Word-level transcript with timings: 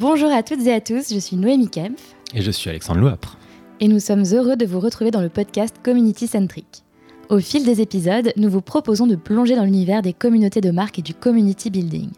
Bonjour 0.00 0.32
à 0.32 0.42
toutes 0.42 0.66
et 0.66 0.72
à 0.72 0.80
tous, 0.80 1.14
je 1.14 1.18
suis 1.20 1.36
Noémie 1.36 1.68
Kempf. 1.68 2.16
Et 2.34 2.42
je 2.42 2.50
suis 2.50 2.68
Alexandre 2.68 2.98
Louapre. 2.98 3.38
Et 3.78 3.86
nous 3.86 4.00
sommes 4.00 4.24
heureux 4.32 4.56
de 4.56 4.66
vous 4.66 4.80
retrouver 4.80 5.12
dans 5.12 5.20
le 5.20 5.28
podcast 5.28 5.76
Community 5.84 6.26
Centric. 6.26 6.82
Au 7.28 7.38
fil 7.38 7.64
des 7.64 7.80
épisodes, 7.80 8.32
nous 8.36 8.50
vous 8.50 8.60
proposons 8.60 9.06
de 9.06 9.14
plonger 9.14 9.54
dans 9.54 9.62
l'univers 9.62 10.02
des 10.02 10.12
communautés 10.12 10.60
de 10.60 10.72
marque 10.72 10.98
et 10.98 11.02
du 11.02 11.14
community 11.14 11.70
building. 11.70 12.10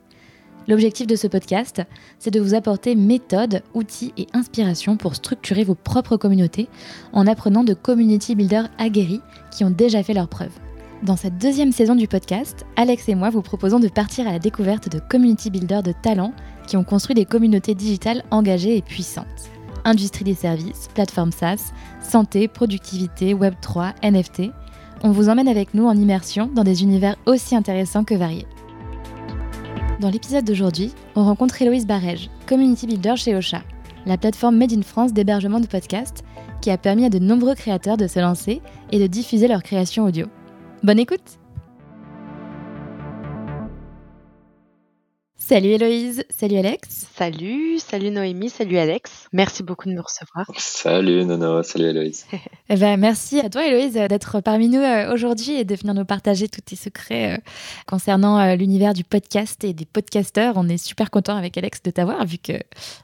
L'objectif 0.69 1.07
de 1.07 1.17
ce 1.17 1.27
podcast, 1.27 1.83
c'est 2.19 2.31
de 2.33 2.41
vous 2.41 2.55
apporter 2.55 2.95
méthodes, 2.95 3.63
outils 3.75 4.15
et 4.17 4.27
inspirations 4.33 4.97
pour 4.97 5.15
structurer 5.15 5.63
vos 5.63 5.75
propres 5.75 6.17
communautés 6.17 6.69
en 7.13 7.27
apprenant 7.27 7.63
de 7.63 7.75
community 7.75 8.35
builders 8.35 8.71
aguerris 8.79 9.21
qui 9.51 9.65
ont 9.65 9.71
déjà 9.71 10.03
fait 10.03 10.15
leurs 10.15 10.29
preuves. 10.29 10.59
Dans 11.03 11.17
cette 11.17 11.37
deuxième 11.37 11.73
saison 11.73 11.95
du 11.95 12.09
podcast, 12.09 12.65
Alex 12.77 13.11
et 13.11 13.15
moi 13.15 13.29
vous 13.29 13.43
proposons 13.43 13.79
de 13.79 13.89
partir 13.89 14.27
à 14.27 14.33
la 14.33 14.39
découverte 14.39 14.89
de 14.89 14.99
community 14.99 15.51
builders 15.51 15.83
de 15.83 15.93
talent 15.93 16.33
qui 16.67 16.77
ont 16.77 16.85
construit 16.85 17.15
des 17.15 17.25
communautés 17.25 17.75
digitales 17.75 18.23
engagées 18.31 18.77
et 18.77 18.83
puissantes. 18.83 19.51
Industrie 19.85 20.25
des 20.25 20.35
services, 20.35 20.89
plateforme 20.95 21.33
SaaS, 21.33 21.73
santé, 22.01 22.49
productivité, 22.49 23.35
Web3, 23.35 23.95
NFT. 24.03 24.51
On 25.03 25.11
vous 25.11 25.29
emmène 25.29 25.49
avec 25.49 25.75
nous 25.75 25.87
en 25.87 25.97
immersion 25.97 26.51
dans 26.53 26.65
des 26.65 26.83
univers 26.83 27.17
aussi 27.27 27.55
intéressants 27.55 28.05
que 28.05 28.15
variés. 28.15 28.47
Dans 30.01 30.11
l'épisode 30.11 30.45
d'aujourd'hui, 30.45 30.93
on 31.15 31.25
rencontre 31.25 31.61
Héloïse 31.63 31.87
Barège, 31.87 32.31
community 32.47 32.87
builder 32.87 33.17
chez 33.17 33.35
Ocha, 33.35 33.63
la 34.05 34.19
plateforme 34.19 34.57
Made 34.57 34.73
in 34.73 34.83
France 34.83 35.13
d'hébergement 35.13 35.61
de 35.61 35.67
podcasts 35.67 36.25
qui 36.61 36.71
a 36.71 36.79
permis 36.79 37.05
à 37.05 37.11
de 37.11 37.19
nombreux 37.19 37.55
créateurs 37.55 37.97
de 37.97 38.07
se 38.07 38.19
lancer 38.19 38.61
et 38.93 38.99
de 38.99 39.07
diffuser 39.07 39.49
leurs 39.49 39.63
créations 39.63 40.05
audio. 40.05 40.27
Bonne 40.83 40.99
écoute 40.99 41.39
Salut 45.49 45.69
Héloïse, 45.69 46.25
salut 46.29 46.57
Alex. 46.57 47.07
Salut, 47.15 47.79
salut 47.79 48.11
Noémie, 48.11 48.51
salut 48.51 48.79
Alex. 48.79 49.29
Merci 49.33 49.63
beaucoup 49.63 49.89
de 49.89 49.95
me 49.95 50.01
recevoir. 50.01 50.45
Salut 50.59 51.25
Nono, 51.25 51.63
salut 51.63 51.85
Héloïse. 51.85 52.27
eh 52.69 52.75
ben, 52.75 52.97
merci 52.97 53.39
à 53.39 53.49
toi 53.49 53.65
Héloïse 53.65 53.93
d'être 53.93 54.41
parmi 54.41 54.69
nous 54.69 54.81
euh, 54.81 55.15
aujourd'hui 55.15 55.53
et 55.53 55.65
de 55.65 55.77
venir 55.77 55.95
nous 55.95 56.05
partager 56.05 56.49
tous 56.49 56.63
tes 56.63 56.75
secrets 56.75 57.35
euh, 57.35 57.39
concernant 57.87 58.41
euh, 58.41 58.57
l'univers 58.57 58.93
du 58.93 59.05
podcast 59.05 59.63
et 59.63 59.73
des 59.73 59.85
podcasteurs. 59.85 60.55
On 60.57 60.69
est 60.69 60.85
super 60.85 61.13
content 61.13 61.37
avec 61.37 61.57
Alex 61.57 61.81
de 61.81 61.93
t'avoir 61.93 62.27
vu 62.27 62.39
que 62.39 62.55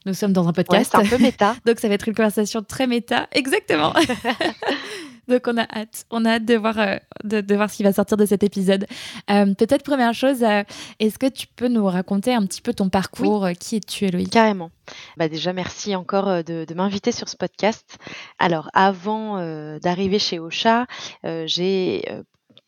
nous 0.04 0.14
sommes 0.14 0.32
dans 0.32 0.48
un 0.48 0.52
podcast. 0.52 0.92
Ouais, 0.96 1.04
c'est 1.04 1.14
un 1.14 1.16
peu 1.16 1.22
méta. 1.22 1.54
Donc 1.64 1.78
ça 1.78 1.86
va 1.86 1.94
être 1.94 2.08
une 2.08 2.16
conversation 2.16 2.60
très 2.64 2.88
méta. 2.88 3.28
Exactement. 3.30 3.92
Donc 5.28 5.46
on 5.46 5.56
a 5.56 5.62
hâte, 5.62 6.04
on 6.10 6.24
a 6.24 6.32
hâte 6.32 6.44
de 6.44 6.54
voir, 6.56 6.78
euh, 6.78 6.96
de, 7.24 7.54
voir 7.54 7.70
ce 7.70 7.76
qui 7.76 7.82
va 7.82 7.92
sortir 7.92 8.16
de 8.16 8.26
cet 8.26 8.42
épisode. 8.42 8.86
Euh, 9.30 9.54
peut-être 9.54 9.84
première 9.84 10.14
chose, 10.14 10.42
euh, 10.42 10.64
est-ce 10.98 11.18
que 11.18 11.28
tu 11.28 11.46
peux 11.46 11.68
nous 11.68 11.86
raconter 11.86 12.34
un 12.34 12.44
petit 12.44 12.60
peu 12.60 12.74
ton 12.74 12.88
parcours? 12.88 13.48
Qui 13.58 13.76
es-tu, 13.76 14.06
Eloïse 14.06 14.30
Carrément. 14.30 14.70
Bah 15.16 15.28
déjà, 15.28 15.52
merci 15.52 15.94
encore 15.94 16.42
de, 16.44 16.66
m'inviter 16.74 17.12
sur 17.12 17.28
ce 17.28 17.36
podcast. 17.36 17.98
Alors, 18.38 18.68
avant 18.72 19.36
d'arriver 19.78 20.18
chez 20.18 20.38
Ocha, 20.38 20.86
j'ai 21.22 22.04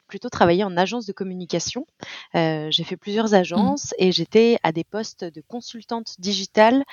plutôt 0.07 0.29
travaillé 0.29 0.63
en 0.63 0.77
agence 0.77 1.07
de 1.07 1.13
communication. 1.13 1.87
j'ai 2.35 2.85
fait 2.85 2.97
plusieurs 2.97 3.31
mmh. 3.31 3.35
agences 3.35 3.95
et 3.99 4.13
j'étais 4.13 4.59
à 4.63 4.73
des 4.73 4.85
postes 4.85 5.25
de 5.25 5.43
consultante 5.47 6.15
digitale 6.19 6.85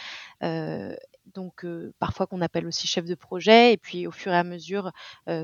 donc 1.34 1.66
parfois 2.00 2.28
qu'on 2.28 2.42
appelle 2.42 2.66
aussi 2.68 2.88
chef 2.88 3.06
de 3.06 3.16
projet. 3.16 3.74
Et 3.74 3.78
puis 3.78 4.08
au 4.08 4.12
fur 4.12 4.32
et 4.32 4.38
à 4.38 4.44
mesure 4.44 4.92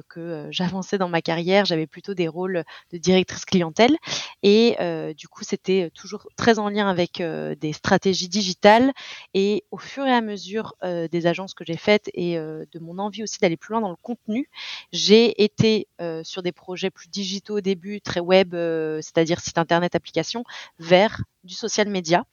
que 0.10 0.48
j'avançais 0.52 0.98
dans 0.98 1.10
ma 1.10 1.22
carrière, 1.22 1.66
j'avais 1.66 1.88
plutôt 1.88 2.14
des 2.14 2.28
rôles 2.28 2.64
de 2.92 2.98
directrice 2.98 3.46
clientèle. 3.46 3.96
Et 4.44 4.78
du 5.18 5.28
coup, 5.28 5.44
c'était 5.44 5.92
toujours 5.94 6.28
très 6.36 6.60
en 6.60 6.70
lien 6.70 6.90
avec 6.90 7.22
des 7.22 7.74
stratégies 7.74 8.30
digitales. 8.30 8.92
Et 9.34 9.64
au 9.72 9.78
fur 9.78 10.06
et 10.06 10.14
à 10.14 10.22
mesure 10.22 10.76
des 10.84 11.28
agences 11.28 11.54
que 11.54 11.64
j'ai 11.66 11.78
faites 11.78 12.10
et 12.14 12.36
de 12.38 12.80
mon 12.80 12.98
envie 13.00 13.24
aussi 13.24 13.40
d'aller 13.40 13.58
plus 13.58 13.72
loin 13.74 13.82
dans 13.82 13.90
le 13.90 13.96
contenu, 14.02 14.50
j'ai 14.92 15.44
été 15.44 15.88
sur 16.24 16.44
des 16.44 16.52
projets 16.52 16.90
plus 16.90 17.10
digitaux 17.10 17.58
au 17.58 17.62
début, 17.62 18.02
très 18.02 18.20
web, 18.20 18.54
c'est-à-dire 18.54 19.40
site 19.40 19.58
internet, 19.58 19.96
application, 19.96 20.44
vers 20.80 21.24
du 21.44 21.54
social 21.54 21.90
media. 21.90 22.26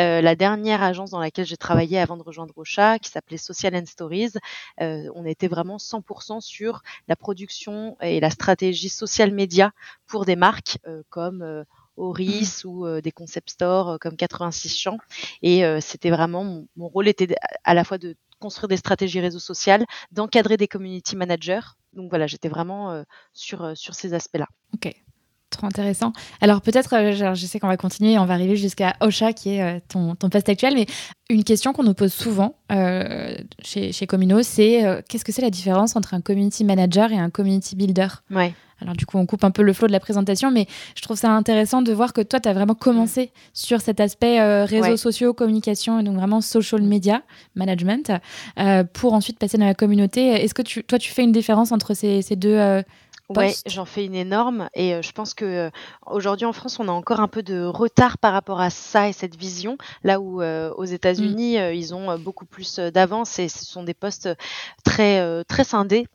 Euh, 0.00 0.20
la 0.20 0.36
dernière 0.36 0.82
agence 0.82 1.10
dans 1.10 1.20
laquelle 1.20 1.46
j'ai 1.46 1.56
travaillé 1.56 1.98
avant 1.98 2.16
de 2.16 2.22
rejoindre 2.22 2.52
Rocha, 2.54 2.98
qui 2.98 3.10
s'appelait 3.10 3.36
Social 3.36 3.74
and 3.74 3.86
Stories, 3.86 4.32
euh, 4.80 5.08
on 5.14 5.24
était 5.24 5.48
vraiment 5.48 5.78
100% 5.78 6.40
sur 6.40 6.82
la 7.08 7.16
production 7.16 7.96
et 8.00 8.20
la 8.20 8.30
stratégie 8.30 8.88
social 8.88 9.32
media 9.32 9.72
pour 10.06 10.24
des 10.24 10.36
marques 10.36 10.78
euh, 10.86 11.02
comme 11.10 11.64
Oris 11.96 12.64
mmh. 12.64 12.68
ou 12.68 13.00
des 13.00 13.12
concept 13.12 13.50
stores 13.50 13.98
comme 14.00 14.16
86 14.16 14.76
champs. 14.76 14.98
Et 15.42 15.62
c'était 15.80 16.10
vraiment 16.10 16.44
mon, 16.44 16.68
mon, 16.76 16.88
rôle 16.88 17.08
était 17.08 17.34
à 17.64 17.72
la 17.72 17.84
fois 17.84 17.96
de 17.96 18.16
construire 18.38 18.68
des 18.68 18.76
stratégies 18.76 19.20
réseaux 19.20 19.38
sociaux, 19.38 19.84
d'encadrer 20.12 20.58
des 20.58 20.68
community 20.68 21.16
managers. 21.16 21.60
Donc 21.94 22.10
voilà, 22.10 22.26
j'étais 22.26 22.50
vraiment 22.50 23.02
sur 23.32 23.74
sur 23.74 23.94
ces 23.94 24.12
aspects-là. 24.12 24.46
Ok. 24.74 24.94
Trop 25.56 25.66
intéressant. 25.68 26.12
Alors 26.42 26.60
peut-être, 26.60 26.94
euh, 26.94 27.34
je 27.34 27.46
sais 27.46 27.58
qu'on 27.58 27.68
va 27.68 27.78
continuer, 27.78 28.18
on 28.18 28.26
va 28.26 28.34
arriver 28.34 28.56
jusqu'à 28.56 28.94
Ocha, 29.00 29.32
qui 29.32 29.54
est 29.54 29.62
euh, 29.62 29.78
ton, 29.88 30.14
ton, 30.14 30.28
poste 30.28 30.50
actuel, 30.50 30.74
mais 30.74 30.84
une 31.30 31.44
question 31.44 31.72
qu'on 31.72 31.82
nous 31.82 31.94
pose 31.94 32.12
souvent 32.12 32.56
euh, 32.72 33.34
chez, 33.62 33.90
chez 33.90 34.06
Comino, 34.06 34.42
c'est 34.42 35.02
qu'est-ce 35.08 35.24
que 35.24 35.32
c'est 35.32 35.40
la 35.40 35.48
différence 35.48 35.96
entre 35.96 36.12
un 36.12 36.20
community 36.20 36.62
manager 36.62 37.10
et 37.10 37.16
un 37.16 37.30
community 37.30 37.74
builder? 37.74 38.08
Ouais. 38.30 38.52
Alors 38.82 38.94
du 38.94 39.06
coup, 39.06 39.16
on 39.16 39.24
coupe 39.24 39.44
un 39.44 39.50
peu 39.50 39.62
le 39.62 39.72
flot 39.72 39.86
de 39.86 39.92
la 39.92 40.00
présentation, 40.00 40.50
mais 40.50 40.66
je 40.94 41.00
trouve 41.00 41.16
ça 41.16 41.30
intéressant 41.30 41.80
de 41.80 41.90
voir 41.94 42.12
que 42.12 42.20
toi, 42.20 42.38
tu 42.38 42.50
as 42.50 42.52
vraiment 42.52 42.74
commencé 42.74 43.32
sur 43.54 43.80
cet 43.80 43.98
aspect 43.98 44.64
réseaux 44.64 44.98
sociaux, 44.98 45.32
communication, 45.32 45.98
et 46.00 46.02
donc 46.02 46.16
vraiment 46.16 46.42
social 46.42 46.82
media 46.82 47.22
management, 47.54 48.12
pour 48.92 49.14
ensuite 49.14 49.38
passer 49.38 49.56
dans 49.56 49.64
la 49.64 49.74
communauté. 49.74 50.26
Est-ce 50.44 50.52
que 50.52 50.60
tu, 50.60 50.84
toi, 50.84 50.98
tu 50.98 51.10
fais 51.10 51.24
une 51.24 51.32
différence 51.32 51.72
entre 51.72 51.94
ces, 51.94 52.20
ces 52.20 52.36
deux 52.36 52.82
oui, 53.28 53.54
j'en 53.66 53.84
fais 53.84 54.04
une 54.04 54.14
énorme 54.14 54.68
et 54.74 55.02
je 55.02 55.12
pense 55.12 55.34
que 55.34 55.70
aujourd'hui 56.06 56.46
en 56.46 56.52
France, 56.52 56.78
on 56.78 56.88
a 56.88 56.92
encore 56.92 57.20
un 57.20 57.28
peu 57.28 57.42
de 57.42 57.64
retard 57.64 58.18
par 58.18 58.32
rapport 58.32 58.60
à 58.60 58.70
ça 58.70 59.08
et 59.08 59.12
cette 59.12 59.36
vision, 59.36 59.78
là 60.04 60.20
où 60.20 60.42
aux 60.42 60.86
mmh. 60.86 60.92
États-Unis, 60.92 61.56
ils 61.76 61.94
ont 61.94 62.18
beaucoup 62.18 62.46
plus 62.46 62.78
d'avance 62.78 63.38
et 63.38 63.48
ce 63.48 63.64
sont 63.64 63.82
des 63.82 63.94
postes 63.94 64.28
très 64.84 65.44
très 65.44 65.64
scindés. 65.64 66.06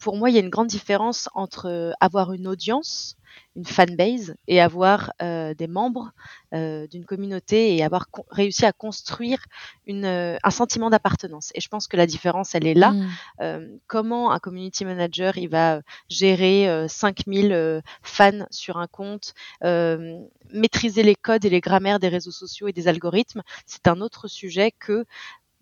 pour 0.00 0.16
moi, 0.16 0.30
il 0.30 0.34
y 0.34 0.38
a 0.38 0.42
une 0.42 0.50
grande 0.50 0.68
différence 0.68 1.28
entre 1.34 1.92
avoir 2.00 2.32
une 2.32 2.46
audience 2.46 3.18
une 3.56 3.64
fanbase 3.64 4.36
et 4.46 4.60
avoir 4.60 5.12
euh, 5.22 5.54
des 5.54 5.66
membres 5.66 6.12
euh, 6.54 6.86
d'une 6.86 7.04
communauté 7.04 7.76
et 7.76 7.84
avoir 7.84 8.06
réussi 8.30 8.64
à 8.64 8.72
construire 8.72 9.44
une, 9.86 10.04
euh, 10.04 10.36
un 10.42 10.50
sentiment 10.50 10.90
d'appartenance. 10.90 11.50
Et 11.54 11.60
je 11.60 11.68
pense 11.68 11.88
que 11.88 11.96
la 11.96 12.06
différence, 12.06 12.54
elle 12.54 12.66
est 12.66 12.74
là. 12.74 12.92
Mmh. 12.92 13.78
comment 13.86 14.32
un 14.32 14.38
community 14.38 14.84
manager, 14.84 15.36
il 15.38 15.48
va 15.48 15.80
gérer 16.08 16.86
5000 16.88 17.82
fans 18.02 18.46
sur 18.50 18.78
un 18.78 18.86
compte, 18.86 19.34
maîtriser 19.62 21.02
les 21.02 21.14
codes 21.14 21.44
et 21.44 21.50
les 21.50 21.60
grammaires 21.60 21.98
des 21.98 22.08
réseaux 22.08 22.30
sociaux 22.30 22.68
et 22.68 22.72
des 22.72 22.88
algorithmes, 22.88 23.42
c'est 23.66 23.88
un 23.88 24.00
autre 24.00 24.28
sujet 24.28 24.72
que 24.72 25.04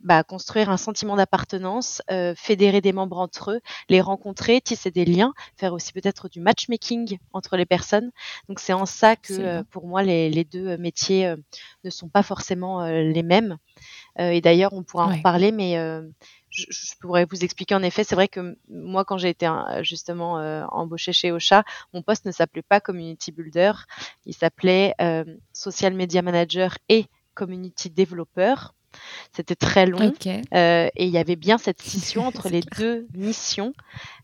bah, 0.00 0.22
construire 0.22 0.70
un 0.70 0.76
sentiment 0.76 1.16
d'appartenance, 1.16 2.02
euh, 2.10 2.34
fédérer 2.36 2.80
des 2.80 2.92
membres 2.92 3.18
entre 3.18 3.52
eux, 3.52 3.60
les 3.88 4.00
rencontrer, 4.00 4.60
tisser 4.60 4.90
des 4.90 5.04
liens, 5.04 5.32
faire 5.56 5.72
aussi 5.72 5.92
peut-être 5.92 6.28
du 6.28 6.40
matchmaking 6.40 7.18
entre 7.32 7.56
les 7.56 7.66
personnes. 7.66 8.10
Donc 8.48 8.60
c'est 8.60 8.72
en 8.72 8.86
ça 8.86 9.16
que 9.16 9.32
euh, 9.32 9.62
pour 9.70 9.86
moi 9.86 10.02
les, 10.02 10.28
les 10.30 10.44
deux 10.44 10.76
métiers 10.76 11.26
euh, 11.26 11.36
ne 11.82 11.90
sont 11.90 12.08
pas 12.08 12.22
forcément 12.22 12.86
les 12.86 13.22
mêmes. 13.22 13.56
et 14.18 14.40
d'ailleurs 14.40 14.72
on 14.74 14.82
pourra 14.82 15.06
en 15.06 15.16
reparler, 15.16 15.50
mais 15.50 15.76
je, 16.50 16.64
je, 16.68 16.94
pourrais 17.00 17.26
vous 17.30 17.44
expliquer 17.44 17.74
en 17.74 17.82
effet. 17.82 18.04
C'est 18.04 18.14
vrai 18.14 18.28
que 18.28 18.56
moi 18.68 19.04
quand 19.04 19.18
j'ai 19.18 19.30
été 19.30 19.50
justement 19.80 20.34
embauchée 20.72 21.12
chez 21.12 21.32
Ocha, 21.32 21.64
mon 21.92 22.02
poste 22.02 22.26
ne 22.26 22.32
s'appelait 22.32 22.62
pas 22.62 22.80
community 22.80 23.32
builder, 23.32 23.72
il 24.24 24.34
s'appelait 24.34 24.94
social 25.52 25.94
media 25.94 26.22
manager 26.22 26.78
et 26.88 27.06
community 27.34 27.90
developer. 27.90 28.54
C'était 29.32 29.54
très 29.54 29.86
long. 29.86 30.12
Euh, 30.54 30.88
et 30.94 31.04
il 31.04 31.10
y 31.10 31.18
avait 31.18 31.36
bien 31.36 31.58
cette 31.58 31.82
scission 31.82 32.26
entre 32.26 32.48
les 32.48 32.62
deux 32.78 33.06
missions. 33.14 33.72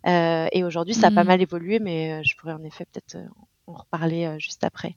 Euh, 0.06 0.46
et 0.52 0.64
aujourd'hui, 0.64 0.94
ça 0.94 1.08
a 1.08 1.10
pas 1.10 1.24
mm. 1.24 1.28
mal 1.28 1.42
évolué, 1.42 1.78
mais 1.78 2.12
euh, 2.12 2.22
je 2.24 2.36
pourrais 2.36 2.54
en 2.54 2.62
effet 2.64 2.86
peut-être 2.86 3.16
en 3.66 3.74
reparler 3.74 4.36
juste 4.38 4.64
après. 4.64 4.96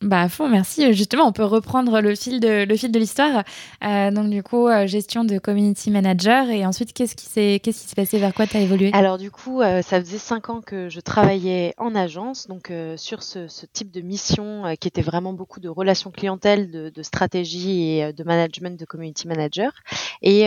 Bah 0.00 0.22
à 0.22 0.28
fond, 0.28 0.48
merci. 0.48 0.92
Justement, 0.92 1.26
on 1.26 1.32
peut 1.32 1.42
reprendre 1.42 2.00
le 2.00 2.14
fil 2.14 2.38
de 2.38 2.64
le 2.64 2.76
fil 2.76 2.92
de 2.92 3.00
l'histoire. 3.00 3.42
Euh, 3.82 4.12
donc 4.12 4.30
du 4.30 4.44
coup, 4.44 4.68
euh, 4.68 4.86
gestion 4.86 5.24
de 5.24 5.40
community 5.40 5.90
manager 5.90 6.48
et 6.50 6.64
ensuite 6.64 6.92
qu'est-ce 6.92 7.16
qui 7.16 7.26
s'est 7.26 7.60
qu'est-ce 7.60 7.82
qui 7.82 7.88
s'est 7.88 7.96
passé? 7.96 8.16
Vers 8.18 8.32
quoi 8.32 8.46
tu 8.46 8.56
as 8.56 8.60
évolué? 8.60 8.92
Alors 8.92 9.18
du 9.18 9.32
coup, 9.32 9.60
euh, 9.60 9.82
ça 9.82 9.98
faisait 9.98 10.18
cinq 10.18 10.50
ans 10.50 10.60
que 10.60 10.88
je 10.88 11.00
travaillais 11.00 11.74
en 11.78 11.96
agence, 11.96 12.46
donc 12.46 12.72
sur 12.96 13.24
ce, 13.24 13.48
type 13.72 13.90
de 13.90 14.00
mission 14.00 14.72
qui 14.80 14.86
était 14.86 15.02
vraiment 15.02 15.32
beaucoup 15.32 15.58
de 15.58 15.68
relations 15.68 16.12
clientèle, 16.12 16.70
de, 16.70 16.90
de 16.90 17.02
stratégie 17.02 17.98
et 17.98 18.12
de 18.12 18.22
management 18.22 18.78
de 18.78 18.84
community 18.84 19.26
manager. 19.26 19.72
Et 20.22 20.46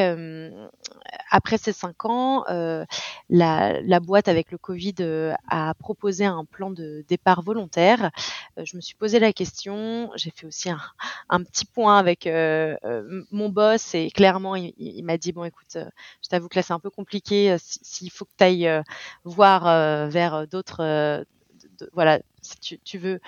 après 1.30 1.58
ces 1.58 1.74
cinq 1.74 2.06
ans, 2.06 2.46
la, 2.48 3.82
la, 3.82 4.00
boîte 4.00 4.30
avec 4.30 4.50
le 4.52 4.58
Covid 4.58 4.96
a 5.50 5.74
proposé 5.74 6.24
un 6.24 6.46
plan 6.46 6.72
de 6.72 7.04
départ 7.10 7.42
volontaire. 7.42 8.12
je 8.58 8.78
me 8.78 8.82
suis 8.82 8.96
posé 8.96 9.20
la 9.20 9.34
question 9.34 9.41
questions. 9.42 10.12
J'ai 10.16 10.32
fait 10.32 10.46
aussi 10.48 10.70
un, 11.30 11.44
petit 11.44 11.66
point 11.66 11.98
avec 11.98 12.30
mon 13.32 13.50
boss 13.50 13.96
et 13.96 14.12
clairement, 14.12 14.56
il, 14.56 15.04
m'a 15.04 15.18
dit, 15.18 15.32
bon, 15.32 15.44
écoute, 15.44 15.76
je 15.76 16.30
t'avoue 16.30 16.48
que 16.48 16.58
là, 16.58 16.64
c'est 16.64 16.74
un 16.74 16.80
peu 16.80 16.90
compliqué. 16.90 17.56
S'il 17.60 18.12
faut 18.12 18.26
que 18.26 18.32
tu 18.38 18.44
ailles 18.44 18.84
voir 19.24 19.64
vers 20.10 20.48
d'autres, 20.48 21.26
voilà, 21.94 22.20
si 22.42 22.80
tu, 22.80 22.98
veux 22.98 23.20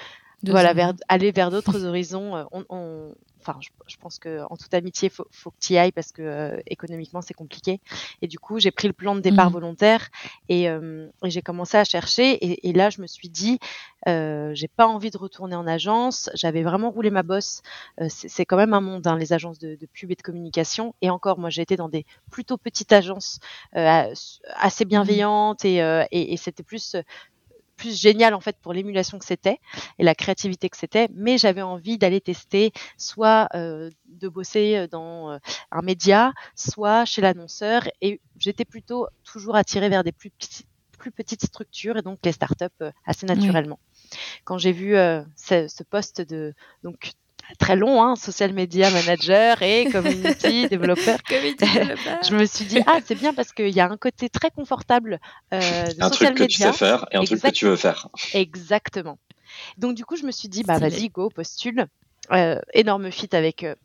voilà, 0.44 0.74
vers, 0.74 0.94
aller 1.08 1.32
vers 1.32 1.52
d'autres 1.52 1.86
horizons. 1.86 2.48
on, 2.52 3.14
enfin, 3.46 3.60
je, 3.88 3.98
pense 3.98 4.20
que 4.20 4.42
en 4.50 4.58
toute 4.58 4.74
amitié, 4.74 5.10
faut, 5.10 5.28
faut 5.32 5.52
que 5.52 5.58
tu 5.60 5.74
y 5.74 5.78
ailles 5.78 5.92
parce 5.92 6.12
que 6.12 6.22
euh, 6.22 6.62
économiquement 6.68 7.22
c'est 7.22 7.34
compliqué. 7.34 7.80
Et 8.22 8.28
du 8.28 8.40
coup, 8.40 8.60
j'ai 8.60 8.72
pris 8.72 8.88
le 8.88 8.94
plan 8.94 9.16
de 9.16 9.20
départ 9.22 9.50
mmh. 9.50 9.54
volontaire 9.54 10.10
euh, 10.52 11.08
et, 11.24 11.30
j'ai 11.30 11.42
commencé 11.42 11.78
à 11.78 11.84
chercher. 11.84 12.68
Et, 12.68 12.74
là, 12.74 12.90
je 12.90 13.02
me 13.02 13.08
suis 13.08 13.30
dit, 13.30 13.60
euh, 14.08 14.52
j'ai 14.54 14.68
pas 14.68 14.88
envie 14.88 15.12
de 15.12 15.18
retourner 15.18 15.56
en 15.56 15.68
agence. 15.68 16.30
J'avais 16.34 16.64
vraiment 16.64 16.92
roulé 16.92 17.10
ma 17.10 17.24
bosse. 17.24 17.62
Euh, 18.02 18.08
c'est 18.10 18.46
quand 18.46 18.58
même 18.58 18.74
un 18.74 18.82
monde, 18.82 19.08
hein, 19.08 19.18
les 19.18 19.34
agences 19.34 19.60
de, 19.60 19.76
de, 19.76 19.88
pub 19.92 20.12
et 20.12 20.16
de 20.16 20.22
communication. 20.22 20.96
Et 21.02 21.10
encore, 21.10 21.40
moi, 21.40 21.50
j'ai 21.50 21.62
été 21.62 21.76
dans 21.76 21.90
des 21.90 22.06
plutôt 22.32 22.58
petites 22.58 22.94
agences 22.94 23.40
assez 23.74 24.86
mmh. 24.86 24.88
bienveillantes 24.88 25.66
et 25.66 26.38
c'était 26.38 26.64
plus 26.64 26.96
plus 27.84 28.00
génial 28.00 28.34
en 28.34 28.40
fait 28.40 28.56
pour 28.62 28.72
l'émulation 28.72 29.20
que 29.20 29.26
c'était 29.26 29.60
et 30.00 30.04
la 30.04 30.16
créativité 30.16 30.70
que 30.70 30.78
c'était, 30.78 31.10
mais 31.14 31.38
j'avais 31.38 31.62
envie 31.62 31.98
d'aller 31.98 32.22
tester 32.22 32.72
soit 32.98 33.50
euh, 33.56 33.90
de 34.08 34.30
bosser 34.30 34.78
euh, 34.78 34.88
dans 34.88 35.32
euh, 35.32 35.38
un 35.70 35.82
média, 35.82 36.32
soit 36.56 37.04
chez 37.04 37.22
l'annonceur 37.22 37.84
et 38.00 38.22
j'étais 38.40 38.64
plutôt 38.64 39.08
toujours 39.26 39.58
attirée 39.58 39.90
vers 39.90 40.06
des 40.06 40.14
plus, 40.14 40.32
plus 40.98 41.12
petites 41.12 41.46
structures 41.46 41.98
et 41.98 42.02
donc 42.02 42.20
les 42.24 42.32
startups 42.32 42.86
assez 43.06 43.26
naturellement. 43.26 43.80
Quand 44.46 44.58
j'ai 44.58 44.72
vu 44.72 44.94
ce, 44.94 45.68
ce, 45.68 45.84
poste 45.84 46.22
de 46.22 46.54
donc 46.84 47.12
très 47.60 47.76
long, 47.76 48.02
hein, 48.04 48.16
social 48.16 48.54
media 48.54 48.90
manager 48.90 49.62
et 49.62 49.86
community 49.92 50.68
développeur. 50.70 51.20
je 51.30 52.36
me 52.36 52.46
suis 52.46 52.66
dit 52.66 52.80
ah 52.88 53.00
c'est 53.06 53.16
bien 53.16 53.34
parce 53.34 53.52
qu'il 53.52 53.70
y 53.70 53.80
a 53.80 53.90
un 53.90 53.98
côté 53.98 54.30
très 54.30 54.50
confortable 54.50 55.20
euh, 55.54 55.60
de 55.60 56.04
un 56.04 56.10
truc 56.10 56.36
que 56.36 56.44
tu 56.44 56.58
sais 56.58 56.74
faire 56.74 57.06
et 57.12 57.18
un 57.18 57.24
truc 57.24 57.42
que 57.42 57.50
tu 57.50 57.66
veux 57.66 57.76
faire. 57.76 58.10
Exactement. 58.34 59.18
Donc 59.78 59.96
du 59.96 60.06
coup 60.06 60.16
je 60.16 60.26
me 60.26 60.32
suis 60.32 60.50
dit 60.50 60.64
bah 60.64 60.80
vas-y 60.80 61.10
go 61.10 61.30
postule. 61.30 61.88
Euh, 62.32 62.60
énorme 62.74 63.12
fit 63.12 63.28
avec 63.34 63.64
euh, 63.64 63.76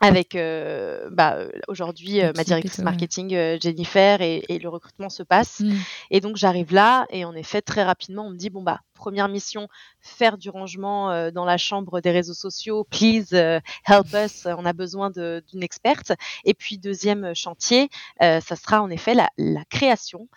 avec 0.00 0.34
euh, 0.34 1.08
bah, 1.10 1.38
aujourd'hui 1.68 2.20
euh, 2.20 2.32
ma 2.36 2.44
directrice 2.44 2.78
marketing 2.78 3.34
euh, 3.34 3.58
Jennifer 3.60 4.20
et, 4.20 4.44
et, 4.48 4.58
le 4.58 4.68
recrutement 4.68 5.08
se 5.08 5.22
passe. 5.22 5.60
Mmh. 5.60 5.72
et 6.10 6.20
donc 6.20 6.36
j'arrive 6.36 6.72
là 6.72 7.06
et 7.10 7.24
en 7.24 7.34
effet 7.34 7.62
très 7.62 7.82
rapidement 7.82 8.26
on 8.26 8.30
me 8.30 8.36
dit 8.36 8.50
bon 8.50 8.62
bah 8.62 8.80
première 8.94 9.28
mission 9.28 9.68
faire 10.00 10.38
du 10.38 10.50
rangement 10.50 11.30
dans 11.30 11.44
la 11.44 11.58
chambre 11.58 12.00
des 12.00 12.10
réseaux 12.10 12.34
sociaux. 12.34 12.84
Please 12.84 13.32
help 13.32 14.14
us. 14.14 14.46
On 14.46 14.64
a 14.64 14.72
besoin 14.72 15.10
d'une 15.10 15.62
experte. 15.62 16.12
Et 16.44 16.54
puis 16.54 16.78
deuxième 16.78 17.34
chantier 17.34 17.90
ça 18.20 18.40
sera 18.40 18.80
en 18.82 18.90
effet 18.90 19.14
la, 19.14 19.28
la 19.36 19.64
création 19.66 20.28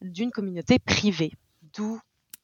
d'une 0.00 0.30
communauté 0.30 0.78
privée. 0.78 1.32
D'où 1.74 2.00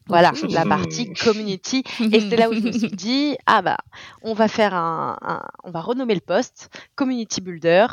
voilà, 0.06 0.32
la 0.48 0.64
partie 0.64 1.12
community. 1.12 1.84
Et 2.12 2.20
c'est 2.20 2.36
là 2.36 2.48
où 2.48 2.54
je 2.54 2.60
me 2.60 2.72
suis 2.72 2.90
dit, 2.90 3.36
ah 3.46 3.62
bah, 3.62 3.78
on 4.22 4.34
va 4.34 4.48
faire 4.48 4.74
un, 4.74 5.16
on 5.64 5.70
va 5.70 5.80
renommer 5.80 6.14
le 6.14 6.20
poste 6.20 6.70
community 6.94 7.40
builder, 7.40 7.86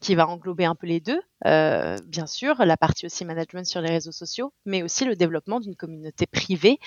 qui 0.00 0.14
va 0.14 0.28
englober 0.28 0.64
un 0.64 0.74
peu 0.74 0.86
les 0.86 1.00
deux, 1.00 1.20
euh, 1.46 1.98
bien 2.06 2.26
sûr, 2.26 2.64
la 2.64 2.76
partie 2.76 3.06
aussi 3.06 3.24
management 3.24 3.66
sur 3.66 3.80
les 3.80 3.90
réseaux 3.90 4.12
sociaux, 4.12 4.52
mais 4.64 4.82
aussi 4.82 5.04
le 5.04 5.16
développement 5.16 5.60
d'une 5.60 5.74
communauté 5.74 6.26
privée. 6.26 6.78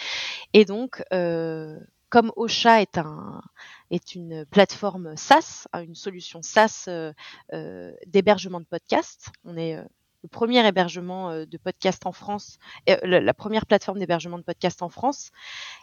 Et 0.54 0.66
donc, 0.66 1.04
euh, 1.12 1.78
comme 2.10 2.32
Ocha 2.36 2.82
est 2.82 2.98
un 2.98 3.42
est 3.90 4.16
une 4.16 4.46
plateforme 4.46 5.18
SaaS, 5.18 5.68
une 5.74 5.96
solution 5.96 6.42
SaaS 6.42 6.86
euh, 6.88 7.92
d'hébergement 8.08 8.62
de 8.62 8.66
podcasts, 8.66 9.32
on 9.44 9.58
est 9.58 9.78
le 10.24 10.30
premier 10.30 10.66
hébergement 10.66 11.30
euh, 11.30 11.46
de 11.46 11.58
podcast 11.58 12.06
en 12.06 12.12
France, 12.12 12.58
euh, 12.90 12.98
la 13.04 13.34
première 13.34 13.66
plateforme 13.66 14.00
d'hébergement 14.00 14.38
de 14.38 14.44
podcast 14.44 14.82
en 14.82 14.90
France. 14.90 15.32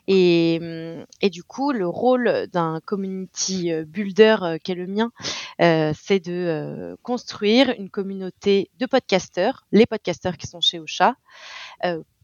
Et, 0.06 0.58
hum, 0.60 1.06
et 1.20 1.30
du 1.30 1.42
coup, 1.42 1.72
le 1.72 1.88
rôle 1.88 2.46
d'un 2.52 2.80
community 2.84 3.72
euh, 3.72 3.84
builder 3.84 4.36
qui 4.62 4.72
est 4.72 4.74
le 4.74 4.86
mien, 4.86 5.10
c'est 5.58 6.20
de 6.20 6.96
construire 7.02 7.74
une 7.78 7.90
communauté 7.90 8.70
de 8.78 8.86
podcasteurs, 8.86 9.66
les 9.72 9.86
podcasteurs 9.86 10.36
qui 10.36 10.46
sont 10.46 10.60
chez 10.60 10.78
Ocha, 10.78 11.16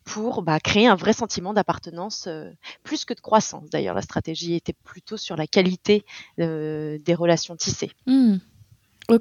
pour 0.05 0.43
bah, 0.43 0.60
créer 0.60 0.87
un 0.87 0.94
vrai 0.94 1.12
sentiment 1.12 1.52
d'appartenance, 1.52 2.28
plus 2.84 3.05
que 3.05 3.14
de 3.14 3.20
croissance. 3.20 3.69
D'ailleurs, 3.70 3.94
la 3.94 4.02
stratégie 4.02 4.55
était 4.55 4.75
plutôt 4.84 5.17
sur 5.17 5.37
la 5.37 5.46
qualité 5.46 6.05
des 6.38 7.14
relations 7.17 7.56
tissées. 7.56 7.90
Mmh. 8.06 8.37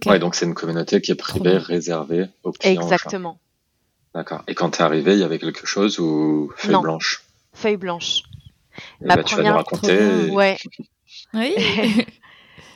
Ouais, 0.06 0.20
donc 0.20 0.36
c'est 0.36 0.46
une 0.46 0.54
communauté 0.54 1.02
qui 1.02 1.12
est 1.12 1.16
privée, 1.16 1.58
réservée 1.58 2.28
aux 2.44 2.52
clients. 2.52 2.82
Exactement. 2.82 3.40
D'accord. 4.14 4.44
Et 4.48 4.56
quand 4.56 4.72
tu 4.72 4.80
es 4.80 4.82
arrivé, 4.82 5.14
il 5.14 5.20
y 5.20 5.24
avait 5.24 5.40
quelque 5.40 5.66
chose 5.66 6.00
ou 6.00 6.52
feuille 6.56 6.82
blanche? 6.82 7.24
Feuille 7.54 7.78
blanche. 7.78 8.24
Ma 9.02 9.16
bah, 9.16 9.24
première... 9.24 9.26
Tu 9.26 9.36
vas 9.36 9.50
nous 9.50 9.58
raconter. 9.58 10.30
Ouais. 10.32 10.58
oui. 11.34 11.56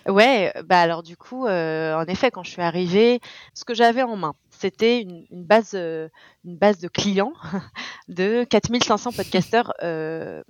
ouais, 0.07 0.54
bah 0.65 0.80
alors 0.80 1.04
du 1.04 1.15
coup, 1.18 1.45
euh, 1.45 1.95
en 1.95 2.06
effet, 2.06 2.31
quand 2.31 2.44
je 2.44 2.51
suis 2.51 2.62
arrivée, 2.62 3.19
ce 3.53 3.65
que 3.65 3.74
j'avais 3.74 4.03
en 4.03 4.15
main, 4.15 4.36
c'était 4.50 5.01
une, 5.01 5.25
base, 5.31 5.71
euh, 5.75 6.10
une 6.45 6.57
base 6.57 6.80
de 6.80 6.88
clients 6.88 7.33
de 8.07 8.44
4500 8.45 9.12
podcasteurs 9.12 9.74
euh, 9.83 10.44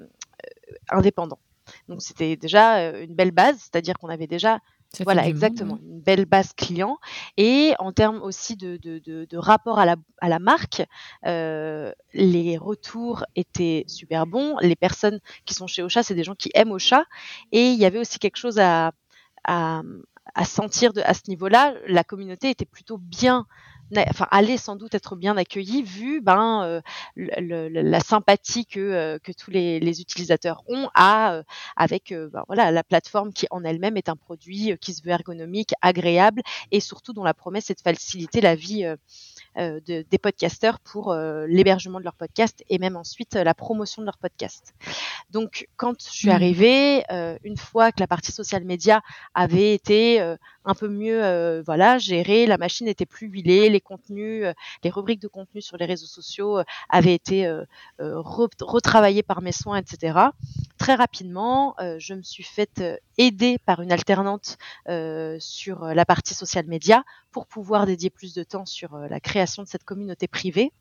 indépendants. 0.89 1.39
Donc 1.89 2.01
c'était 2.01 2.37
déjà 2.37 2.91
une 3.01 3.13
belle 3.13 3.31
base, 3.31 3.57
c'est-à-dire 3.57 3.95
qu'on 3.95 4.07
avait 4.07 4.27
déjà 4.27 4.59
voilà, 5.03 5.27
exactement. 5.27 5.77
Une 5.83 6.01
belle 6.01 6.25
base 6.25 6.53
client. 6.53 6.97
Et 7.37 7.73
en 7.79 7.91
termes 7.91 8.21
aussi 8.21 8.55
de, 8.55 8.77
de, 8.77 8.99
de, 8.99 9.37
rapport 9.37 9.79
à 9.79 9.85
la, 9.85 9.95
à 10.19 10.29
la 10.29 10.39
marque, 10.39 10.83
euh, 11.25 11.91
les 12.13 12.57
retours 12.57 13.25
étaient 13.35 13.83
super 13.87 14.25
bons. 14.25 14.57
Les 14.61 14.75
personnes 14.75 15.19
qui 15.45 15.53
sont 15.53 15.67
chez 15.67 15.83
Ocha, 15.83 16.03
c'est 16.03 16.15
des 16.15 16.23
gens 16.23 16.35
qui 16.35 16.49
aiment 16.53 16.71
Ocha. 16.71 17.05
Et 17.51 17.69
il 17.69 17.79
y 17.79 17.85
avait 17.85 17.99
aussi 17.99 18.19
quelque 18.19 18.37
chose 18.37 18.59
à, 18.59 18.91
à, 19.45 19.81
à 20.35 20.45
sentir 20.45 20.93
de, 20.93 21.01
à 21.01 21.13
ce 21.13 21.23
niveau-là. 21.27 21.73
La 21.87 22.03
communauté 22.03 22.49
était 22.49 22.65
plutôt 22.65 22.97
bien 22.97 23.45
enfin 23.95 24.27
allait 24.31 24.57
sans 24.57 24.75
doute 24.75 24.95
être 24.95 25.15
bien 25.15 25.37
accueilli 25.37 25.83
vu 25.83 26.21
ben 26.21 26.63
euh, 26.63 26.81
la 27.15 27.99
sympathie 27.99 28.65
que 28.65 28.79
euh, 28.79 29.19
que 29.19 29.31
tous 29.31 29.51
les, 29.51 29.79
les, 29.79 30.01
utilisateurs 30.01 30.63
ont 30.67 30.89
à 30.93 31.33
euh, 31.33 31.43
avec 31.75 32.13
ben, 32.13 32.43
voilà 32.47 32.71
la 32.71 32.83
plateforme 32.83 33.31
qui 33.33 33.47
en 33.51 33.63
elle-même 33.63 33.97
est 33.97 34.09
un 34.09 34.15
produit 34.15 34.77
qui 34.79 34.93
se 34.93 35.03
veut 35.03 35.11
ergonomique, 35.11 35.73
agréable 35.81 36.41
et 36.71 36.79
surtout 36.79 37.13
dont 37.13 37.23
la 37.23 37.33
promesse 37.33 37.69
est 37.69 37.75
de 37.75 37.81
faciliter 37.81 38.41
la 38.41 38.55
vie 38.55 38.85
euh, 39.57 39.79
de, 39.87 40.05
des 40.07 40.17
podcasteurs 40.19 40.79
pour 40.79 41.11
euh, 41.11 41.47
l'hébergement 41.47 41.97
de 41.97 42.03
leur 42.03 42.13
podcast 42.13 42.63
et 42.69 42.77
même 42.77 42.95
ensuite 42.95 43.35
euh, 43.35 43.43
la 43.43 43.55
promotion 43.55 44.03
de 44.03 44.05
leur 44.05 44.17
podcast. 44.17 44.75
Donc, 45.31 45.67
quand 45.77 45.99
je 45.99 46.11
suis 46.11 46.29
mmh. 46.29 46.31
arrivée, 46.31 47.03
une 47.43 47.57
fois 47.57 47.91
que 47.91 47.99
la 47.99 48.05
partie 48.05 48.31
social 48.31 48.63
media 48.63 49.01
avait 49.33 49.73
été 49.73 50.35
un 50.67 50.75
peu 50.75 50.87
mieux, 50.87 51.61
voilà, 51.65 51.97
gérée, 51.97 52.45
la 52.45 52.57
machine 52.57 52.85
n'était 52.87 53.05
plus 53.05 53.27
huilée, 53.27 53.69
les 53.69 53.81
contenus, 53.81 54.45
les 54.83 54.89
rubriques 54.89 55.21
de 55.21 55.27
contenu 55.27 55.61
sur 55.61 55.77
les 55.77 55.85
réseaux 55.85 56.07
sociaux 56.07 56.59
avaient 56.89 57.13
été 57.13 57.51
retravaillées 57.99 59.23
par 59.23 59.41
mes 59.41 59.51
soins, 59.51 59.77
etc. 59.77 60.19
Très 60.77 60.95
rapidement, 60.95 61.75
je 61.97 62.13
me 62.13 62.21
suis 62.21 62.43
faite 62.43 62.83
aider 63.17 63.57
par 63.65 63.81
une 63.81 63.91
alternante 63.91 64.57
sur 65.39 65.85
la 65.85 66.05
partie 66.05 66.33
social 66.33 66.65
media 66.67 67.03
pour 67.31 67.47
pouvoir 67.47 67.85
dédier 67.85 68.09
plus 68.09 68.33
de 68.33 68.43
temps 68.43 68.65
sur 68.65 68.95
euh, 68.95 69.07
la 69.07 69.19
création 69.19 69.63
de 69.63 69.67
cette 69.67 69.83
communauté 69.83 70.27
privée. 70.27 70.71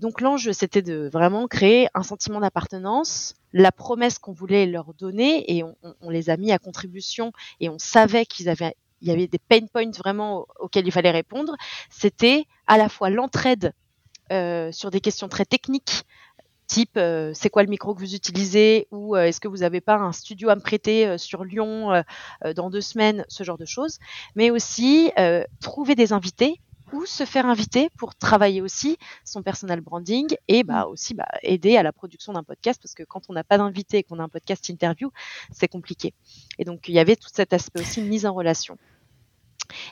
Donc 0.00 0.20
l'enjeu, 0.20 0.52
c'était 0.52 0.82
de 0.82 1.08
vraiment 1.12 1.46
créer 1.46 1.86
un 1.94 2.02
sentiment 2.02 2.40
d'appartenance, 2.40 3.34
la 3.52 3.70
promesse 3.70 4.18
qu'on 4.18 4.32
voulait 4.32 4.66
leur 4.66 4.92
donner, 4.94 5.56
et 5.56 5.62
on, 5.62 6.10
les 6.10 6.30
a 6.30 6.36
mis 6.36 6.50
à 6.50 6.58
contribution, 6.58 7.32
et 7.60 7.68
on 7.68 7.78
savait 7.78 8.26
qu'ils 8.26 8.48
avaient, 8.48 8.74
il 9.04 9.08
y 9.08 9.12
avait 9.12 9.28
des 9.28 9.38
pain 9.38 9.66
points 9.72 9.90
vraiment 9.92 10.46
auxquels 10.58 10.86
il 10.86 10.92
fallait 10.92 11.10
répondre. 11.10 11.54
C'était 11.90 12.46
à 12.66 12.78
la 12.78 12.88
fois 12.88 13.10
l'entraide 13.10 13.72
euh, 14.32 14.72
sur 14.72 14.90
des 14.90 15.00
questions 15.00 15.28
très 15.28 15.44
techniques, 15.44 16.04
type 16.66 16.96
euh, 16.96 17.32
c'est 17.34 17.50
quoi 17.50 17.62
le 17.62 17.68
micro 17.68 17.94
que 17.94 18.00
vous 18.00 18.14
utilisez 18.14 18.88
ou 18.90 19.16
euh, 19.16 19.24
est-ce 19.24 19.40
que 19.40 19.48
vous 19.48 19.58
n'avez 19.58 19.80
pas 19.80 19.96
un 19.96 20.12
studio 20.12 20.48
à 20.48 20.56
me 20.56 20.60
prêter 20.60 21.06
euh, 21.06 21.18
sur 21.18 21.44
Lyon 21.44 22.02
dans 22.56 22.70
deux 22.70 22.80
semaines, 22.80 23.24
ce 23.28 23.44
genre 23.44 23.58
de 23.58 23.64
choses, 23.64 23.98
mais 24.34 24.50
aussi 24.50 25.12
trouver 25.60 25.94
des 25.94 26.12
invités 26.12 26.60
ou 26.92 27.06
se 27.06 27.24
faire 27.24 27.46
inviter 27.46 27.88
pour 27.98 28.14
travailler 28.14 28.60
aussi 28.60 28.98
son 29.24 29.42
personal 29.42 29.80
branding 29.80 30.36
et 30.48 30.62
bah 30.62 30.86
mmh. 30.86 30.90
aussi 30.90 31.14
bah, 31.14 31.26
aider 31.42 31.76
à 31.76 31.82
la 31.82 31.92
production 31.92 32.32
d'un 32.32 32.42
podcast 32.42 32.80
parce 32.82 32.94
que 32.94 33.02
quand 33.02 33.22
on 33.28 33.32
n'a 33.32 33.44
pas 33.44 33.58
d'invité 33.58 33.98
et 33.98 34.02
qu'on 34.02 34.18
a 34.18 34.22
un 34.22 34.28
podcast 34.28 34.68
interview, 34.68 35.10
c'est 35.50 35.68
compliqué. 35.68 36.14
Et 36.58 36.64
donc 36.64 36.88
il 36.88 36.94
y 36.94 36.98
avait 36.98 37.16
tout 37.16 37.30
cet 37.32 37.52
aspect 37.52 37.80
aussi 37.80 38.02
de 38.02 38.08
mise 38.08 38.26
en 38.26 38.34
relation. 38.34 38.78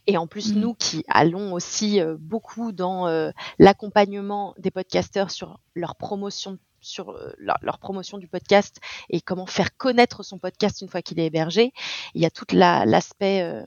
Et 0.06 0.16
en 0.16 0.26
plus, 0.26 0.54
mmh. 0.54 0.58
nous 0.58 0.74
qui 0.74 1.04
allons 1.08 1.52
aussi 1.52 2.00
beaucoup 2.18 2.72
dans 2.72 3.32
l'accompagnement 3.58 4.54
des 4.58 4.70
podcasteurs 4.70 5.30
sur 5.30 5.58
leur 5.74 5.96
promotion 5.96 6.58
sur 6.84 7.16
leur, 7.38 7.78
promotion 7.78 8.18
du 8.18 8.26
podcast 8.26 8.80
et 9.08 9.20
comment 9.20 9.46
faire 9.46 9.76
connaître 9.76 10.24
son 10.24 10.38
podcast 10.38 10.80
une 10.80 10.88
fois 10.88 11.00
qu'il 11.00 11.20
est 11.20 11.26
hébergé. 11.26 11.72
Il 12.14 12.20
y 12.20 12.26
a 12.26 12.30
tout 12.30 12.44
l'aspect 12.50 13.64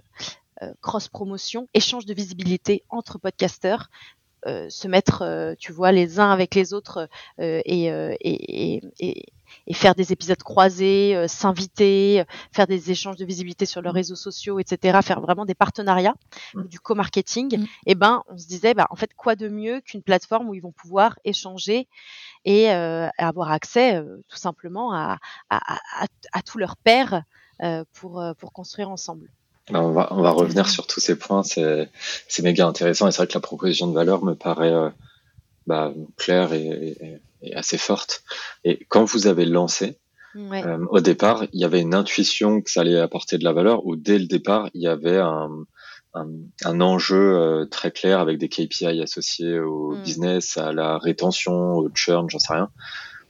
cross-promotion, 0.81 1.69
échange 1.73 2.05
de 2.05 2.13
visibilité 2.13 2.83
entre 2.89 3.17
podcasteurs, 3.17 3.89
se 4.45 4.87
mettre, 4.89 5.55
tu 5.59 5.71
vois, 5.71 5.93
les 5.93 6.19
uns 6.19 6.29
avec 6.29 6.55
les 6.55 6.73
autres 6.73 7.07
et, 7.39 7.85
et, 7.85 8.17
et, 8.19 8.81
et 8.99 9.25
faire 9.73 9.95
des 9.95 10.11
épisodes 10.11 10.41
croisés, 10.41 11.15
euh, 11.15 11.27
s'inviter, 11.27 12.21
euh, 12.21 12.23
faire 12.51 12.67
des 12.67 12.91
échanges 12.91 13.15
de 13.15 13.25
visibilité 13.25 13.65
sur 13.65 13.81
leurs 13.81 13.93
mmh. 13.93 13.97
réseaux 13.97 14.15
sociaux, 14.15 14.59
etc., 14.59 14.99
faire 15.03 15.21
vraiment 15.21 15.45
des 15.45 15.55
partenariats, 15.55 16.15
mmh. 16.53 16.63
du 16.63 16.79
co-marketing, 16.79 17.57
mmh. 17.57 17.63
et 17.63 17.67
eh 17.87 17.95
ben 17.95 18.23
on 18.29 18.37
se 18.37 18.47
disait, 18.47 18.73
bah, 18.73 18.87
en 18.89 18.95
fait, 18.95 19.13
quoi 19.15 19.35
de 19.35 19.47
mieux 19.47 19.81
qu'une 19.81 20.01
plateforme 20.01 20.49
où 20.49 20.53
ils 20.53 20.61
vont 20.61 20.71
pouvoir 20.71 21.17
échanger 21.25 21.87
et 22.43 22.71
euh, 22.71 23.07
avoir 23.17 23.51
accès 23.51 24.03
tout 24.27 24.37
simplement 24.37 24.93
à, 24.93 25.17
à, 25.49 25.75
à, 26.03 26.07
à 26.33 26.41
tous 26.41 26.57
leurs 26.57 26.77
pairs 26.77 27.23
pour, 27.93 28.23
pour 28.37 28.51
construire 28.51 28.89
ensemble. 28.89 29.29
Ben, 29.71 29.79
on, 29.79 29.91
va, 29.91 30.09
on 30.11 30.21
va 30.21 30.31
revenir 30.31 30.69
sur 30.69 30.85
tous 30.85 30.99
ces 30.99 31.17
points, 31.17 31.41
c'est 31.41 31.89
méga 32.43 32.67
intéressant 32.67 33.07
et 33.07 33.11
c'est 33.11 33.17
vrai 33.17 33.27
que 33.27 33.33
la 33.33 33.39
proposition 33.39 33.87
de 33.87 33.93
valeur 33.93 34.23
me 34.23 34.35
paraît 34.35 34.91
bah, 35.67 35.93
claire 36.17 36.53
et, 36.53 37.19
assez 37.53 37.77
forte. 37.77 38.23
Et 38.63 38.85
quand 38.89 39.05
vous 39.05 39.27
avez 39.27 39.45
lancé, 39.45 39.97
euh, 40.35 40.85
au 40.89 40.99
départ, 40.99 41.45
il 41.53 41.59
y 41.59 41.63
avait 41.63 41.81
une 41.81 41.93
intuition 41.93 42.61
que 42.61 42.69
ça 42.69 42.81
allait 42.81 42.99
apporter 42.99 43.37
de 43.37 43.43
la 43.43 43.53
valeur, 43.53 43.85
ou 43.85 43.95
dès 43.95 44.19
le 44.19 44.25
départ, 44.25 44.69
il 44.73 44.81
y 44.81 44.87
avait 44.87 45.19
un, 45.19 45.49
un, 46.13 46.81
enjeu 46.81 47.37
euh, 47.37 47.65
très 47.65 47.91
clair 47.91 48.19
avec 48.19 48.37
des 48.37 48.49
KPI 48.49 49.01
associés 49.01 49.59
au 49.59 49.91
mm. 49.91 50.03
business, 50.03 50.57
à 50.57 50.71
la 50.73 50.97
rétention, 50.97 51.75
au 51.75 51.89
churn, 51.93 52.29
j'en 52.29 52.39
sais 52.39 52.53
rien. 52.53 52.69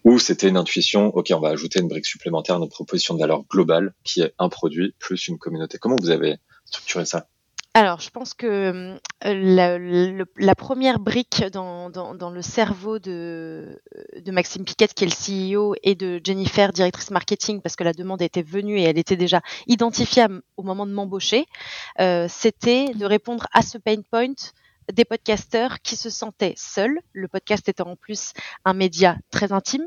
Ou 0.04 0.20
c'était 0.20 0.48
une 0.48 0.58
intuition, 0.58 1.08
ok, 1.08 1.32
on 1.36 1.40
va 1.40 1.50
ajouter 1.50 1.80
une 1.80 1.88
brique 1.88 2.06
supplémentaire 2.06 2.58
à 2.58 2.60
notre 2.60 2.74
proposition 2.74 3.16
de 3.16 3.20
valeur 3.20 3.44
globale, 3.50 3.94
qui 4.04 4.22
est 4.22 4.34
un 4.38 4.50
produit 4.50 4.94
plus 5.00 5.28
une 5.28 5.40
communauté. 5.40 5.80
Comment 5.80 5.96
vous 6.00 6.12
avez 6.12 6.38
structuré 6.66 7.06
ça? 7.06 7.28
Alors, 7.78 8.00
je 8.00 8.10
pense 8.10 8.34
que 8.34 8.98
euh, 9.26 10.28
la, 10.38 10.56
première 10.56 10.98
brique 10.98 11.44
dans, 11.52 12.32
le 12.34 12.42
cerveau 12.42 13.00
de, 13.00 13.82
Maxime 14.28 14.64
Piquet, 14.64 14.88
qui 14.88 15.04
est 15.04 15.08
le 15.08 15.58
CEO, 15.58 15.76
et 15.84 15.94
de 15.94 16.22
Jennifer, 16.24 16.72
directrice 16.72 17.12
marketing, 17.12 17.60
parce 17.60 17.76
que 17.76 17.84
la 17.84 17.92
demande 17.92 18.22
était 18.22 18.44
venue 18.44 18.80
et 18.80 18.84
elle 18.84 18.98
était 18.98 19.18
déjà 19.18 19.42
identifiée 19.68 20.26
au 20.56 20.64
moment 20.64 20.86
de 20.86 20.94
m'embaucher, 20.94 21.48
euh, 22.00 22.28
c'était 22.30 22.94
de 22.94 23.06
répondre 23.06 23.46
à 23.52 23.62
ce 23.62 23.78
pain 23.78 24.02
point 24.10 24.36
des 24.94 25.04
podcasteurs 25.04 25.82
qui 25.82 25.98
se 25.98 26.10
sentaient 26.10 26.54
seuls, 26.56 27.02
le 27.12 27.28
podcast 27.28 27.68
étant 27.68 27.90
en 27.90 27.96
plus 27.98 28.32
un 28.64 28.74
média 28.74 29.18
très 29.32 29.52
intime, 29.52 29.86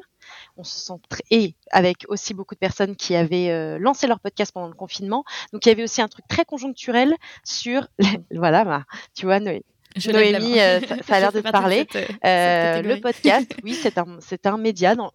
on 0.58 0.64
se 0.64 0.78
sent 0.78 1.00
et 1.30 1.54
avec 1.70 2.04
aussi 2.08 2.34
beaucoup 2.34 2.54
de 2.54 2.58
personnes 2.58 2.96
qui 2.96 3.14
avaient 3.14 3.50
euh, 3.50 3.78
lancé 3.78 4.06
leur 4.06 4.20
podcast 4.20 4.52
pendant 4.52 4.68
le 4.68 4.74
confinement. 4.74 5.24
Donc 5.52 5.64
il 5.64 5.68
y 5.68 5.72
avait 5.72 5.84
aussi 5.84 6.02
un 6.02 6.08
truc 6.08 6.26
très 6.28 6.44
conjoncturel 6.44 7.14
sur 7.44 7.88
voilà, 8.34 8.64
bah, 8.64 8.84
tu 9.14 9.26
vois 9.26 9.40
Noé. 9.40 9.64
Noémie, 10.06 10.60
euh, 10.60 10.80
ça, 11.06 11.16
a 11.16 11.20
l'air 11.20 11.32
de 11.32 11.40
te 11.40 11.50
parler. 11.50 11.86
Euh, 12.24 12.82
le 12.82 13.00
podcast, 13.00 13.54
oui, 13.64 13.74
c'est 13.82 13.98
un 13.98 14.18
c'est 14.20 14.46
un 14.46 14.58
média 14.58 14.94
dans, 14.94 15.12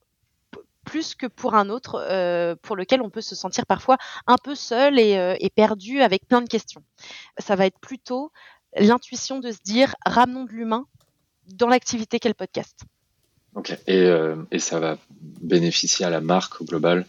plus 0.85 1.15
que 1.15 1.27
pour 1.27 1.55
un 1.55 1.69
autre 1.69 2.55
pour 2.61 2.75
lequel 2.75 3.01
on 3.01 3.09
peut 3.09 3.21
se 3.21 3.35
sentir 3.35 3.65
parfois 3.65 3.97
un 4.27 4.37
peu 4.37 4.55
seul 4.55 4.99
et, 4.99 5.37
et 5.39 5.49
perdu 5.49 6.01
avec 6.01 6.27
plein 6.27 6.41
de 6.41 6.49
questions. 6.49 6.83
Ça 7.37 7.55
va 7.55 7.65
être 7.65 7.79
plutôt 7.79 8.31
l'intuition 8.75 9.39
de 9.39 9.51
se 9.51 9.59
dire 9.63 9.95
ramenons 10.05 10.43
de 10.43 10.51
l'humain 10.51 10.85
dans 11.47 11.67
l'activité 11.67 12.19
qu'est 12.19 12.29
le 12.29 12.33
podcast. 12.33 12.83
Et, 13.87 13.97
euh, 13.97 14.35
et 14.51 14.59
ça 14.59 14.79
va 14.79 14.97
bénéficier 15.41 16.05
à 16.05 16.09
la 16.09 16.21
marque 16.21 16.61
au 16.61 16.65
global 16.65 17.05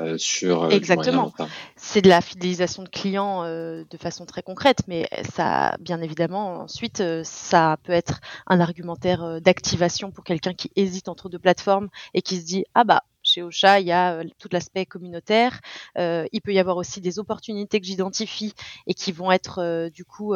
euh, 0.00 0.18
sur 0.18 0.64
euh, 0.64 0.70
exactement. 0.70 1.32
C'est 1.76 2.02
de 2.02 2.08
la 2.08 2.20
fidélisation 2.20 2.82
de 2.82 2.88
clients 2.88 3.44
de 3.44 3.96
façon 3.98 4.26
très 4.26 4.42
concrète, 4.42 4.80
mais 4.88 5.08
ça, 5.34 5.76
bien 5.80 6.00
évidemment, 6.00 6.62
ensuite, 6.62 7.02
ça 7.22 7.76
peut 7.84 7.92
être 7.92 8.20
un 8.46 8.60
argumentaire 8.60 9.40
d'activation 9.40 10.10
pour 10.10 10.24
quelqu'un 10.24 10.54
qui 10.54 10.70
hésite 10.76 11.08
entre 11.08 11.28
deux 11.28 11.38
plateformes 11.38 11.88
et 12.12 12.22
qui 12.22 12.38
se 12.38 12.44
dit 12.44 12.64
ah 12.74 12.84
bah 12.84 13.04
chez 13.34 13.42
Ocha, 13.42 13.80
il 13.80 13.86
y 13.86 13.92
a 13.92 14.22
tout 14.38 14.48
l'aspect 14.52 14.86
communautaire. 14.86 15.60
Euh, 15.98 16.26
il 16.32 16.40
peut 16.40 16.52
y 16.52 16.58
avoir 16.58 16.76
aussi 16.76 17.00
des 17.00 17.18
opportunités 17.18 17.80
que 17.80 17.86
j'identifie 17.86 18.54
et 18.86 18.94
qui 18.94 19.12
vont 19.12 19.32
être 19.32 19.88
du 19.88 20.04
coup 20.04 20.34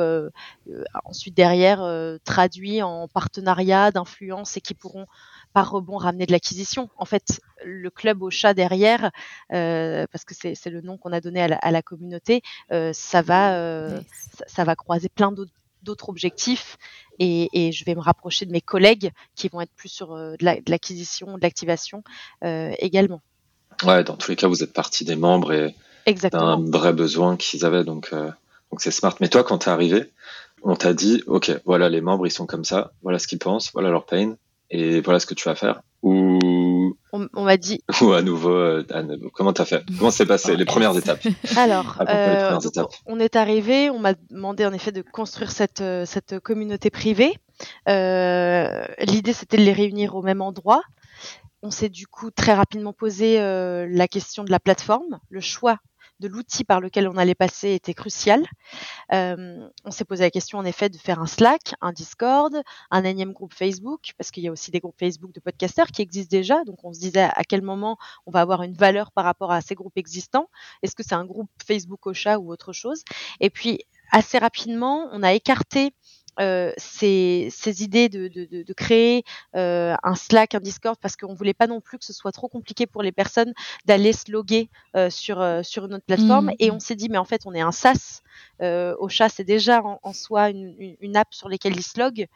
ensuite 1.05 1.35
derrière 1.35 1.81
traduits 2.25 2.83
en 2.83 3.09
partenariat 3.09 3.91
d'influence 3.91 4.57
et 4.57 4.61
qui 4.61 4.75
pourront 4.75 5.07
par 5.53 5.71
rebond 5.71 5.97
ramener 5.97 6.27
de 6.27 6.33
l'acquisition. 6.33 6.91
En 6.97 7.05
fait, 7.05 7.41
le 7.65 7.91
club 7.91 8.23
au 8.23 8.31
chat 8.31 8.55
derrière, 8.55 9.11
euh, 9.53 10.07
parce 10.13 10.25
que 10.25 10.35
c'est 10.35 10.71
le 10.71 10.81
nom 10.81 10.97
qu'on 10.97 11.13
a 11.13 11.21
donné 11.21 11.43
à 11.43 11.71
la, 11.71 11.83
communauté, 11.83 12.43
euh, 12.73 12.93
ça 12.93 13.23
va, 13.23 13.55
euh, 13.57 14.01
ça, 14.47 14.65
va 14.65 14.77
croiser 14.77 15.09
plein 15.09 15.33
d'autres 15.33 15.53
objectifs 16.09 16.77
et, 17.19 17.73
je 17.73 17.85
vais 17.85 17.95
me 17.95 18.01
rapprocher 18.01 18.47
de 18.47 18.53
mes 18.53 18.61
collègues 18.61 19.11
qui 19.35 19.49
vont 19.49 19.61
être 19.61 19.73
plus 19.77 19.89
sur 19.89 20.15
de 20.15 20.71
l'acquisition, 20.71 21.37
de 21.37 21.43
l'activation 21.43 22.03
également. 22.43 23.21
Ouais, 23.85 24.05
dans 24.05 24.17
tous 24.17 24.31
les 24.31 24.37
cas, 24.37 24.47
vous 24.49 24.63
êtes 24.63 24.73
partie 24.73 25.05
des 25.05 25.17
membres 25.17 25.53
et 25.53 25.75
d'un 26.31 26.61
vrai 26.71 26.93
besoin 26.93 27.37
qu'ils 27.37 27.65
avaient, 27.65 27.85
donc 27.85 28.13
donc 28.13 28.81
c'est 28.81 28.91
smart. 28.91 29.15
Mais 29.21 29.29
toi, 29.29 29.43
quand 29.43 29.59
tu 29.59 29.69
es 29.69 29.73
arrivé, 29.73 30.11
on 30.63 30.77
t'a 30.77 30.93
dit, 30.93 31.23
ok, 31.27 31.61
voilà 31.65 31.89
les 31.89 32.01
membres, 32.01 32.27
ils 32.27 32.33
sont 32.33 32.47
comme 32.47 32.65
ça, 32.65 32.93
voilà 33.03 33.19
ce 33.19 33.27
qu'ils 33.27 33.39
pensent, 33.39 33.73
voilà 33.73 33.91
leur 33.91 34.07
pain, 34.07 34.37
et 34.71 35.01
voilà 35.01 35.19
ce 35.19 35.27
que 35.27 35.35
tu 35.35 35.49
vas 35.49 35.55
faire 35.55 35.81
ou 36.03 36.39
on, 37.13 37.45
m'a 37.45 37.57
dit. 37.57 37.83
Ou 38.03 38.13
à 38.13 38.23
nouveau, 38.23 38.51
euh, 38.51 38.85
comment 39.35 39.53
t'as 39.53 39.65
fait? 39.65 39.85
Comment 39.99 40.11
s'est 40.11 40.27
passé 40.27 40.57
les 40.57 40.65
premières 40.65 40.97
étapes? 40.97 41.21
Alors 41.57 42.03
euh, 42.09 42.59
on 43.07 43.21
est 43.21 43.37
arrivé 43.37 43.91
on 43.91 43.99
m'a 43.99 44.15
demandé 44.31 44.67
en 44.67 44.73
effet 44.73 44.93
de 44.93 45.03
construire 45.03 45.51
cette 45.51 45.81
euh, 45.81 46.05
cette 46.05 46.39
communauté 46.41 46.91
privée. 46.91 47.39
L'idée 47.87 49.33
c'était 49.33 49.57
de 49.57 49.63
les 49.63 49.73
réunir 49.73 50.15
au 50.15 50.23
même 50.23 50.41
endroit. 50.41 50.83
On 51.63 51.71
s'est 51.71 51.89
du 51.89 52.07
coup 52.07 52.31
très 52.31 52.55
rapidement 52.55 52.93
posé 52.93 53.39
la 53.39 54.09
question 54.09 54.45
de 54.45 54.51
la 54.51 54.61
plateforme 54.61 55.19
le 55.29 55.41
choix 55.41 55.79
de 56.21 56.29
l'outil 56.29 56.65
par 56.65 56.81
lequel 56.81 57.09
on 57.09 57.17
allait 57.17 57.35
passer 57.35 57.75
était 57.75 57.95
crucial. 57.95 58.45
Euh, 59.13 59.69
on 59.85 59.91
s'est 59.91 60.05
posé 60.05 60.25
la 60.25 60.31
question 60.31 60.59
en 60.59 60.65
effet 60.65 60.89
de 60.89 60.97
faire 60.97 61.21
un 61.21 61.27
Slack, 61.27 61.75
un 61.81 61.93
Discord, 61.93 62.63
un 62.91 63.05
énième 63.05 63.33
groupe 63.33 63.55
Facebook, 63.55 64.13
parce 64.19 64.31
qu'il 64.31 64.43
y 64.43 64.49
a 64.49 64.53
aussi 64.53 64.71
des 64.71 64.81
groupes 64.81 64.99
Facebook 64.99 65.33
de 65.33 65.41
podcasteurs 65.41 65.89
qui 65.89 66.03
existent 66.03 66.37
déjà. 66.37 66.65
Donc 66.65 66.85
on 66.85 66.93
se 66.93 67.01
disait 67.01 67.29
à 67.35 67.45
quel 67.45 67.63
moment 67.63 67.99
on 68.27 68.31
va 68.31 68.41
avoir 68.41 68.63
une 68.63 68.75
valeur 68.75 69.13
par 69.13 69.25
rapport 69.25 69.53
à 69.53 69.61
ces 69.61 69.75
groupes 69.75 69.97
existants. 69.97 70.49
Est-ce 70.83 70.95
que 70.95 71.03
c'est 71.03 71.15
un 71.15 71.25
groupe 71.25 71.51
Facebook 71.67 72.07
au 72.07 72.15
chat 72.15 72.39
ou 72.39 72.51
autre 72.53 72.73
chose? 72.73 73.03
Et 73.41 73.51
puis 73.51 73.81
assez 74.11 74.39
rapidement, 74.39 75.09
on 75.13 75.23
a 75.23 75.33
écarté 75.33 75.93
euh, 76.41 76.73
ces, 76.77 77.51
idées 77.83 78.09
de, 78.09 78.73
créer 78.73 79.25
euh, 79.57 79.95
un 80.03 80.15
Slack, 80.15 80.55
un 80.55 80.61
Discord, 80.61 80.97
parce 81.01 81.17
qu'on 81.17 81.35
voulait 81.35 81.55
pas 81.55 81.67
non 81.67 81.81
plus 81.81 81.99
que 81.99 82.05
ce 82.05 82.13
soit 82.13 82.33
trop 82.33 82.49
compliqué 82.49 82.87
pour 82.87 83.03
les 83.03 83.13
personnes 83.13 83.53
d'aller 83.87 84.13
se 84.13 84.31
loguer 84.31 84.71
euh, 84.97 85.11
sur, 85.11 85.45
sur 85.63 85.87
une 85.87 85.95
autre 85.95 86.05
plateforme. 86.07 86.47
Mmh. 86.47 86.57
Et 86.61 86.71
on 86.71 86.81
s'est 86.81 86.97
dit, 86.97 87.09
mais 87.09 87.19
en 87.19 87.25
fait, 87.25 87.43
on 87.47 87.55
est 87.55 87.61
un 87.61 87.73
SaaS. 87.73 88.23
au 88.61 89.09
chat, 89.09 89.29
c'est 89.29 89.45
déjà 89.45 89.83
en, 89.83 90.13
soi 90.13 90.51
une, 90.51 91.17
app 91.17 91.29
sur 91.33 91.49
laquelle 91.49 91.77
ils 91.77 91.83
se 91.83 91.99
loguent. 91.99 92.29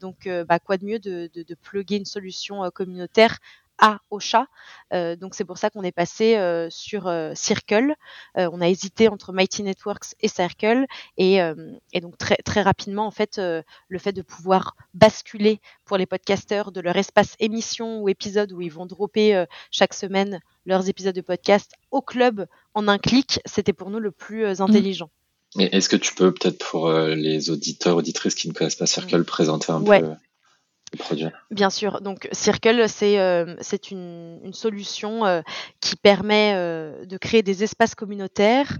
donc, 0.00 0.28
bah, 0.48 0.58
quoi 0.58 0.76
de 0.76 0.84
mieux 0.84 0.98
de, 0.98 1.30
de, 1.34 1.42
de 1.42 1.54
plugger 1.54 1.96
une 1.96 2.04
solution 2.04 2.70
communautaire 2.72 3.38
à 3.80 4.00
Ocha. 4.10 4.46
Euh, 4.92 5.16
donc 5.16 5.34
c'est 5.34 5.44
pour 5.44 5.58
ça 5.58 5.70
qu'on 5.70 5.82
est 5.82 5.92
passé 5.92 6.36
euh, 6.36 6.68
sur 6.70 7.08
euh, 7.08 7.32
Circle. 7.34 7.94
on 8.36 8.60
a 8.60 8.68
hésité 8.68 9.08
entre 9.08 9.32
Mighty 9.32 9.62
Networks 9.62 10.14
et 10.20 10.28
Circle 10.28 10.84
et, 11.16 11.40
donc 12.00 12.18
très 12.18 12.36
très 12.36 12.62
rapidement 12.62 13.06
en 13.06 13.10
fait 13.10 13.38
le 13.38 13.98
fait 13.98 14.12
de 14.12 14.22
pouvoir 14.22 14.76
basculer 14.94 15.60
pour 15.84 15.96
les 15.96 16.06
podcasteurs 16.06 16.72
de 16.72 16.80
leur 16.80 16.96
espace 16.96 17.34
émission 17.40 18.02
ou 18.02 18.08
épisode 18.08 18.52
où 18.52 18.60
ils 18.60 18.72
vont 18.72 18.86
dropper 18.86 19.44
chaque 19.70 19.94
semaine 19.94 20.40
leurs 20.66 20.88
épisodes 20.88 21.14
de 21.14 21.20
podcast 21.20 21.72
au 21.90 22.02
club 22.02 22.46
en 22.74 22.88
un 22.88 22.98
clic, 22.98 23.40
c'était 23.46 23.72
pour 23.72 23.90
nous 23.90 24.00
le 24.00 24.10
plus 24.10 24.44
mmh. 24.44 24.62
intelligent. 24.62 25.10
Est-ce 25.58 25.88
que 25.88 25.96
tu 25.96 26.14
peux 26.14 26.32
peut-être 26.32 26.58
pour 26.58 26.92
les 26.92 27.50
auditeurs 27.50 27.96
auditrices 27.96 28.34
qui 28.34 28.48
ne 28.48 28.52
connaissent 28.52 28.76
pas 28.76 28.86
Circle 28.86 29.24
présenter 29.24 29.72
un 29.72 29.82
peu 29.82 30.14
Bien 31.50 31.70
sûr. 31.70 32.00
Donc 32.00 32.28
Circle, 32.32 32.88
c'est 32.88 33.18
euh, 33.18 33.56
une, 33.90 34.52
solution 34.52 35.24
euh, 35.24 35.42
qui 35.80 35.96
permet 35.96 36.52
euh, 36.54 37.04
de 37.06 37.16
créer 37.16 37.42
des 37.42 37.62
espaces 37.62 37.94
communautaires, 37.94 38.78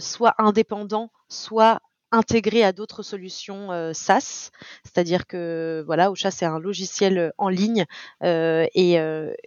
soit 0.00 0.34
indépendants, 0.38 1.10
soit 1.28 1.80
intégrés 2.10 2.62
à 2.62 2.72
d'autres 2.72 3.02
solutions 3.02 3.92
SaaS. 3.92 4.50
C'est-à-dire 4.84 5.26
que 5.26 5.82
voilà, 5.86 6.10
Ocha 6.10 6.30
c'est 6.30 6.44
un 6.44 6.58
logiciel 6.58 7.32
en 7.38 7.48
ligne 7.48 7.84
et, 8.22 8.94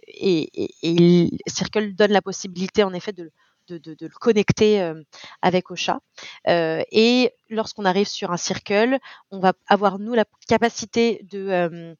et, 0.08 1.30
Circle 1.46 1.94
donne 1.94 2.12
la 2.12 2.22
possibilité 2.22 2.82
en 2.82 2.92
effet 2.92 3.12
de 3.12 3.32
de, 3.68 3.96
le 4.00 4.18
connecter 4.20 4.92
avec 5.42 5.70
Ocha. 5.70 6.00
et 6.46 7.32
lorsqu'on 7.50 7.84
arrive 7.84 8.06
sur 8.06 8.30
un 8.30 8.36
circle, 8.36 8.98
on 9.30 9.38
va 9.40 9.52
avoir 9.66 9.98
nous 9.98 10.14
la 10.14 10.24
capacité 10.48 11.20
de 11.30 11.94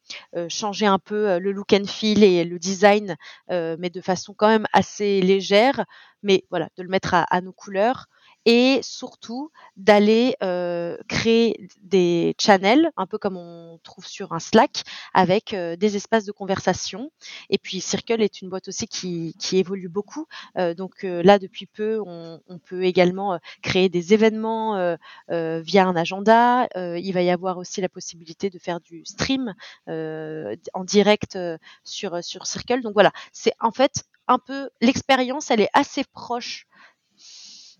changer 0.49 0.85
un 0.85 0.99
peu 0.99 1.39
le 1.39 1.51
look 1.51 1.73
and 1.73 1.85
feel 1.85 2.23
et 2.23 2.43
le 2.43 2.59
design, 2.59 3.15
mais 3.49 3.89
de 3.89 4.01
façon 4.01 4.33
quand 4.33 4.49
même 4.49 4.67
assez 4.73 5.21
légère, 5.21 5.85
mais 6.23 6.45
voilà, 6.49 6.69
de 6.77 6.83
le 6.83 6.89
mettre 6.89 7.13
à 7.13 7.41
nos 7.41 7.53
couleurs 7.53 8.07
et 8.45 8.79
surtout 8.81 9.51
d'aller 9.77 10.35
euh, 10.43 10.97
créer 11.07 11.67
des 11.81 12.35
channels, 12.39 12.91
un 12.97 13.05
peu 13.05 13.17
comme 13.17 13.37
on 13.37 13.79
trouve 13.83 14.05
sur 14.05 14.33
un 14.33 14.39
Slack, 14.39 14.83
avec 15.13 15.55
des 15.55 15.95
espaces 15.95 16.25
de 16.25 16.31
conversation. 16.31 17.11
Et 17.49 17.57
puis 17.57 17.81
Circle 17.81 18.21
est 18.21 18.41
une 18.41 18.49
boîte 18.49 18.67
aussi 18.67 18.87
qui, 18.87 19.35
qui 19.39 19.57
évolue 19.57 19.89
beaucoup. 19.89 20.25
Euh, 20.57 20.73
donc 20.73 21.03
là, 21.03 21.39
depuis 21.39 21.65
peu, 21.65 22.01
on, 22.05 22.41
on 22.47 22.59
peut 22.59 22.83
également 22.83 23.39
créer 23.61 23.89
des 23.89 24.13
événements 24.13 24.97
via 25.29 25.87
un 25.87 25.95
agenda. 25.95 26.67
il 26.75 27.11
va 27.13 27.21
y 27.21 27.29
avoir 27.29 27.57
aussi 27.57 27.81
la 27.81 27.89
possibilité 27.89 28.49
de 28.49 28.59
faire 28.59 28.79
du 28.79 29.03
stream 29.05 29.53
en 29.87 30.83
direct 30.83 31.37
sur, 31.83 32.23
sur 32.23 32.45
Circle. 32.45 32.81
Donc 32.81 32.93
voilà, 32.93 33.11
c'est 33.31 33.53
en 33.59 33.71
fait 33.71 34.03
un 34.27 34.37
peu 34.37 34.69
l'expérience, 34.79 35.49
elle 35.51 35.61
est 35.61 35.71
assez 35.73 36.03
proche 36.03 36.67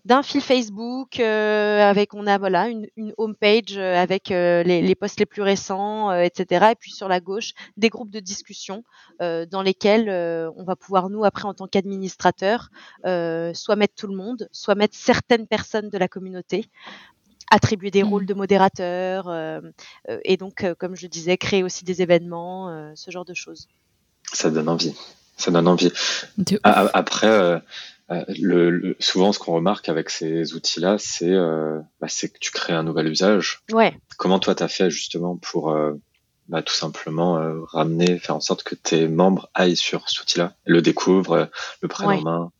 d'un 0.04 0.22
fil 0.22 0.40
Facebook 0.40 1.20
euh, 1.20 1.82
avec 1.82 2.14
on 2.14 2.26
a 2.26 2.38
voilà 2.38 2.68
une, 2.68 2.86
une 2.96 3.12
homepage 3.18 3.76
euh, 3.76 3.96
avec 3.96 4.30
euh, 4.30 4.62
les, 4.62 4.80
les, 4.82 4.94
posts 4.94 5.20
les 5.20 5.26
plus 5.26 5.42
récents, 5.42 6.12
etc. 6.12 6.68
Et 6.72 6.74
puis 6.74 6.90
sur 6.92 7.08
la 7.08 7.20
gauche 7.20 7.52
des 7.76 7.88
groupes 7.88 8.10
de 8.10 8.20
discussion 8.20 8.84
dans 9.20 9.62
lesquels 9.62 10.08
on 10.56 10.64
va 10.64 10.76
pouvoir 10.76 11.10
nous 11.10 11.24
après 11.24 11.44
en 11.44 11.54
tant 11.54 11.66
qu'administrateur 11.66 12.70
soit 13.04 13.76
mettre 13.76 13.94
tout 13.94 14.06
le 14.06 14.16
monde, 14.16 14.48
soit 14.52 14.74
mettre 14.74 14.96
certaines 14.96 15.46
personnes 15.46 15.90
de 15.90 15.98
la 15.98 16.08
communauté 16.08 16.66
attribuer 17.50 17.90
des 17.90 18.04
mmh. 18.04 18.08
rôles 18.08 18.26
de 18.26 18.34
modérateur 18.34 19.30
et 20.24 20.36
donc 20.36 20.64
comme 20.78 20.96
je 20.96 21.06
disais 21.06 21.36
créer 21.36 21.62
aussi 21.62 21.84
des 21.84 22.00
événements 22.00 22.92
ce 22.94 23.10
genre 23.10 23.24
de 23.24 23.34
choses 23.34 23.68
ça 24.32 24.50
donne 24.50 24.68
envie 24.68 24.94
ça 25.36 25.50
donne 25.50 25.68
envie 25.68 25.92
après 26.64 27.62
euh, 28.10 28.24
le, 28.40 28.96
souvent, 28.98 29.32
ce 29.32 29.38
qu'on 29.38 29.54
remarque 29.54 29.88
avec 29.88 30.10
ces 30.10 30.54
outils-là, 30.54 30.96
c'est 30.98 31.30
euh, 31.30 31.78
bah, 32.00 32.08
que 32.08 32.38
tu 32.40 32.50
crées 32.50 32.72
un 32.72 32.82
nouvel 32.82 33.08
usage. 33.08 33.62
Ouais. 33.72 33.96
Comment 34.16 34.38
toi, 34.38 34.54
tu 34.54 34.62
as 34.62 34.68
fait 34.68 34.90
justement 34.90 35.36
pour 35.36 35.70
euh, 35.70 35.94
bah, 36.48 36.62
tout 36.62 36.74
simplement 36.74 37.38
euh, 37.38 37.60
ramener, 37.64 38.18
faire 38.18 38.36
en 38.36 38.40
sorte 38.40 38.62
que 38.62 38.74
tes 38.74 39.06
membres 39.06 39.48
aillent 39.54 39.76
sur 39.76 40.08
cet 40.08 40.22
outil-là, 40.22 40.54
le 40.64 40.82
découvrent, 40.82 41.48
le 41.80 41.88
prennent 41.88 42.10
en 42.10 42.22
main 42.22 42.52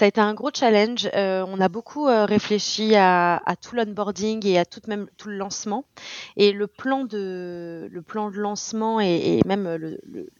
ça 0.00 0.06
a 0.06 0.08
été 0.08 0.20
un 0.22 0.32
gros 0.32 0.48
challenge. 0.50 1.10
Euh, 1.14 1.44
on 1.46 1.60
a 1.60 1.68
beaucoup 1.68 2.08
euh, 2.08 2.24
réfléchi 2.24 2.96
à, 2.96 3.38
tout 3.60 3.76
l'onboarding 3.76 4.46
et 4.46 4.58
à 4.58 4.64
tout 4.64 4.80
même 4.86 5.10
tout 5.18 5.28
le 5.28 5.36
lancement. 5.36 5.84
Et 6.38 6.52
le 6.52 6.66
plan 6.68 7.04
de 7.04 7.86
le 7.92 8.00
plan 8.00 8.30
de 8.30 8.36
lancement 8.36 8.98
et, 8.98 9.42
même 9.44 9.98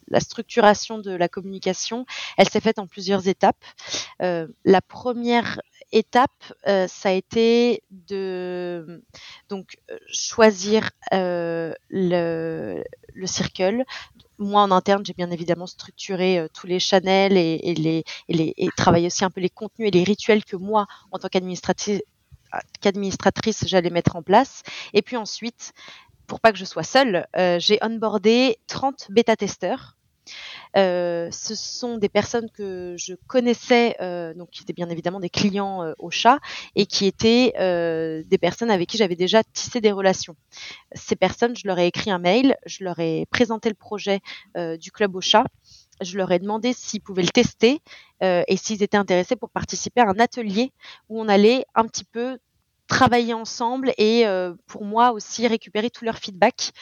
la 0.08 0.20
structuration 0.20 0.96
de 0.96 1.10
la 1.10 1.28
communication, 1.28 2.06
elle 2.38 2.48
s'est 2.48 2.62
faite 2.62 2.78
en 2.78 2.86
plusieurs 2.86 3.28
étapes. 3.28 3.62
Euh, 4.22 4.46
la 4.64 4.80
première 4.80 5.60
étape, 5.92 6.54
ça 6.64 7.10
a 7.10 7.12
été 7.12 7.82
de 7.90 9.02
donc 9.50 9.76
choisir 10.10 10.88
le, 11.12 11.74
le 11.90 13.26
circle, 13.26 13.84
moi 14.40 14.62
en 14.62 14.70
interne, 14.70 15.04
j'ai 15.04 15.12
bien 15.12 15.30
évidemment 15.30 15.66
structuré 15.66 16.38
euh, 16.38 16.48
tous 16.52 16.66
les 16.66 16.80
channels 16.80 17.36
et, 17.36 17.58
les, 17.74 18.04
et, 18.28 18.32
les, 18.32 18.54
travaillé 18.76 19.06
aussi 19.06 19.24
un 19.24 19.30
peu 19.30 19.40
les 19.40 19.50
contenus 19.50 19.88
et 19.88 19.90
les 19.90 20.04
rituels 20.04 20.44
que 20.44 20.56
moi, 20.56 20.86
en 21.12 21.18
tant 21.18 21.28
qu'administratrice, 21.28 22.02
qu'administratrice, 22.80 23.64
j'allais 23.66 23.90
mettre 23.90 24.16
en 24.16 24.22
place. 24.22 24.62
Et 24.92 25.02
puis 25.02 25.16
ensuite, 25.16 25.72
pour 26.26 26.40
pas 26.40 26.52
que 26.52 26.58
je 26.58 26.64
sois 26.64 26.82
seule, 26.82 27.26
euh, 27.36 27.58
j'ai 27.58 27.78
onboardé 27.82 28.58
30 28.66 29.08
bêta-testeurs 29.10 29.96
euh, 30.76 31.28
ce 31.30 31.54
sont 31.54 31.98
des 31.98 32.08
personnes 32.08 32.50
que 32.50 32.94
je 32.98 33.14
connaissais, 33.26 33.96
euh, 34.00 34.34
donc 34.34 34.50
qui 34.50 34.62
étaient 34.62 34.72
bien 34.72 34.88
évidemment 34.88 35.20
des 35.20 35.30
clients 35.30 35.82
euh, 35.82 35.92
au 35.98 36.10
chat 36.10 36.38
et 36.76 36.86
qui 36.86 37.06
étaient 37.06 37.52
des 37.60 38.38
personnes 38.38 38.70
avec 38.70 38.88
qui 38.88 38.96
j'avais 38.96 39.16
déjà 39.16 39.42
tissé 39.42 39.80
des 39.80 39.92
relations. 39.92 40.36
Ces 40.94 41.16
personnes, 41.16 41.56
je 41.56 41.66
leur 41.66 41.78
ai 41.78 41.86
écrit 41.86 42.10
un 42.10 42.18
mail, 42.18 42.56
je 42.66 42.84
leur 42.84 42.98
ai 42.98 43.26
présenté 43.30 43.68
le 43.68 43.74
projet 43.74 44.20
du 44.56 44.90
club 44.92 45.16
au 45.16 45.20
chat 45.20 45.44
je 46.02 46.16
leur 46.16 46.32
ai 46.32 46.38
demandé 46.38 46.72
s'ils 46.72 47.02
pouvaient 47.02 47.22
le 47.22 47.28
tester 47.28 47.82
et 48.22 48.56
s'ils 48.56 48.82
étaient 48.82 48.96
intéressés 48.96 49.36
pour 49.36 49.50
participer 49.50 50.00
à 50.00 50.08
un 50.08 50.18
atelier 50.18 50.72
où 51.10 51.20
on 51.20 51.28
allait 51.28 51.66
un 51.74 51.84
petit 51.84 52.04
peu 52.04 52.38
travailler 52.90 53.34
ensemble 53.34 53.94
et 53.98 54.26
euh, 54.26 54.52
pour 54.66 54.84
moi 54.84 55.12
aussi 55.12 55.46
récupérer 55.46 55.90
tout 55.90 56.04
leur 56.04 56.18
feedback 56.18 56.72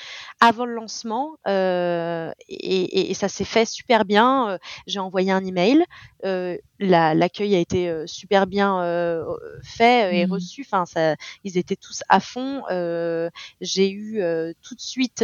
avant 0.40 0.64
le 0.64 0.72
lancement 0.72 1.36
euh, 1.46 2.32
et, 2.48 3.10
et, 3.10 3.14
ça 3.14 3.28
s'est 3.28 3.44
fait 3.44 3.66
super 3.66 4.06
bien. 4.06 4.48
Euh, 4.48 4.58
j'ai 4.86 5.00
envoyé 5.00 5.30
un 5.30 5.44
email, 5.44 5.84
euh, 6.24 6.56
l'accueil 6.80 7.54
a 7.54 7.58
été 7.58 7.90
euh, 7.90 8.06
super 8.06 8.46
bien 8.46 8.78
fait 9.62 10.16
et 10.16 10.26
mmh. 10.26 10.32
reçu. 10.32 10.66
Enfin, 10.66 10.86
ça, 10.86 11.14
ils 11.44 11.58
étaient 11.58 11.76
tous 11.76 12.02
à 12.08 12.20
fond. 12.20 12.62
J'ai 13.60 13.90
eu 13.90 14.22
tout 14.62 14.74
de 14.74 14.80
suite 14.80 15.22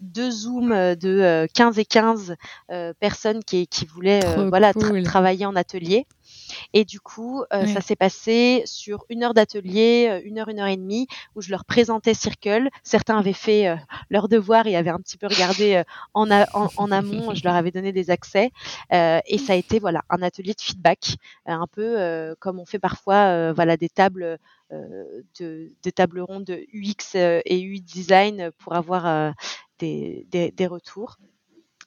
deux 0.00 0.30
zooms 0.30 0.94
de 0.94 1.48
15 1.54 1.78
et 1.78 1.84
15 1.86 2.36
personnes 3.00 3.42
qui, 3.44 3.66
qui 3.66 3.86
voulaient 3.86 4.20
voilà 4.48 4.72
travailler 5.04 5.46
en 5.46 5.56
atelier. 5.56 6.06
Et 6.72 6.84
du 6.84 7.00
coup, 7.00 7.44
euh, 7.52 7.66
ça 7.66 7.80
s'est 7.80 7.96
passé 7.96 8.62
sur 8.66 9.04
une 9.08 9.22
heure 9.22 9.34
d'atelier, 9.34 10.08
euh, 10.10 10.20
une 10.24 10.38
heure, 10.38 10.48
une 10.48 10.58
heure 10.58 10.68
et 10.68 10.76
demie, 10.76 11.06
où 11.34 11.42
je 11.42 11.50
leur 11.50 11.64
présentais 11.64 12.14
Circle. 12.14 12.68
Certains 12.82 13.18
avaient 13.18 13.32
fait 13.32 13.68
euh, 13.68 13.76
leur 14.10 14.28
devoir 14.28 14.66
et 14.66 14.76
avaient 14.76 14.90
un 14.90 14.98
petit 14.98 15.16
peu 15.16 15.26
regardé 15.26 15.82
en, 16.14 16.28
en, 16.30 16.90
amont. 16.90 17.34
Je 17.34 17.44
leur 17.44 17.54
avais 17.54 17.70
donné 17.70 17.92
des 17.92 18.10
accès. 18.10 18.50
et 18.90 19.38
ça 19.38 19.52
a 19.52 19.56
été 19.56 19.78
voilà 19.78 20.02
un 20.10 20.22
atelier 20.22 20.54
de 20.54 20.60
feedback, 20.60 21.16
un 21.46 21.66
peu 21.66 22.34
comme 22.38 22.58
on 22.58 22.66
fait 22.66 22.78
parfois 22.78 23.52
voilà 23.52 23.76
des 23.76 23.88
tables. 23.88 24.38
de, 24.70 25.72
des 25.82 25.92
tables 25.92 26.20
rondes 26.20 26.44
de 26.44 26.66
UX 26.72 27.14
et 27.14 27.60
UI 27.60 27.80
design 27.80 28.50
pour 28.58 28.74
avoir 28.74 29.34
des, 29.78 30.26
des, 30.30 30.50
des 30.50 30.66
retours 30.66 31.18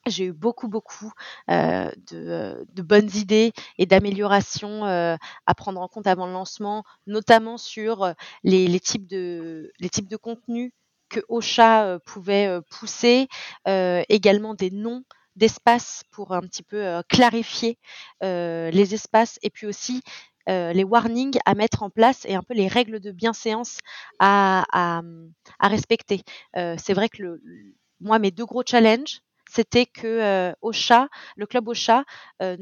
j'ai 0.06 0.26
eu 0.26 0.32
beaucoup 0.32 0.68
beaucoup 0.68 1.12
euh, 1.50 1.90
de, 2.10 2.66
de, 2.72 2.82
bonnes 2.82 3.10
idées 3.14 3.52
et 3.78 3.86
d'améliorations 3.86 4.84
euh, 4.86 5.16
à 5.46 5.54
prendre 5.54 5.80
en 5.80 5.88
compte 5.88 6.06
avant 6.06 6.26
le 6.26 6.32
lancement, 6.32 6.84
notamment 7.06 7.58
sur 7.58 8.02
euh, 8.02 8.12
les, 8.44 8.66
les 8.68 8.80
types 8.80 9.06
de 9.06 9.72
les 9.78 9.88
types 9.88 10.08
de 10.08 10.16
contenus 10.16 10.72
que 11.08 11.20
Ocha 11.28 11.84
euh, 11.86 11.98
pouvait 12.04 12.46
euh, 12.48 12.60
pousser, 12.70 13.28
également 14.08 14.54
des 14.54 14.70
noms 14.70 15.02
d'espaces 15.36 16.02
pour 16.10 16.32
un 16.32 16.40
petit 16.40 16.62
peu 16.62 17.02
clarifier 17.08 17.78
les 18.22 18.94
espaces 18.94 19.38
et 19.42 19.50
puis 19.50 19.66
aussi 19.66 20.02
les 20.48 20.84
warnings 20.84 21.38
à 21.44 21.54
mettre 21.54 21.82
en 21.82 21.90
place 21.90 22.24
et 22.24 22.34
un 22.34 22.42
peu 22.42 22.54
les 22.54 22.68
règles 22.68 23.00
de 23.00 23.10
bienséance 23.10 23.78
à, 24.18 24.64
à, 24.72 25.02
à 25.58 25.68
respecter. 25.68 26.22
C'est 26.54 26.94
vrai 26.94 27.08
que 27.08 27.22
le, 27.22 27.42
moi, 28.00 28.18
mes 28.18 28.30
deux 28.30 28.44
gros 28.44 28.62
challenges, 28.66 29.20
c'était 29.56 29.86
que 29.86 30.06
euh, 30.06 30.52
Ocha, 30.60 31.08
le 31.36 31.46
club 31.46 31.68
Ocha, 31.68 32.04
euh, 32.42 32.56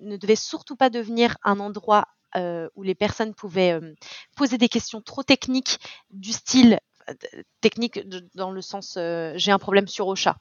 ne 0.00 0.16
devait 0.16 0.36
surtout 0.36 0.76
pas 0.76 0.90
devenir 0.90 1.36
un 1.42 1.58
endroit 1.60 2.06
euh, 2.36 2.68
où 2.74 2.82
les 2.82 2.94
personnes 2.94 3.34
pouvaient 3.34 3.80
poser 4.36 4.58
des 4.58 4.68
questions 4.68 5.00
trop 5.00 5.22
techniques 5.22 5.78
du 6.10 6.32
style 6.32 6.78
technique 7.60 8.00
dans 8.34 8.50
le 8.50 8.60
sens 8.60 8.96
euh, 8.96 9.32
j'ai 9.36 9.52
un 9.52 9.58
problème 9.58 9.86
sur 9.86 10.08
Ocha. 10.08 10.36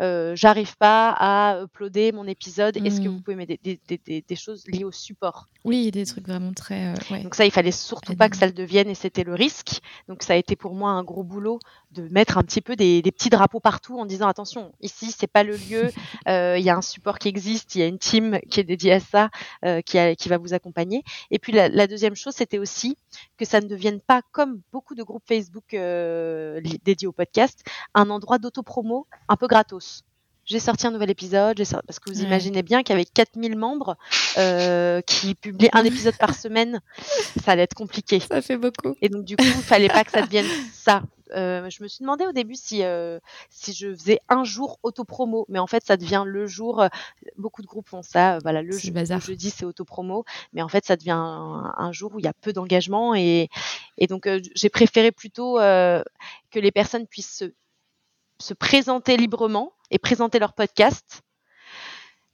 Euh, 0.00 0.34
J'arrive 0.34 0.76
pas 0.76 1.10
à 1.10 1.62
uploader 1.62 2.12
mon 2.12 2.26
épisode. 2.26 2.76
Est-ce 2.76 3.00
que 3.00 3.08
vous 3.08 3.16
hmm. 3.16 3.22
pouvez 3.22 3.36
mettre 3.36 3.54
des, 3.62 3.80
des, 3.86 3.98
des, 3.98 4.22
des, 4.22 4.36
choses 4.36 4.66
liées 4.66 4.84
au 4.84 4.92
support 4.92 5.48
Oui, 5.64 5.90
des 5.90 6.06
trucs 6.06 6.26
vraiment 6.26 6.52
très. 6.52 6.94
Euh, 6.94 7.22
Donc 7.22 7.34
ça, 7.34 7.44
il 7.44 7.50
fallait 7.50 7.70
surtout 7.70 8.14
pas 8.16 8.28
que 8.28 8.36
ça 8.36 8.46
le 8.46 8.52
devienne 8.52 8.88
et 8.88 8.94
c'était 8.94 9.24
le 9.24 9.34
risque. 9.34 9.80
Donc 10.08 10.22
ça 10.22 10.34
a 10.34 10.36
été 10.36 10.56
pour 10.56 10.74
moi 10.74 10.90
un 10.90 11.04
gros 11.04 11.22
boulot 11.22 11.58
de 11.96 12.12
mettre 12.12 12.38
un 12.38 12.42
petit 12.42 12.60
peu 12.60 12.76
des, 12.76 13.02
petits 13.02 13.30
drapeaux 13.30 13.60
partout 13.60 13.98
en 13.98 14.06
disant 14.06 14.28
attention, 14.28 14.72
ici 14.80 15.14
c'est 15.16 15.26
pas 15.26 15.42
le 15.42 15.56
lieu. 15.56 15.90
Euh, 16.28 16.56
il 16.58 16.64
y 16.64 16.70
a 16.70 16.76
un 16.76 16.82
support 16.82 17.18
qui 17.20 17.28
existe, 17.28 17.76
il 17.76 17.80
y 17.80 17.82
a 17.82 17.86
une 17.86 17.98
team 17.98 18.40
qui 18.50 18.58
est 18.58 18.64
dédiée 18.64 18.94
à 18.94 19.00
ça, 19.00 19.30
euh, 19.64 19.80
qui, 19.80 19.96
a, 19.96 20.16
qui 20.16 20.28
va 20.28 20.38
vous 20.38 20.54
accompagner. 20.54 21.04
Et 21.30 21.38
puis 21.38 21.52
la, 21.52 21.68
la 21.68 21.86
deuxième 21.86 22.16
chose, 22.16 22.34
c'était 22.34 22.58
aussi 22.58 22.98
que 23.38 23.44
ça 23.44 23.60
ne 23.60 23.68
devienne 23.68 24.00
pas 24.00 24.22
comme 24.32 24.60
beaucoup 24.72 24.96
de 24.96 25.04
groupes 25.04 25.22
Facebook 25.26 25.72
euh, 25.74 26.60
dédiés 26.84 27.06
au 27.06 27.12
podcast, 27.12 27.62
un 27.94 28.10
endroit 28.10 28.38
d'autopromo 28.38 29.06
un 29.28 29.36
peu 29.36 29.46
gratos 29.46 30.02
j'ai 30.46 30.60
sorti 30.60 30.86
un 30.86 30.92
nouvel 30.92 31.10
épisode, 31.10 31.60
parce 31.86 31.98
que 31.98 32.08
vous 32.08 32.22
imaginez 32.22 32.62
bien 32.62 32.84
qu'avec 32.84 33.12
4000 33.12 33.56
membres 33.56 33.96
euh, 34.38 35.00
qui 35.02 35.34
publient 35.34 35.68
un 35.72 35.84
épisode 35.84 36.16
par 36.16 36.34
semaine, 36.38 36.80
ça 37.44 37.52
allait 37.52 37.64
être 37.64 37.74
compliqué. 37.74 38.20
Ça 38.20 38.40
fait 38.40 38.56
beaucoup. 38.56 38.94
Et 39.02 39.08
donc 39.08 39.24
du 39.24 39.36
coup, 39.36 39.44
il 39.44 39.52
fallait 39.62 39.88
pas 39.88 40.04
que 40.04 40.12
ça 40.12 40.22
devienne 40.22 40.46
ça. 40.72 41.02
Je 41.32 41.82
me 41.82 41.88
suis 41.88 42.02
demandé 42.02 42.26
au 42.26 42.32
début 42.32 42.54
si 42.54 42.82
si 43.50 43.72
je 43.72 43.94
faisais 43.94 44.20
un 44.28 44.44
jour 44.44 44.78
auto-promo, 44.82 45.46
mais 45.48 45.58
en 45.58 45.66
fait 45.66 45.84
ça 45.84 45.96
devient 45.96 46.24
le 46.26 46.46
jour. 46.46 46.84
beaucoup 47.36 47.62
de 47.62 47.66
groupes 47.66 47.88
font 47.88 48.02
ça. 48.02 48.38
voilà, 48.42 48.62
le, 48.62 48.72
jeudi 48.72 49.50
c'est 49.50 49.64
auto-promo, 49.64 50.24
mais 50.52 50.62
en 50.62 50.68
fait 50.68 50.84
ça 50.84 50.96
devient 50.96 51.12
un, 51.16 51.92
jour 51.92 52.14
où 52.14 52.18
il 52.18 52.24
y 52.24 52.28
a 52.28 52.32
peu 52.32 52.52
d'engagement 52.52 53.14
et 53.14 53.48
et 53.98 54.06
donc 54.06 54.28
j'ai 54.54 54.68
préféré 54.68 55.12
plutôt 55.12 55.56
que 55.56 56.58
les 56.58 56.72
personnes 56.72 57.06
puissent 57.06 57.38
se, 57.38 57.44
se 58.38 58.54
présenter 58.54 59.16
librement 59.16 59.72
et 59.90 59.98
présenter 59.98 60.38
leur 60.38 60.52
podcast 60.52 61.22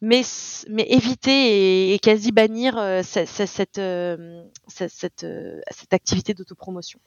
mais, 0.03 0.23
mais 0.69 0.85
éviter 0.91 1.95
et, 1.95 1.99
quasi 2.01 2.33
bannir 2.33 2.77
euh, 2.77 3.03
cette, 3.05 3.29
cette, 3.29 3.79
euh, 3.79 4.45
cette, 4.67 5.25
euh, 5.25 5.61
cette, 5.71 5.95
activité 5.95 6.35
d'autopromotion. 6.35 6.99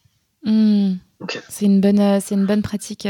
Mmh. 0.45 0.93
C'est 1.49 1.65
une 1.65 1.81
bonne, 1.81 2.19
c'est 2.21 2.35
une 2.35 2.45
bonne 2.45 2.61
pratique 2.61 3.07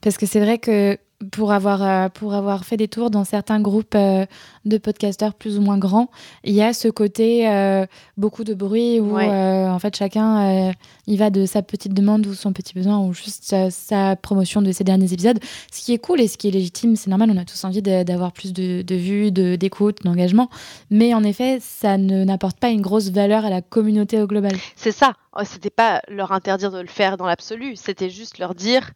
parce 0.00 0.16
que 0.16 0.26
c'est 0.26 0.40
vrai 0.40 0.58
que 0.58 0.96
pour 1.30 1.52
avoir, 1.52 1.82
euh, 1.82 2.08
pour 2.08 2.34
avoir 2.34 2.64
fait 2.64 2.76
des 2.76 2.88
tours 2.88 3.10
dans 3.10 3.24
certains 3.24 3.60
groupes 3.60 3.94
euh, 3.94 4.26
de 4.64 4.78
podcasteurs 4.78 5.34
plus 5.34 5.58
ou 5.58 5.62
moins 5.62 5.78
grands, 5.78 6.10
il 6.44 6.54
y 6.54 6.62
a 6.62 6.72
ce 6.72 6.88
côté 6.88 7.48
euh, 7.48 7.86
beaucoup 8.16 8.44
de 8.44 8.54
bruit 8.54 9.00
où 9.00 9.18
en 9.18 9.78
fait 9.78 9.96
chacun 9.96 10.72
il 11.06 11.18
va 11.18 11.30
de 11.30 11.46
sa 11.46 11.62
petite 11.62 11.94
demande 11.94 12.26
ou 12.26 12.34
son 12.34 12.52
petit 12.52 12.74
besoin 12.74 12.98
ou 12.98 13.12
juste 13.12 13.54
sa, 13.70 14.16
promotion 14.16 14.62
de 14.62 14.72
ses 14.72 14.84
derniers 14.84 15.12
épisodes. 15.12 15.38
Ce 15.72 15.82
qui 15.82 15.92
est 15.92 15.98
cool 15.98 16.20
et 16.20 16.28
ce 16.28 16.38
qui 16.38 16.48
est 16.48 16.50
légitime, 16.50 16.96
c'est 16.96 17.10
normal, 17.10 17.30
on 17.32 17.36
a 17.36 17.44
tous 17.44 17.64
envie 17.64 17.82
d'avoir 17.82 18.32
plus 18.32 18.52
de, 18.52 18.82
de 18.82 18.94
vues, 18.94 19.30
d'écoute, 19.30 20.02
d'engagement. 20.04 20.48
Mais 20.90 21.14
en 21.14 21.24
effet, 21.24 21.58
ça 21.60 21.98
n'apporte 21.98 22.58
pas 22.58 22.70
une 22.70 22.80
grosse 22.80 23.10
valeur 23.10 23.44
à 23.44 23.50
la 23.50 23.62
communauté 23.62 24.20
au 24.20 24.26
global. 24.26 24.52
C'est 24.76 24.92
ça. 24.92 25.14
Oh, 25.36 25.42
c'était 25.44 25.70
pas 25.70 26.02
leur 26.08 26.32
interdire 26.32 26.70
de 26.70 26.80
le 26.80 26.86
faire 26.86 27.16
dans 27.16 27.26
l'absolu, 27.26 27.74
c'était 27.76 28.10
juste 28.10 28.38
leur 28.38 28.54
dire 28.54 28.90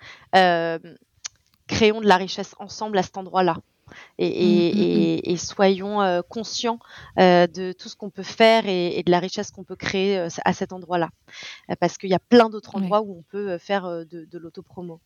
créons 1.67 2.01
de 2.01 2.07
la 2.07 2.17
richesse 2.17 2.55
ensemble 2.59 2.99
à 2.99 3.03
cet 3.03 3.17
endroit-là. 3.17 3.57
Et, 4.19 5.23
mm, 5.25 5.31
mm, 5.31 5.33
mm. 5.33 5.37
soyons 5.37 6.03
euh, 6.03 6.21
conscients 6.29 6.79
euh, 7.19 7.47
de 7.47 7.73
tout 7.73 7.89
ce 7.89 7.97
qu'on 7.97 8.11
peut 8.11 8.23
faire 8.25 8.67
et, 8.67 9.03
de 9.05 9.11
la 9.11 9.21
richesse 9.21 9.51
qu'on 9.51 9.65
peut 9.65 9.77
créer 9.77 10.19
euh, 10.19 10.29
à 10.45 10.53
cet 10.53 10.73
endroit-là. 10.73 11.11
parce 11.81 11.99
qu'il 11.99 12.11
y 12.11 12.15
a 12.15 12.19
plein 12.19 12.51
d'autres 12.51 12.75
endroits 12.75 13.03
où 13.03 13.19
on 13.19 13.23
peut 13.31 13.59
faire 13.59 13.85
de, 13.89 14.25
de 14.25 14.39
l'autopromo. 14.39 15.01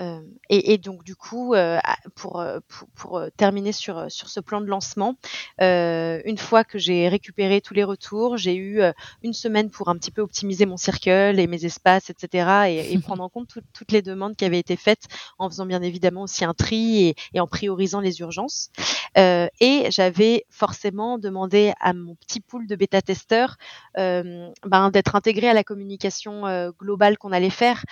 Euh, 0.00 0.20
et, 0.48 0.78
donc 0.78 1.04
du 1.04 1.14
coup, 1.14 1.54
euh, 1.54 1.78
pour, 2.14 2.40
euh, 2.40 2.58
pour, 2.68 2.88
pour, 2.94 3.22
terminer 3.36 3.72
sur, 3.72 4.10
sur 4.10 4.28
ce 4.28 4.40
plan 4.40 4.60
de 4.60 4.66
lancement, 4.66 5.16
une 5.60 6.38
fois 6.38 6.64
que 6.64 6.78
j'ai 6.78 7.08
récupéré 7.08 7.60
tous 7.60 7.74
les 7.74 7.84
retours, 7.84 8.36
j'ai 8.36 8.56
eu 8.56 8.80
une 9.22 9.32
semaine 9.32 9.70
pour 9.70 9.88
un 9.88 9.96
petit 9.96 10.10
peu 10.10 10.22
optimiser 10.22 10.66
mon 10.66 10.76
circle 10.76 11.38
et 11.38 11.46
mes 11.46 11.64
espaces, 11.64 12.10
etc. 12.10 12.68
et, 12.68 12.92
et 12.92 12.98
prendre 13.00 13.22
en 13.22 13.28
compte 13.28 13.58
toutes 13.72 13.92
les 13.92 14.02
demandes 14.02 14.36
qui 14.36 14.44
avaient 14.44 14.58
été 14.58 14.76
faites 14.76 15.06
en 15.38 15.48
faisant 15.48 15.66
bien 15.66 15.82
évidemment 15.82 16.22
aussi 16.22 16.44
un 16.44 16.54
tri 16.54 17.08
et, 17.08 17.14
et 17.34 17.40
en 17.40 17.46
priorisant 17.46 18.00
les 18.00 18.20
urgences. 18.20 18.70
et 19.16 19.86
j'avais 19.90 20.44
forcément 20.50 21.18
demandé 21.18 21.72
à 21.80 21.92
mon 21.92 22.14
petit 22.14 22.40
pool 22.40 22.66
de 22.66 22.76
bêta-testeurs 22.76 23.56
ben, 23.96 24.90
d'être 24.92 25.14
intégré 25.14 25.48
à 25.48 25.54
la 25.54 25.64
communication 25.64 26.72
globale 26.78 27.18
qu'on 27.18 27.32
allait 27.32 27.50
faire 27.50 27.84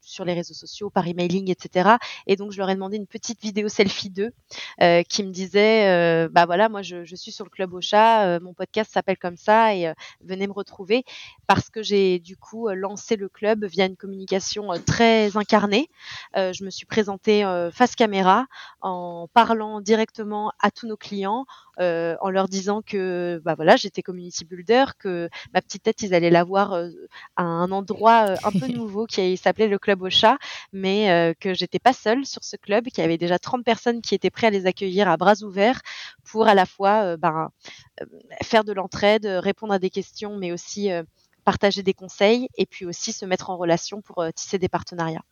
sur 0.00 0.24
les 0.24 0.34
réseaux 0.34 0.54
sociaux, 0.54 0.90
par 0.90 1.06
emailing, 1.20 1.50
etc. 1.50 1.96
Et 2.26 2.36
donc, 2.36 2.52
je 2.52 2.58
leur 2.58 2.70
ai 2.70 2.74
demandé 2.74 2.96
une 2.96 3.06
petite 3.06 3.40
vidéo 3.40 3.68
selfie 3.68 4.10
d'eux 4.10 4.32
euh, 4.80 5.02
qui 5.02 5.22
me 5.22 5.30
disait, 5.30 5.88
euh, 5.88 6.28
bah 6.30 6.46
voilà, 6.46 6.68
moi, 6.68 6.82
je, 6.82 7.04
je, 7.04 7.16
suis 7.16 7.32
sur 7.32 7.44
le 7.44 7.50
Club 7.50 7.74
au 7.74 7.80
chat, 7.80 8.26
euh, 8.26 8.40
mon 8.40 8.54
podcast 8.54 8.92
s'appelle 8.92 9.18
comme 9.18 9.36
ça 9.36 9.74
et 9.74 9.92
venez 10.24 10.46
me 10.46 10.52
retrouver 10.52 11.04
parce 11.46 11.68
que 11.68 11.82
j'ai 11.82 12.18
du 12.18 12.36
coup 12.36 12.68
lancé 12.68 13.16
le 13.16 13.28
club 13.28 13.64
via 13.64 13.86
une 13.86 13.96
communication 13.96 14.68
très 14.86 15.36
incarnée. 15.36 15.88
je 16.34 16.64
me 16.64 16.70
suis 16.70 16.86
présentée 16.86 17.42
face 17.72 17.94
caméra 17.94 18.46
en 18.80 19.28
parlant 19.32 19.80
directement 19.80 20.52
à 20.60 20.70
tous 20.70 20.86
nos 20.86 20.96
clients, 20.96 21.44
euh, 21.80 22.14
en 22.20 22.28
leur 22.28 22.48
disant 22.48 22.82
que 22.82 23.40
bah 23.44 23.54
voilà 23.54 23.76
j'étais 23.76 24.02
community 24.02 24.44
builder, 24.44 24.84
que 24.98 25.30
ma 25.54 25.62
petite 25.62 25.82
tête 25.82 26.02
ils 26.02 26.14
allaient 26.14 26.28
la 26.28 26.44
voir 26.44 26.74
euh, 26.74 26.90
à 27.36 27.42
un 27.42 27.70
endroit 27.70 28.30
euh, 28.30 28.36
un 28.44 28.50
peu 28.50 28.66
nouveau 28.68 29.06
qui 29.06 29.36
s'appelait 29.38 29.68
le 29.68 29.78
club 29.78 30.02
au 30.02 30.10
chat, 30.10 30.36
mais 30.72 31.34
que 31.40 31.54
j'étais 31.54 31.78
pas 31.78 31.92
seule 31.92 32.26
sur 32.26 32.44
ce 32.44 32.56
club, 32.56 32.84
qu'il 32.84 33.02
y 33.02 33.04
avait 33.04 33.18
déjà 33.18 33.38
30 33.38 33.64
personnes 33.64 34.02
qui 34.02 34.14
étaient 34.14 34.30
prêtes 34.30 34.48
à 34.48 34.50
les 34.50 34.66
accueillir 34.66 35.08
à 35.08 35.16
bras 35.16 35.42
ouverts 35.42 35.80
pour 36.24 36.48
à 36.48 36.54
la 36.54 36.66
fois 36.66 37.16
ben, 37.16 37.50
faire 38.42 38.64
de 38.64 38.72
l'entraide, 38.72 39.26
répondre 39.26 39.72
à 39.72 39.78
des 39.78 39.90
questions, 39.90 40.36
mais 40.36 40.52
aussi 40.52 40.90
partager 41.44 41.82
des 41.82 41.94
conseils 41.94 42.48
et 42.56 42.66
puis 42.66 42.84
aussi 42.84 43.12
se 43.12 43.24
mettre 43.24 43.50
en 43.50 43.56
relation 43.56 44.02
pour 44.02 44.24
tisser 44.34 44.58
des 44.58 44.68
partenariats. 44.68 45.24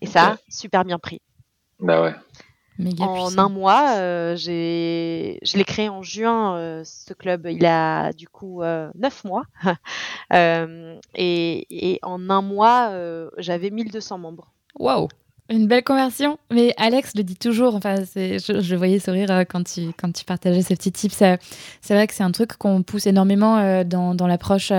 Et 0.00 0.06
ça 0.06 0.32
a 0.32 0.36
super 0.48 0.84
bien 0.84 0.98
pris. 0.98 1.20
Bah 1.78 2.02
ouais 2.02 2.14
en 3.00 3.38
un 3.38 3.48
mois, 3.48 3.96
euh, 3.96 4.36
j'ai, 4.36 5.38
je 5.42 5.56
l'ai 5.58 5.64
créé 5.64 5.88
en 5.88 6.02
juin. 6.02 6.56
Euh, 6.56 6.82
ce 6.84 7.12
club, 7.12 7.46
il 7.50 7.64
a 7.66 8.12
du 8.12 8.28
coup 8.28 8.62
euh, 8.62 8.90
neuf 8.94 9.24
mois, 9.24 9.44
et, 10.32 10.96
et, 11.14 11.98
en 12.02 12.30
un 12.30 12.42
mois, 12.42 12.92
j'avais 13.38 13.70
1200 13.70 14.18
membres. 14.18 14.52
Waouh 14.78 15.08
une 15.50 15.66
belle 15.66 15.82
conversion, 15.82 16.38
mais 16.52 16.72
Alex 16.76 17.10
le 17.16 17.24
dit 17.24 17.34
toujours. 17.34 17.74
Enfin, 17.74 17.96
je, 18.14 18.60
je, 18.60 18.76
voyais 18.76 19.00
sourire 19.00 19.30
euh, 19.32 19.42
quand 19.44 19.64
tu, 19.64 19.88
quand 20.00 20.12
tu 20.12 20.24
partageais 20.24 20.62
ces 20.62 20.76
petits 20.76 20.92
tips. 20.92 21.22
Euh, 21.22 21.36
c'est 21.80 21.94
vrai 21.94 22.06
que 22.06 22.14
c'est 22.14 22.22
un 22.22 22.30
truc 22.30 22.56
qu'on 22.56 22.82
pousse 22.82 23.06
énormément 23.06 23.58
euh, 23.58 23.82
dans, 23.82 24.14
dans 24.14 24.28
l'approche 24.28 24.70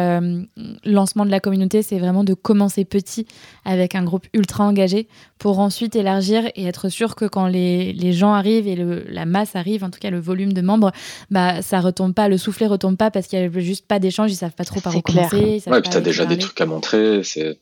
lancement 0.86 1.26
de 1.26 1.32
la 1.32 1.42
communauté. 1.42 1.82
C'est 1.82 2.00
vraiment 2.00 2.24
de 2.24 2.34
commencer 2.34 2.86
petit 2.86 3.28
avec 3.66 3.96
un 3.96 4.04
groupe 4.04 4.26
ultra 4.34 4.64
engagé 4.64 5.10
pour 5.40 5.60
ensuite 5.60 5.96
élargir 5.96 6.50
et 6.56 6.66
être 6.66 6.88
sûr 6.88 7.16
que 7.16 7.26
quand 7.26 7.48
les, 7.48 7.92
les 7.92 8.14
gens 8.14 8.34
arrivent 8.34 8.68
et 8.68 8.76
le, 8.76 9.04
la 9.10 9.26
masse 9.26 9.58
arrive, 9.58 9.84
en 9.84 9.90
tout 9.90 10.00
cas 10.00 10.10
le 10.10 10.20
volume 10.20 10.54
de 10.54 10.62
membres, 10.62 10.94
bah, 11.30 11.62
ça 11.62 11.82
retombe 11.82 12.14
pas, 12.14 12.30
le 12.30 12.38
soufflet 12.38 12.68
retombe 12.68 12.96
pas 12.96 13.12
parce 13.12 13.28
qu'il 13.28 13.40
n'y 13.40 13.46
a 13.46 13.60
juste 13.60 13.88
pas 13.88 14.00
d'échange, 14.00 14.32
ils 14.32 14.36
savent 14.36 14.56
pas 14.56 14.66
trop 14.66 14.80
par 14.80 14.96
où 14.96 15.02
commencer. 15.02 15.62
Ouais, 15.68 15.82
puis 15.82 15.90
tu 15.92 15.98
as 15.98 16.02
déjà 16.02 16.26
des 16.26 16.38
trucs 16.38 16.62
à 16.62 16.66
montrer, 16.66 17.24
c'est 17.24 17.58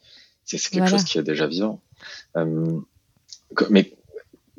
quelque 0.46 0.88
chose 0.88 1.04
qui 1.04 1.18
est 1.18 1.24
déjà 1.24 1.48
vivant. 1.48 1.82
Mais 3.70 3.94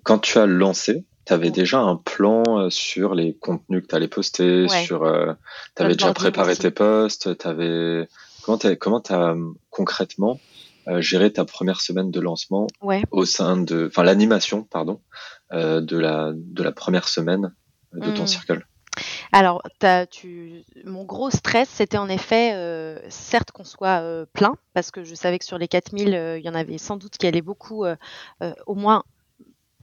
quand 0.03 0.19
tu 0.19 0.39
as 0.39 0.47
lancé, 0.47 1.05
tu 1.27 1.33
avais 1.33 1.51
déjà 1.51 1.81
un 1.81 1.97
plan 1.97 2.43
euh, 2.59 2.71
sur 2.71 3.15
les 3.15 3.35
contenus 3.35 3.83
que 3.83 3.89
tu 3.89 3.95
allais 3.95 4.09
poster, 4.09 4.67
sur 4.69 5.05
euh, 5.05 5.33
tu 5.77 5.83
avais 5.83 5.95
déjà 5.95 6.13
préparé 6.13 6.57
tes 6.57 6.71
posts, 6.71 7.29
avais 7.45 8.09
comment 8.43 8.59
tu 8.59 8.77
comment 8.77 9.03
as 9.11 9.35
concrètement 9.71 10.41
euh, 10.89 11.01
géré 11.01 11.33
ta 11.33 11.45
première 11.45 11.81
semaine 11.81 12.11
de 12.11 12.21
lancement 12.21 12.67
au 13.11 13.25
sein 13.25 13.57
de 13.59 13.87
enfin 13.89 14.03
l'animation 14.03 14.63
pardon 14.65 15.01
de 15.53 15.99
la 15.99 16.33
de 16.35 16.63
la 16.63 16.73
première 16.73 17.09
semaine 17.09 17.55
de 17.93 18.11
ton 18.13 18.23
mmh. 18.23 18.29
circle? 18.29 18.67
Alors, 19.33 19.63
tu, 20.11 20.65
mon 20.85 21.05
gros 21.05 21.31
stress, 21.31 21.69
c'était 21.69 21.99
en 21.99 22.09
effet, 22.09 22.55
certes 23.09 23.53
qu'on 23.53 23.65
soit 23.65 24.27
plein, 24.33 24.57
parce 24.75 24.91
que 24.91 25.05
je 25.05 25.15
savais 25.15 25.39
que 25.39 25.45
sur 25.45 25.59
les 25.59 25.69
4000, 25.69 26.37
il 26.39 26.45
y 26.45 26.49
en 26.49 26.55
avait 26.55 26.79
sans 26.79 26.97
doute 26.97 27.17
qui 27.17 27.27
allaient 27.27 27.43
beaucoup, 27.43 27.85
au 28.67 28.75
moins 28.75 29.05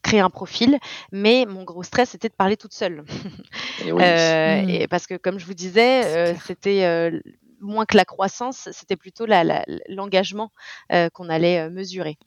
créer 0.03 0.19
un 0.19 0.29
profil, 0.29 0.79
mais 1.11 1.45
mon 1.47 1.63
gros 1.63 1.83
stress 1.83 2.09
c'était 2.09 2.29
de 2.29 2.33
parler 2.33 2.57
toute 2.57 2.73
seule. 2.73 3.03
Et 3.85 3.91
mmh. 3.91 4.69
et 4.69 4.87
parce 4.87 5.05
que 5.05 5.15
comme 5.15 5.39
je 5.39 5.45
vous 5.45 5.53
disais, 5.53 6.35
c'était 6.45 7.11
moins 7.59 7.85
que 7.85 7.97
la 7.97 8.05
croissance, 8.05 8.69
c'était 8.71 8.95
plutôt 8.95 9.25
l'engagement 9.87 10.51
euh, 10.91 11.09
qu'on 11.09 11.29
allait 11.29 11.59
euh, 11.59 11.69
mesurer. 11.69 12.17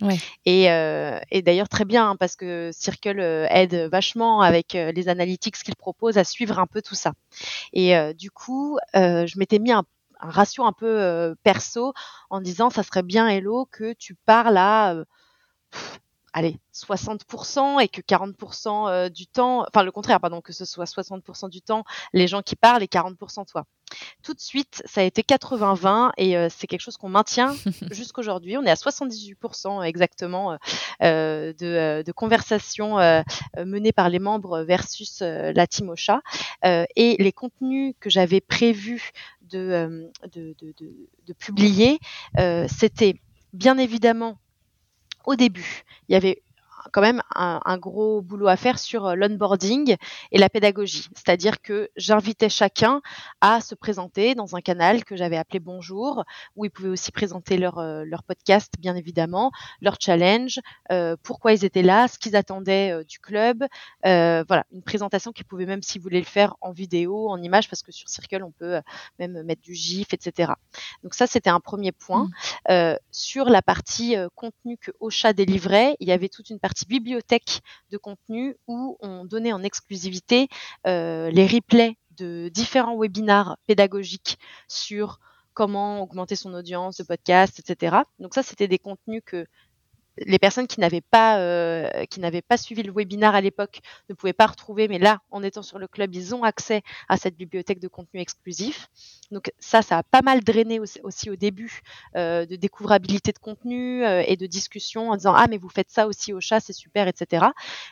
Et, 0.44 0.70
euh, 0.70 1.18
et 1.30 1.42
d'ailleurs 1.42 1.68
très 1.68 1.84
bien 1.84 2.10
hein, 2.10 2.16
parce 2.16 2.36
que 2.36 2.70
Circle 2.72 3.20
aide 3.50 3.74
vachement 3.90 4.40
avec 4.40 4.72
les 4.72 5.08
analytics 5.08 5.56
qu'il 5.56 5.76
propose 5.76 6.18
à 6.18 6.24
suivre 6.24 6.58
un 6.58 6.66
peu 6.66 6.82
tout 6.82 6.94
ça. 6.94 7.12
Et 7.72 7.94
du 8.14 8.30
coup, 8.30 8.78
je 8.94 9.38
m'étais 9.38 9.58
mis 9.58 9.72
un, 9.72 9.84
ratio 10.18 10.64
un 10.64 10.72
peu 10.72 11.34
perso 11.42 11.94
en 12.28 12.40
disant 12.40 12.70
ça 12.70 12.82
serait 12.82 13.02
bien 13.02 13.28
Hello 13.28 13.66
que 13.70 13.94
tu 13.94 14.14
parles 14.14 14.58
à 14.58 14.94
allez, 16.32 16.56
60% 16.74 17.82
et 17.82 17.88
que 17.88 18.00
40% 18.00 18.88
euh, 18.88 19.08
du 19.08 19.26
temps, 19.26 19.64
enfin 19.66 19.82
le 19.82 19.92
contraire, 19.92 20.20
pardon, 20.20 20.40
que 20.40 20.52
ce 20.52 20.64
soit 20.64 20.84
60% 20.84 21.50
du 21.50 21.60
temps 21.60 21.84
les 22.12 22.26
gens 22.26 22.42
qui 22.42 22.56
parlent 22.56 22.82
et 22.82 22.86
40% 22.86 23.46
toi. 23.46 23.64
Tout 24.22 24.34
de 24.34 24.40
suite, 24.40 24.82
ça 24.84 25.00
a 25.00 25.04
été 25.04 25.22
80-20 25.22 26.12
et 26.16 26.36
euh, 26.36 26.48
c'est 26.48 26.68
quelque 26.68 26.80
chose 26.80 26.96
qu'on 26.96 27.08
maintient 27.08 27.54
jusqu'aujourd'hui. 27.90 28.56
On 28.56 28.64
est 28.64 28.70
à 28.70 28.74
78% 28.74 29.82
exactement 29.82 30.56
euh, 31.02 31.52
de, 31.54 32.02
de, 32.02 32.12
conversations 32.12 32.96
menées 33.56 33.92
par 33.92 34.08
les 34.08 34.18
membres 34.18 34.62
versus 34.62 35.20
la 35.20 35.66
team 35.66 35.88
Ocha. 35.88 36.20
et 36.62 37.16
les 37.18 37.32
contenus 37.32 37.94
que 37.98 38.10
j'avais 38.10 38.40
prévu 38.40 39.10
de, 39.42 40.08
de, 40.32 40.54
de, 40.60 40.74
de 41.26 41.32
publier, 41.32 41.98
c'était 42.68 43.16
bien 43.52 43.78
évidemment 43.78 44.38
au 45.24 45.36
début, 45.36 45.84
il 46.08 46.12
y 46.12 46.16
avait 46.16 46.42
quand 46.92 47.00
même 47.00 47.22
un, 47.34 47.78
gros 47.78 48.22
boulot 48.22 48.48
à 48.48 48.56
faire 48.56 48.78
sur 48.78 49.06
euh, 49.06 49.14
l'onboarding 49.14 49.96
et 50.32 50.38
la 50.38 50.48
pédagogie. 50.48 51.08
C'est-à-dire 51.14 51.60
que 51.62 51.90
j'invitais 51.96 52.48
chacun 52.48 53.00
à 53.40 53.60
se 53.60 53.74
présenter 53.74 54.34
dans 54.34 54.56
un 54.56 54.60
canal 54.60 55.04
que 55.04 55.16
j'avais 55.16 55.36
appelé 55.36 55.60
Bonjour, 55.60 56.24
où 56.56 56.64
ils 56.64 56.70
pouvaient 56.70 56.88
aussi 56.88 57.12
présenter 57.12 57.56
leur, 57.56 57.78
euh, 57.78 58.04
leur 58.04 58.22
podcast, 58.22 58.72
bien 58.78 58.96
évidemment, 58.96 59.50
leur 59.80 59.96
challenge, 60.00 60.60
euh, 60.90 61.16
pourquoi 61.22 61.52
ils 61.52 61.64
étaient 61.64 61.82
là, 61.82 62.08
ce 62.08 62.18
qu'ils 62.18 62.36
attendaient 62.36 63.04
du 63.04 63.18
club. 63.18 63.64
voilà, 64.02 64.64
une 64.72 64.82
présentation 64.82 65.32
qu'ils 65.32 65.44
pouvaient 65.44 65.66
même, 65.66 65.82
s'ils 65.82 66.00
voulaient 66.00 66.18
le 66.18 66.24
faire 66.24 66.56
en 66.60 66.72
vidéo, 66.72 67.28
en 67.28 67.40
image, 67.42 67.68
parce 67.68 67.82
que 67.82 67.92
sur 67.92 68.08
Circle, 68.08 68.42
on 68.42 68.50
peut 68.50 68.80
même 69.18 69.42
mettre 69.42 69.62
du 69.62 69.74
GIF, 69.74 70.12
etc. 70.12 70.52
Donc 71.02 71.14
ça, 71.14 71.26
c'était 71.26 71.50
un 71.50 71.60
premier 71.60 71.92
point. 71.92 72.28
Mmh. 72.68 72.94
sur 73.10 73.46
la 73.46 73.62
partie 73.62 74.16
contenu 74.34 74.76
que 74.78 74.90
Ocha 75.00 75.32
délivrait, 75.32 75.96
il 76.00 76.08
y 76.08 76.12
avait 76.12 76.28
toute 76.28 76.50
une 76.50 76.58
partie 76.58 76.69
bibliothèque 76.88 77.60
de 77.90 77.96
contenu 77.98 78.56
où 78.66 78.96
on 79.00 79.24
donnait 79.24 79.52
en 79.52 79.62
exclusivité 79.62 80.48
euh, 80.86 81.30
les 81.30 81.46
replays 81.46 81.96
de 82.16 82.50
différents 82.52 82.96
webinars 82.96 83.56
pédagogiques 83.66 84.38
sur 84.68 85.18
comment 85.54 86.02
augmenter 86.02 86.36
son 86.36 86.54
audience 86.54 86.96
de 86.96 87.04
podcast, 87.04 87.58
etc. 87.58 87.96
Donc 88.18 88.34
ça, 88.34 88.42
c'était 88.42 88.68
des 88.68 88.78
contenus 88.78 89.22
que 89.24 89.46
les 90.26 90.38
personnes 90.38 90.66
qui 90.66 90.80
n'avaient 90.80 91.00
pas 91.00 91.38
euh, 91.38 92.04
qui 92.06 92.20
n'avaient 92.20 92.42
pas 92.42 92.56
suivi 92.56 92.82
le 92.82 92.92
webinaire 92.92 93.34
à 93.34 93.40
l'époque 93.40 93.80
ne 94.08 94.14
pouvaient 94.14 94.32
pas 94.32 94.46
retrouver, 94.46 94.88
mais 94.88 94.98
là, 94.98 95.20
en 95.30 95.42
étant 95.42 95.62
sur 95.62 95.78
le 95.78 95.88
club, 95.88 96.14
ils 96.14 96.34
ont 96.34 96.42
accès 96.42 96.82
à 97.08 97.16
cette 97.16 97.36
bibliothèque 97.36 97.80
de 97.80 97.88
contenu 97.88 98.20
exclusif. 98.20 98.88
Donc 99.30 99.52
ça, 99.58 99.82
ça 99.82 99.98
a 99.98 100.02
pas 100.02 100.22
mal 100.22 100.42
drainé 100.42 100.80
aussi, 100.80 101.30
au 101.30 101.36
début 101.36 101.80
euh, 102.16 102.46
de 102.46 102.56
découvrabilité 102.56 103.32
de 103.32 103.38
contenu 103.38 104.04
euh, 104.04 104.22
et 104.26 104.36
de 104.36 104.46
discussion 104.46 105.10
en 105.10 105.16
disant 105.16 105.34
ah 105.34 105.46
mais 105.48 105.58
vous 105.58 105.68
faites 105.68 105.90
ça 105.90 106.06
aussi 106.06 106.32
au 106.32 106.40
chat, 106.40 106.60
c'est 106.60 106.72
super, 106.72 107.08
etc. 107.08 107.46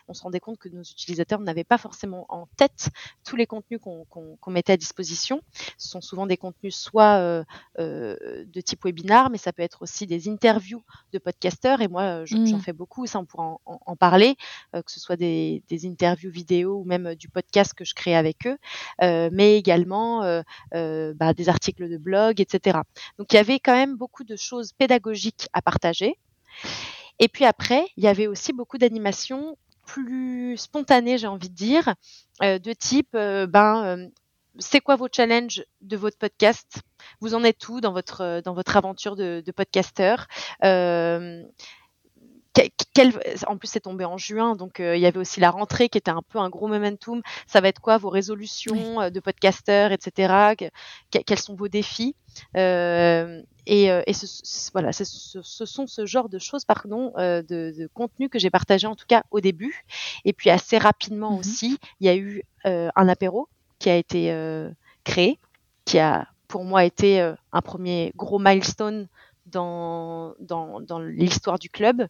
On 0.08 0.14
se 0.14 0.22
rendait 0.22 0.40
compte 0.40 0.58
que 0.58 0.68
nos 0.68 0.82
utilisateurs 0.82 1.40
n'avaient 1.40 1.64
pas 1.64 1.78
forcément 1.78 2.26
en 2.28 2.46
tête 2.56 2.90
tous 3.24 3.36
les 3.36 3.46
contenus 3.46 3.80
qu'on 3.80 4.50
mettait 4.50 4.72
à 4.72 4.76
disposition. 4.76 5.42
Ce 5.76 5.88
sont 5.88 6.00
souvent 6.00 6.26
des 6.26 6.36
contenus 6.36 6.76
soit 6.76 7.44
de 7.78 8.60
type 8.60 8.84
webinar, 8.84 9.30
mais 9.30 9.38
ça 9.38 9.52
peut 9.52 9.62
être 9.62 9.82
aussi 9.82 10.06
des 10.06 10.28
interviews 10.28 10.82
de 11.12 11.18
podcasteurs. 11.18 11.80
Et 11.80 11.88
moi, 11.88 12.17
j'en 12.24 12.38
mmh. 12.38 12.61
fais 12.61 12.72
beaucoup, 12.72 13.07
ça 13.07 13.18
on 13.18 13.24
pourra 13.24 13.59
en, 13.64 13.96
parler, 13.96 14.37
que 14.72 14.90
ce 14.90 15.00
soit 15.00 15.16
des, 15.16 15.62
interviews 15.85 16.31
vidéo 16.31 16.81
ou 16.81 16.85
même 16.85 17.14
du 17.14 17.28
podcast 17.28 17.74
que 17.74 17.85
je 17.85 17.94
crée 17.94 18.14
avec 18.14 18.46
eux, 18.46 18.59
mais 19.00 19.57
également 19.57 20.42
bah, 20.72 21.35
des 21.35 21.48
articles 21.48 21.88
de 21.88 21.96
blog, 21.96 22.40
etc. 22.40 22.78
Donc 23.18 23.33
il 23.33 23.37
y 23.37 23.38
avait 23.38 23.59
quand 23.59 23.74
même 23.74 23.96
beaucoup 23.96 24.24
de 24.24 24.37
choses 24.37 24.72
pédagogiques 24.72 25.48
à 25.52 25.62
partager. 25.62 26.18
Et 27.18 27.28
puis 27.28 27.44
après, 27.44 27.85
il 27.96 28.04
y 28.04 28.09
avait 28.09 28.26
aussi 28.26 28.52
beaucoup 28.52 28.78
d'animations 28.78 29.57
plus 29.87 30.57
spontanées, 30.57 31.18
j'ai 31.18 31.26
envie 31.26 31.48
de 31.48 31.54
dire, 31.54 31.94
de 32.40 32.72
type, 32.72 33.12
ben, 33.12 34.11
c'est 34.59 34.81
quoi 34.81 34.96
vos 34.96 35.09
challenges 35.11 35.64
de 35.81 35.96
votre 35.96 36.18
podcast? 36.18 36.83
Vous 37.20 37.35
en 37.35 37.44
êtes 37.44 37.68
où 37.68 37.81
dans 37.81 37.92
votre 37.92 38.42
dans 38.44 38.54
votre 38.54 38.76
aventure 38.76 39.16
de, 39.16 39.42
de 39.44 39.52
podcasteur? 39.52 40.26
En 43.46 43.56
plus 43.56 43.68
c'est 43.68 43.80
tombé 43.80 44.04
en 44.04 44.18
juin, 44.18 44.56
donc 44.56 44.80
euh, 44.80 44.96
il 44.96 45.00
y 45.00 45.06
avait 45.06 45.18
aussi 45.18 45.40
la 45.40 45.50
rentrée 45.50 45.88
qui 45.88 45.98
était 45.98 46.11
un 46.11 46.22
peu 46.28 46.38
un 46.38 46.48
gros 46.48 46.66
momentum. 46.66 47.22
Ça 47.46 47.61
va 47.61 47.68
être 47.68 47.80
quoi 47.80 47.98
vos 47.98 48.11
résolutions 48.11 49.00
euh, 49.00 49.11
de 49.11 49.20
podcasteurs, 49.20 49.92
etc. 49.92 50.54
quels 51.11 51.38
sont 51.38 51.54
vos 51.54 51.68
défis? 51.68 52.16
Euh, 52.56 53.42
Et, 53.66 53.88
ce, 54.12 54.70
voilà, 54.72 54.92
ce, 54.92 55.04
sont 55.04 55.87
ce 55.87 56.06
genre 56.06 56.28
de 56.28 56.38
choses, 56.38 56.64
pardon, 56.64 57.12
de, 57.16 57.42
de 57.42 57.88
contenu 57.92 58.28
que 58.28 58.38
j'ai 58.38 58.50
partagé 58.50 58.87
en 58.87 58.96
tout 58.96 59.06
cas 59.06 59.22
au 59.30 59.40
début. 59.40 59.84
Et 60.24 60.32
puis 60.32 60.50
assez 60.50 60.78
rapidement 60.78 61.32
mmh 61.32 61.38
aussi, 61.38 61.78
il 62.00 62.06
y 62.06 62.11
a 62.11 62.16
eu 62.16 62.42
un 62.64 63.08
apéro 63.08 63.48
qui 63.78 63.90
a 63.90 63.96
été 63.96 64.32
créé, 65.04 65.38
qui 65.84 65.98
a 65.98 66.28
pour 66.48 66.64
moi 66.64 66.84
été 66.84 67.20
un 67.20 67.61
premier 67.61 68.12
gros 68.16 68.38
milestone 68.38 69.08
dans, 69.46 70.34
dans, 70.40 70.80
dans 70.80 70.98
l'histoire 70.98 71.58
du 71.58 71.70
club 71.70 72.08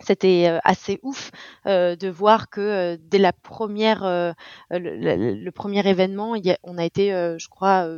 c'était 0.00 0.48
euh, 0.48 0.58
assez 0.64 0.98
ouf 1.02 1.30
euh, 1.66 1.96
de 1.96 2.08
voir 2.08 2.50
que 2.50 2.60
euh, 2.60 2.96
dès 3.00 3.18
la 3.18 3.32
première, 3.32 4.34
le, 4.70 5.50
premier 5.50 5.86
événement, 5.86 6.34
on 6.62 6.78
a 6.78 6.84
été, 6.84 7.10
je 7.10 7.48
crois, 7.48 7.88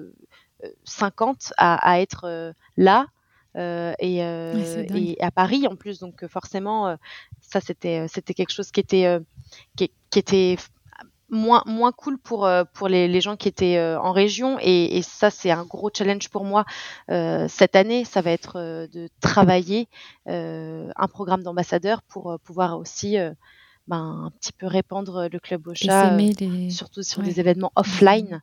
50 0.85 1.53
à, 1.57 2.01
être 2.01 2.55
là. 2.77 3.07
Et, 3.57 5.17
à 5.21 5.31
Paris 5.31 5.67
en 5.69 5.77
plus 5.77 6.01
donc 6.01 6.27
forcément 6.27 6.97
ça 7.41 7.61
c'était 7.61 8.09
c'était 8.09 8.35
quelque 8.35 8.51
chose 8.51 8.73
qui 8.73 8.81
était 8.81 9.21
qui, 9.77 9.91
était 10.17 10.57
moins 11.31 11.63
moins 11.67 11.93
cool 11.93 12.19
pour 12.19 12.47
euh, 12.47 12.65
pour 12.73 12.89
les, 12.89 13.09
les 13.09 13.21
gens 13.21 13.37
qui 13.37 13.49
étaient 13.49 13.77
euh, 13.77 14.01
en 14.01 14.13
région. 14.13 14.59
Et, 14.61 14.97
et 14.97 15.03
ça 15.03 15.31
c'est 15.31 15.51
un 15.51 15.65
gros 15.65 15.91
challenge 15.93 16.29
pour 16.29 16.45
moi 16.45 16.65
euh, 17.11 17.47
cette 17.49 17.77
année. 17.77 18.05
Ça 18.05 18.21
va 18.21 18.31
être 18.31 18.89
de 18.93 19.09
travailler 19.21 19.89
un 20.27 21.09
programme 21.09 21.43
d'ambassadeur 21.43 22.03
pour 22.03 22.39
pouvoir 22.45 22.79
aussi 22.79 23.17
ben, 23.87 24.25
un 24.27 24.31
petit 24.39 24.53
peu 24.53 24.67
répandre 24.67 25.29
le 25.31 25.39
club 25.39 25.67
au 25.67 25.75
chat 25.75 26.17
surtout 26.71 27.03
sur 27.03 27.23
des 27.23 27.41
événements 27.41 27.73
offline. 27.77 28.43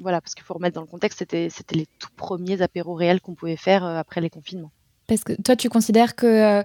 Voilà 0.00 0.20
parce 0.20 0.34
qu'il 0.34 0.44
faut 0.44 0.54
remettre 0.54 0.74
dans 0.74 0.80
le 0.80 0.88
contexte 0.88 1.20
c'était 1.20 1.48
c'était 1.50 1.76
les 1.76 1.86
tout 1.98 2.08
premiers 2.16 2.62
apéros 2.62 2.94
réels 2.94 3.20
qu'on 3.20 3.34
pouvait 3.34 3.56
faire 3.56 3.84
après 3.84 4.20
les 4.20 4.30
confinements. 4.30 4.72
Parce 5.06 5.22
que 5.22 5.40
toi 5.40 5.56
tu 5.56 5.68
considères 5.68 6.16
que 6.16 6.64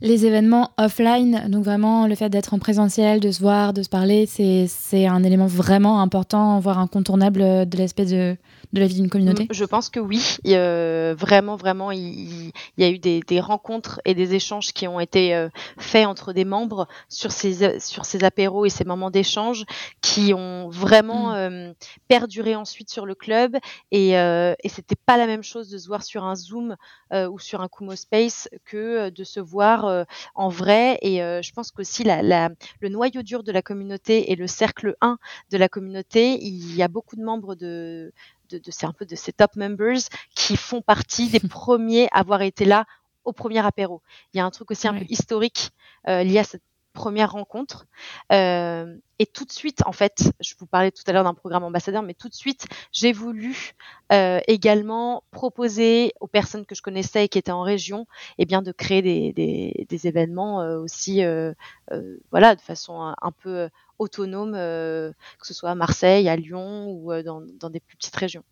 les 0.00 0.26
événements 0.26 0.70
offline, 0.78 1.46
donc 1.48 1.64
vraiment 1.64 2.06
le 2.06 2.14
fait 2.14 2.28
d'être 2.28 2.54
en 2.54 2.58
présentiel, 2.58 3.20
de 3.20 3.30
se 3.30 3.40
voir, 3.40 3.72
de 3.72 3.82
se 3.82 3.88
parler, 3.88 4.26
c'est 4.26 5.06
un 5.06 5.22
élément 5.24 5.46
vraiment 5.46 6.00
important, 6.00 6.60
voire 6.60 6.78
incontournable 6.78 7.40
de 7.40 7.76
l'espèce 7.76 8.10
de, 8.10 8.36
de 8.72 8.80
la 8.80 8.86
vie 8.86 8.96
d'une 8.96 9.08
communauté 9.08 9.46
Je 9.50 9.64
pense 9.64 9.88
que 9.88 10.00
oui. 10.00 10.36
Euh, 10.46 11.14
vraiment, 11.16 11.56
vraiment, 11.56 11.90
il, 11.90 12.52
y 12.76 12.84
a 12.84 12.90
eu 12.90 12.98
des, 12.98 13.40
rencontres 13.40 14.00
et 14.04 14.14
des 14.14 14.34
échanges 14.34 14.72
qui 14.72 14.86
ont 14.86 15.00
été 15.00 15.34
euh, 15.34 15.48
faits 15.78 16.06
entre 16.06 16.32
des 16.32 16.44
membres 16.44 16.86
sur 17.08 17.32
ces, 17.32 17.80
sur 17.80 18.04
ces 18.04 18.24
apéros 18.24 18.66
et 18.66 18.70
ces 18.70 18.84
moments 18.84 19.10
d'échange 19.10 19.64
qui 20.00 20.34
ont 20.34 20.68
vraiment 20.68 21.30
mm. 21.30 21.36
euh, 21.36 21.72
perduré 22.08 22.56
ensuite 22.56 22.90
sur 22.90 23.06
le 23.06 23.14
club. 23.14 23.56
Et, 23.90 24.10
et 24.10 24.68
c'était 24.68 24.96
pas 25.06 25.16
la 25.16 25.26
même 25.26 25.42
chose 25.42 25.70
de 25.70 25.78
se 25.78 25.86
voir 25.86 26.02
sur 26.02 26.24
un 26.24 26.34
Zoom 26.34 26.76
ou 27.12 27.38
sur 27.38 27.60
un 27.60 27.68
Kumo 27.68 27.96
Space 27.96 28.48
que 28.64 29.10
de 29.10 29.24
se 29.24 29.40
voir 29.40 30.06
en 30.34 30.48
vrai. 30.48 30.98
Et 31.02 31.18
je 31.18 31.52
pense 31.52 31.70
qu'aussi 31.70 32.04
la, 32.04 32.22
la, 32.22 32.50
le 32.80 32.88
noyau 32.88 33.22
dur 33.22 33.42
de 33.42 33.52
la 33.52 33.62
communauté 33.62 34.30
et 34.30 34.36
le 34.36 34.46
cercle 34.46 34.96
1 35.00 35.18
de 35.50 35.58
la 35.58 35.68
communauté, 35.68 36.38
il 36.42 36.74
y 36.74 36.82
a 36.82 36.88
beaucoup 36.88 37.16
de 37.16 37.22
membres 37.22 37.54
de 37.54 38.12
de, 38.50 38.58
de, 38.58 38.86
un 38.86 38.92
peu 38.92 39.06
de 39.06 39.16
ces 39.16 39.32
top 39.32 39.56
members 39.56 40.00
qui 40.34 40.56
font 40.56 40.82
partie 40.82 41.28
des 41.28 41.40
premiers 41.48 42.08
à 42.12 42.20
avoir 42.20 42.42
été 42.42 42.64
là 42.64 42.84
au 43.24 43.32
premier 43.32 43.64
apéro. 43.64 44.02
Il 44.32 44.38
y 44.38 44.40
a 44.40 44.44
un 44.44 44.50
truc 44.50 44.70
aussi 44.70 44.88
un 44.88 44.94
peu 44.94 45.04
historique 45.08 45.70
euh, 46.08 46.22
lié 46.22 46.38
à 46.38 46.44
cette 46.44 46.62
première 46.98 47.30
rencontre. 47.30 47.86
Euh, 48.32 48.96
et 49.20 49.26
tout 49.26 49.44
de 49.44 49.52
suite, 49.52 49.82
en 49.86 49.92
fait, 49.92 50.32
je 50.40 50.54
vous 50.58 50.66
parlais 50.66 50.90
tout 50.90 51.04
à 51.06 51.12
l'heure 51.12 51.22
d'un 51.22 51.34
programme 51.34 51.62
ambassadeur, 51.62 52.02
mais 52.02 52.14
tout 52.14 52.28
de 52.28 52.34
suite, 52.34 52.66
j'ai 52.92 53.12
voulu 53.12 53.74
euh, 54.12 54.40
également 54.48 55.22
proposer 55.30 56.12
aux 56.20 56.26
personnes 56.26 56.66
que 56.66 56.74
je 56.74 56.82
connaissais 56.82 57.24
et 57.24 57.28
qui 57.28 57.38
étaient 57.38 57.52
en 57.52 57.62
région, 57.62 58.06
eh 58.38 58.46
bien, 58.46 58.62
de 58.62 58.72
créer 58.72 59.00
des, 59.00 59.32
des, 59.32 59.86
des 59.88 60.06
événements 60.08 60.60
euh, 60.60 60.78
aussi, 60.78 61.22
euh, 61.22 61.52
euh, 61.92 62.16
voilà, 62.32 62.56
de 62.56 62.60
façon 62.60 63.00
un, 63.00 63.14
un 63.22 63.30
peu 63.30 63.68
autonome, 64.00 64.54
que 64.54 65.46
ce 65.46 65.54
soit 65.54 65.70
à 65.70 65.76
Marseille, 65.76 66.28
à 66.28 66.34
Lyon 66.34 66.90
ou 66.90 67.12
dans, 67.22 67.40
dans, 67.60 67.70
des 67.70 67.80
plus 67.80 67.96
petites 67.96 68.16
régions. 68.16 68.44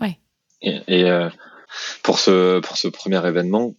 Ouais. 0.00 0.18
Et, 0.60 0.80
et 0.88 1.28
pour 2.02 2.18
ce 2.18 2.60
pour 2.60 2.78
ce 2.78 2.88
premier 2.88 3.26
événement, 3.26 3.74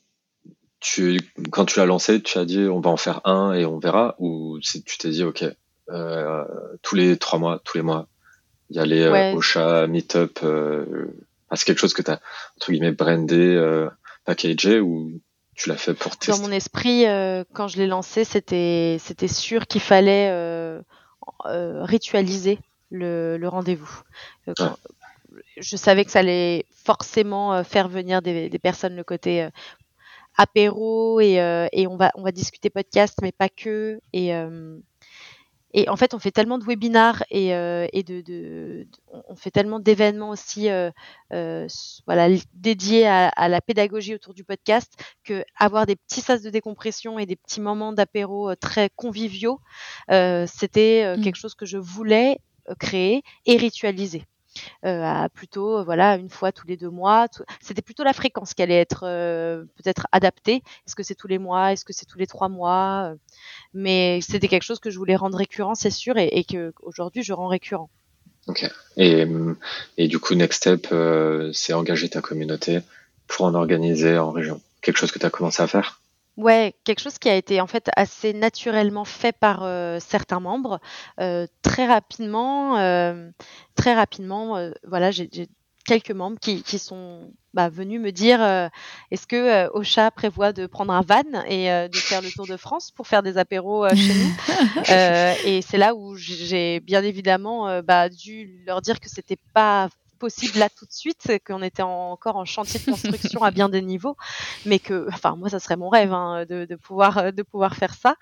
tu, 0.86 1.19
quand 1.52 1.65
tu 1.65 1.80
l'as 1.80 1.88
lancé, 1.88 2.21
tu 2.21 2.38
as 2.38 2.45
dit 2.45 2.67
on 2.67 2.80
va 2.80 2.91
en 2.91 2.98
faire 2.98 3.21
un 3.26 3.54
et 3.54 3.65
on 3.65 3.80
verra 3.80 4.15
ou 4.19 4.60
tu 4.62 4.98
t'es 5.00 5.10
dit 5.10 5.24
ok 5.24 5.43
euh, 5.89 6.43
tous 6.84 6.95
les 6.95 7.17
trois 7.17 7.39
mois, 7.39 7.60
tous 7.63 7.78
les 7.78 7.84
mois, 7.84 8.08
il 8.69 8.76
y 8.76 8.80
a 8.80 8.86
les 8.86 9.02
euh, 9.02 9.34
Ocha, 9.34 9.88
Meetup, 9.88 10.39
euh, 10.43 11.08
c'est 11.54 11.65
quelque 11.65 11.80
chose 11.80 11.93
que 11.93 12.04
tu 12.04 12.12
as 12.12 12.19
entre 12.58 12.71
guillemets 12.71 12.91
brandé, 12.91 13.36
euh, 13.36 13.89
packagé 14.26 14.80
ou 14.80 15.19
tu 15.56 15.69
l'as 15.69 15.78
fait 15.78 15.95
pour 15.95 16.17
tester? 16.17 16.39
Dans 16.39 16.48
mon 16.48 16.54
esprit, 16.54 17.08
euh, 17.08 17.43
quand 17.54 17.67
je 17.67 17.78
l'ai 17.78 17.88
lancé, 17.88 18.24
c'était 18.24 18.98
c'était 19.00 19.28
sûr 19.28 19.65
qu'il 19.65 19.82
fallait 19.82 20.30
ritualiser 21.43 22.60
le, 22.91 23.38
le 23.38 23.48
rendez-vous. 23.48 24.02
Je 25.58 25.78
savais 25.78 26.06
que 26.06 26.12
ça 26.12 26.19
allait 26.19 26.65
forcément 26.71 27.63
faire 27.63 27.88
venir 27.88 28.21
des, 28.21 28.50
des 28.50 28.60
personnes 28.60 28.95
le 28.95 29.04
côté 29.04 29.50
apéro 30.38 31.19
et, 31.19 31.39
euh, 31.39 31.67
et 31.71 31.88
on 31.88 31.98
va 31.98 32.12
on 32.15 32.24
va 32.24 32.32
discuter 32.32 32.69
podcast 32.69 33.17
mais 33.21 33.32
pas 33.32 33.50
que 33.50 34.00
et 34.13 34.36
euh, 34.36 34.78
et 35.78 35.89
en 35.89 35.98
fait, 35.98 36.13
on 36.13 36.19
fait 36.19 36.32
tellement 36.32 36.58
de 36.58 36.63
webinars 36.63 37.21
et, 37.30 37.54
euh, 37.54 37.86
et 37.91 38.02
de, 38.02 38.21
de, 38.21 38.88
on 39.28 39.36
fait 39.36 39.52
tellement 39.52 39.82
d'événements 39.82 40.30
aussi, 40.30 40.69
euh, 40.69 40.89
euh, 41.34 41.67
voilà, 42.08 42.30
dédiés 42.54 43.06
à, 43.06 43.28
à, 43.28 43.50
la 43.50 43.60
pédagogie 43.60 44.15
autour 44.15 44.34
du 44.34 44.45
podcast 44.45 44.93
que 45.26 45.43
avoir 45.58 45.86
des 45.86 45.98
petits 45.98 46.21
sas 46.21 46.41
de 46.41 46.50
décompression 46.50 47.19
et 47.19 47.26
des 47.26 47.36
petits 47.36 47.60
moments 47.60 47.91
d'apéro 47.91 48.56
très 48.56 48.89
conviviaux, 48.95 49.60
euh, 50.12 50.48
c'était 50.48 51.17
mmh. 51.17 51.21
quelque 51.21 51.36
chose 51.36 51.56
que 51.56 51.65
je 51.65 51.78
voulais 51.78 52.39
créer 52.80 53.21
et 53.45 53.58
ritualiser 53.58 54.24
à 54.84 55.30
plutôt 55.30 55.84
voilà 55.84 56.15
une 56.15 56.30
fois 56.30 56.52
tous 56.52 56.68
les 56.68 56.78
deux 56.78 56.89
mois. 56.89 57.28
C'était 57.62 57.82
plutôt 57.82 58.04
la 58.04 58.13
fréquence 58.13 58.54
qui 58.54 58.62
allait 58.62 58.80
être 58.80 59.04
euh, 59.04 59.63
peut-être 59.78 60.08
adaptée. 60.12 60.63
Est-ce 60.86 60.96
que 60.96 61.04
c'est 61.04 61.15
tous 61.15 61.28
les 61.28 61.39
mois? 61.39 61.74
Est-ce 61.74 61.86
que 61.86 61.94
c'est 61.94 62.06
tous 62.06 62.18
les 62.18 62.28
trois 62.28 62.50
mois? 62.50 63.12
Euh, 63.12 63.15
Mais 63.74 64.20
c'était 64.22 64.48
quelque 64.48 64.63
chose 64.63 64.80
que 64.80 64.89
je 64.89 64.98
voulais 64.98 65.15
rendre 65.15 65.38
récurrent, 65.38 65.76
c'est 65.76 65.89
sûr, 65.89 66.18
et, 66.18 66.28
et 66.28 66.44
que 66.44 66.74
aujourd'hui 66.82 67.24
je 67.24 67.34
rends 67.34 67.48
récurrent. 67.48 67.89
Ok. 68.48 68.70
Et, 68.98 69.26
et 69.98 70.08
du 70.08 70.20
coup, 70.20 70.36
Next 70.36 70.62
Step, 70.62 70.88
euh, 70.91 71.52
c'est 71.54 71.74
engager 71.74 72.10
ta 72.10 72.22
communauté 72.22 72.82
pour 73.28 73.46
en 73.46 73.56
organiser 73.56 74.18
en 74.18 74.32
région. 74.32 74.62
Quelque 74.82 74.98
chose 74.98 75.12
que 75.12 75.20
tu 75.20 75.26
as 75.26 75.32
commencé 75.32 75.63
à 75.63 75.68
faire? 75.68 76.00
Ouais, 76.38 76.76
quelque 76.84 77.00
chose 77.00 77.17
qui 77.17 77.30
a 77.30 77.36
été 77.36 77.62
en 77.62 77.67
fait 77.67 77.89
assez 77.95 78.34
naturellement 78.34 79.06
fait 79.06 79.32
par 79.32 79.63
euh, 79.63 80.00
certains 80.02 80.41
membres. 80.41 80.80
Euh, 81.21 81.48
très 81.62 81.88
rapidement, 81.88 82.78
euh, 82.78 83.30
très 83.76 83.93
rapidement, 83.93 84.58
euh, 84.58 84.71
voilà, 84.86 85.12
j'ai 85.12 85.30
quelques 85.86 86.12
membres 86.12 86.38
qui, 86.39 86.62
qui 86.63 86.78
sont 86.78 87.32
bah, 87.54 87.69
venus 87.69 88.02
me 88.02 88.12
dire 88.12 88.41
euh, 88.41 88.67
est-ce 89.12 89.28
que 89.28 89.36
euh, 89.36 89.69
Ocha 89.74 90.12
prévoit 90.12 90.52
de 90.52 90.65
prendre 90.65 90.91
un 90.91 91.02
van 91.02 91.24
et 91.48 91.67
de 91.67 91.98
faire 91.98 92.21
le 92.21 92.30
tour 92.32 92.48
de 92.48 92.58
France 92.58 92.91
pour 92.91 93.08
faire 93.08 93.24
des 93.24 93.38
apéros 93.38 93.88
chez 93.89 94.13
nous? 94.13 94.36
Et 95.45 95.62
c'est 95.62 95.78
là 95.78 95.95
où 95.95 96.17
j'ai 96.17 96.82
bien 96.82 97.02
évidemment 97.02 97.82
bah, 97.82 98.10
dû 98.10 98.62
leur 98.65 98.82
dire 98.82 99.00
que 99.00 99.10
c'était 99.10 99.39
pas 99.54 99.88
possible 100.26 100.58
là 100.58 100.70
tout 100.70 100.86
de 100.86 100.92
suite, 100.92 101.32
qu'on 101.46 101.62
était 101.62 101.84
encore 101.84 102.38
en 102.38 102.46
chantier 102.46 102.80
de 102.80 102.92
construction 102.92 103.44
à 103.44 103.52
bien 103.52 103.70
des 103.70 103.84
niveaux, 103.84 104.18
mais 104.66 104.80
que, 104.80 105.08
enfin, 105.14 105.36
moi, 105.36 105.50
ça 105.50 105.60
serait 105.60 105.78
mon 105.78 105.90
rêve 105.90 106.14
hein, 106.14 106.46
de, 106.50 106.66
de, 106.66 106.76
pouvoir 106.76 107.32
de 107.32 107.44
pouvoir 107.44 107.76
faire 107.76 107.94
ça. 107.94 108.16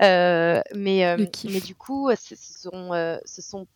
Euh, 0.00 0.62
mais 0.74 1.04
euh, 1.04 1.26
mais 1.44 1.60
du 1.60 1.74
coup, 1.74 2.10
ce 2.16 2.34
sont 2.36 2.94
euh, 2.94 3.18
ce 3.26 3.42
sont 3.42 3.66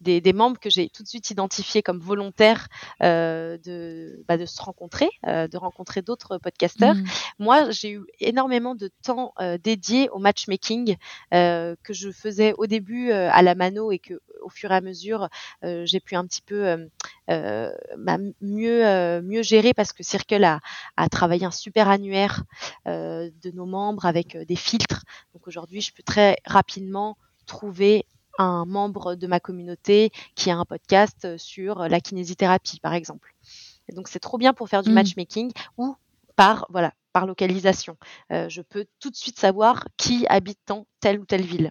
des, 0.00 0.20
des, 0.20 0.32
membres 0.32 0.58
que 0.58 0.70
j'ai 0.70 0.88
tout 0.88 1.02
de 1.02 1.08
suite 1.08 1.30
identifiés 1.30 1.82
comme 1.82 1.98
volontaires 2.00 2.68
euh, 3.02 3.58
de, 3.58 4.24
bah, 4.26 4.36
de 4.36 4.46
se 4.46 4.60
rencontrer, 4.60 5.08
euh, 5.26 5.48
de 5.48 5.56
rencontrer 5.56 6.02
d'autres 6.02 6.38
podcasteurs. 6.38 6.94
Mmh. 6.94 7.04
Moi, 7.38 7.70
j'ai 7.70 7.92
eu 7.92 8.04
énormément 8.20 8.74
de 8.74 8.90
temps 9.02 9.32
euh, 9.40 9.58
dédié 9.58 10.08
au 10.10 10.18
matchmaking 10.18 10.96
euh, 11.34 11.76
que 11.82 11.92
je 11.92 12.10
faisais 12.10 12.54
au 12.58 12.66
début 12.66 13.10
euh, 13.10 13.30
à 13.32 13.42
la 13.42 13.54
mano 13.54 13.92
et 13.92 13.98
que 13.98 14.20
au 14.48 14.50
fur 14.50 14.72
et 14.72 14.74
à 14.74 14.80
mesure 14.80 15.28
j'ai 15.62 16.00
pu 16.00 16.16
un 16.16 16.26
petit 16.26 16.42
peu 16.42 16.88
bah, 17.28 18.18
mieux 18.40 19.20
mieux 19.22 19.42
gérer 19.42 19.74
parce 19.74 19.92
que 19.92 20.02
Circle 20.02 20.44
a, 20.44 20.60
a 20.96 21.08
travaillé 21.08 21.44
un 21.44 21.50
super 21.50 21.88
annuaire 21.88 22.44
de 22.86 23.50
nos 23.54 23.66
membres 23.66 24.06
avec 24.06 24.36
des 24.36 24.56
filtres. 24.56 25.04
Donc 25.34 25.46
aujourd'hui, 25.46 25.80
je 25.80 25.92
peux 25.92 26.02
très 26.02 26.38
rapidement 26.44 27.16
trouver 27.46 28.06
un 28.38 28.64
membre 28.64 29.16
de 29.16 29.26
ma 29.26 29.40
communauté 29.40 30.10
qui 30.34 30.50
a 30.50 30.56
un 30.56 30.64
podcast 30.64 31.36
sur 31.36 31.88
la 31.88 32.00
kinésithérapie, 32.00 32.80
par 32.80 32.94
exemple. 32.94 33.34
Et 33.88 33.94
donc 33.94 34.08
c'est 34.08 34.20
trop 34.20 34.38
bien 34.38 34.54
pour 34.54 34.68
faire 34.68 34.82
du 34.82 34.90
mmh. 34.90 34.94
matchmaking 34.94 35.52
ou 35.76 35.96
par 36.36 36.66
voilà 36.70 36.92
par 37.12 37.26
localisation. 37.26 37.96
Euh, 38.32 38.48
je 38.48 38.62
peux 38.62 38.86
tout 39.00 39.10
de 39.10 39.16
suite 39.16 39.38
savoir 39.38 39.86
qui 39.96 40.26
habite 40.28 40.58
dans 40.66 40.86
telle 41.00 41.18
ou 41.20 41.24
telle 41.26 41.42
ville. 41.42 41.70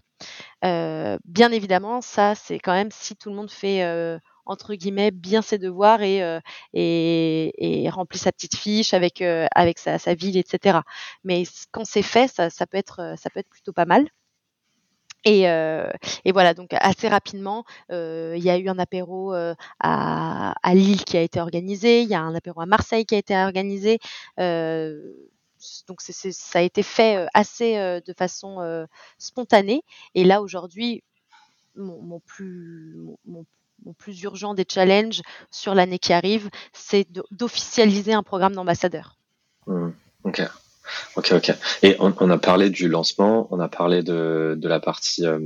Euh, 0.66 1.18
bien 1.26 1.52
évidemment, 1.52 2.02
ça 2.02 2.36
c'est 2.36 2.60
quand 2.60 2.74
même 2.74 2.92
si 2.92 3.16
tout 3.16 3.30
le 3.30 3.36
monde 3.36 3.52
fait 3.52 3.84
euh, 3.84 4.20
entre 4.46 4.74
guillemets 4.76 5.12
bien 5.12 5.42
ses 5.42 5.58
devoirs 5.58 6.02
et, 6.02 6.24
euh, 6.24 6.40
et, 6.74 7.84
et, 7.84 7.90
remplit 7.90 8.20
sa 8.20 8.32
petite 8.32 8.56
fiche 8.56 8.94
avec 8.94 9.22
euh, 9.22 9.48
avec 9.56 9.80
sa, 9.80 10.00
sa, 10.00 10.16
ville, 10.16 10.38
etc. 10.38 10.80
Mais 11.24 11.44
quand 11.72 11.86
c'est 11.86 12.02
fait, 12.02 12.28
ça, 12.28 12.50
ça 12.50 12.66
peut 12.68 12.78
être 12.78 13.16
ça 13.18 13.30
peut 13.30 13.40
être 13.40 13.50
plutôt 13.50 13.74
pas 13.74 13.86
mal. 13.86 14.08
Et, 15.28 15.50
euh, 15.50 15.92
et, 16.24 16.32
voilà, 16.32 16.54
donc 16.54 16.70
assez 16.72 17.10
rapidement, 17.10 17.66
euh, 17.92 18.34
il 18.38 18.44
y 18.44 18.50
a 18.50 18.58
eu 18.58 18.70
un 18.70 18.80
apéro 18.80 19.34
euh, 19.34 19.54
à, 19.82 20.54
Lille 20.74 21.04
qui 21.04 21.18
a 21.18 21.22
été 21.22 21.42
organisé, 21.42 22.02
il 22.02 22.08
y 22.08 22.16
a 22.16 22.22
un 22.22 22.34
apéro 22.34 22.62
à 22.62 22.66
Marseille 22.66 23.06
qui 23.06 23.14
a 23.14 23.18
été 23.18 23.36
organisé. 23.36 24.00
Donc 24.38 26.02
ça 26.02 26.60
a 26.60 26.62
été 26.62 26.82
fait 26.82 27.28
assez 27.34 27.76
de 27.76 28.14
façon 28.18 28.88
spontanée. 29.18 29.82
Et 30.16 30.24
là 30.24 30.42
aujourd'hui, 30.42 31.04
mon, 31.76 32.22
plus 32.30 34.22
urgent 34.24 34.54
des 34.54 34.66
challenges 34.66 35.24
sur 35.52 35.76
l'année 35.76 36.00
qui 36.00 36.14
arrive, 36.14 36.50
c'est 36.72 37.06
d'officialiser 37.32 38.14
un 38.14 38.24
programme 38.24 38.56
d'ambassadeur. 38.56 39.18
Mmh, 39.66 39.90
ok. 40.24 40.42
Ok, 41.16 41.32
ok. 41.34 41.54
Et 41.84 41.96
on, 42.00 42.30
a 42.30 42.38
parlé 42.38 42.70
du 42.70 42.88
lancement, 42.88 43.48
on 43.52 43.60
a 43.60 43.68
parlé 43.68 44.04
de, 44.04 44.56
de 44.58 44.68
la 44.68 44.80
partie, 44.80 45.26
euh, 45.26 45.40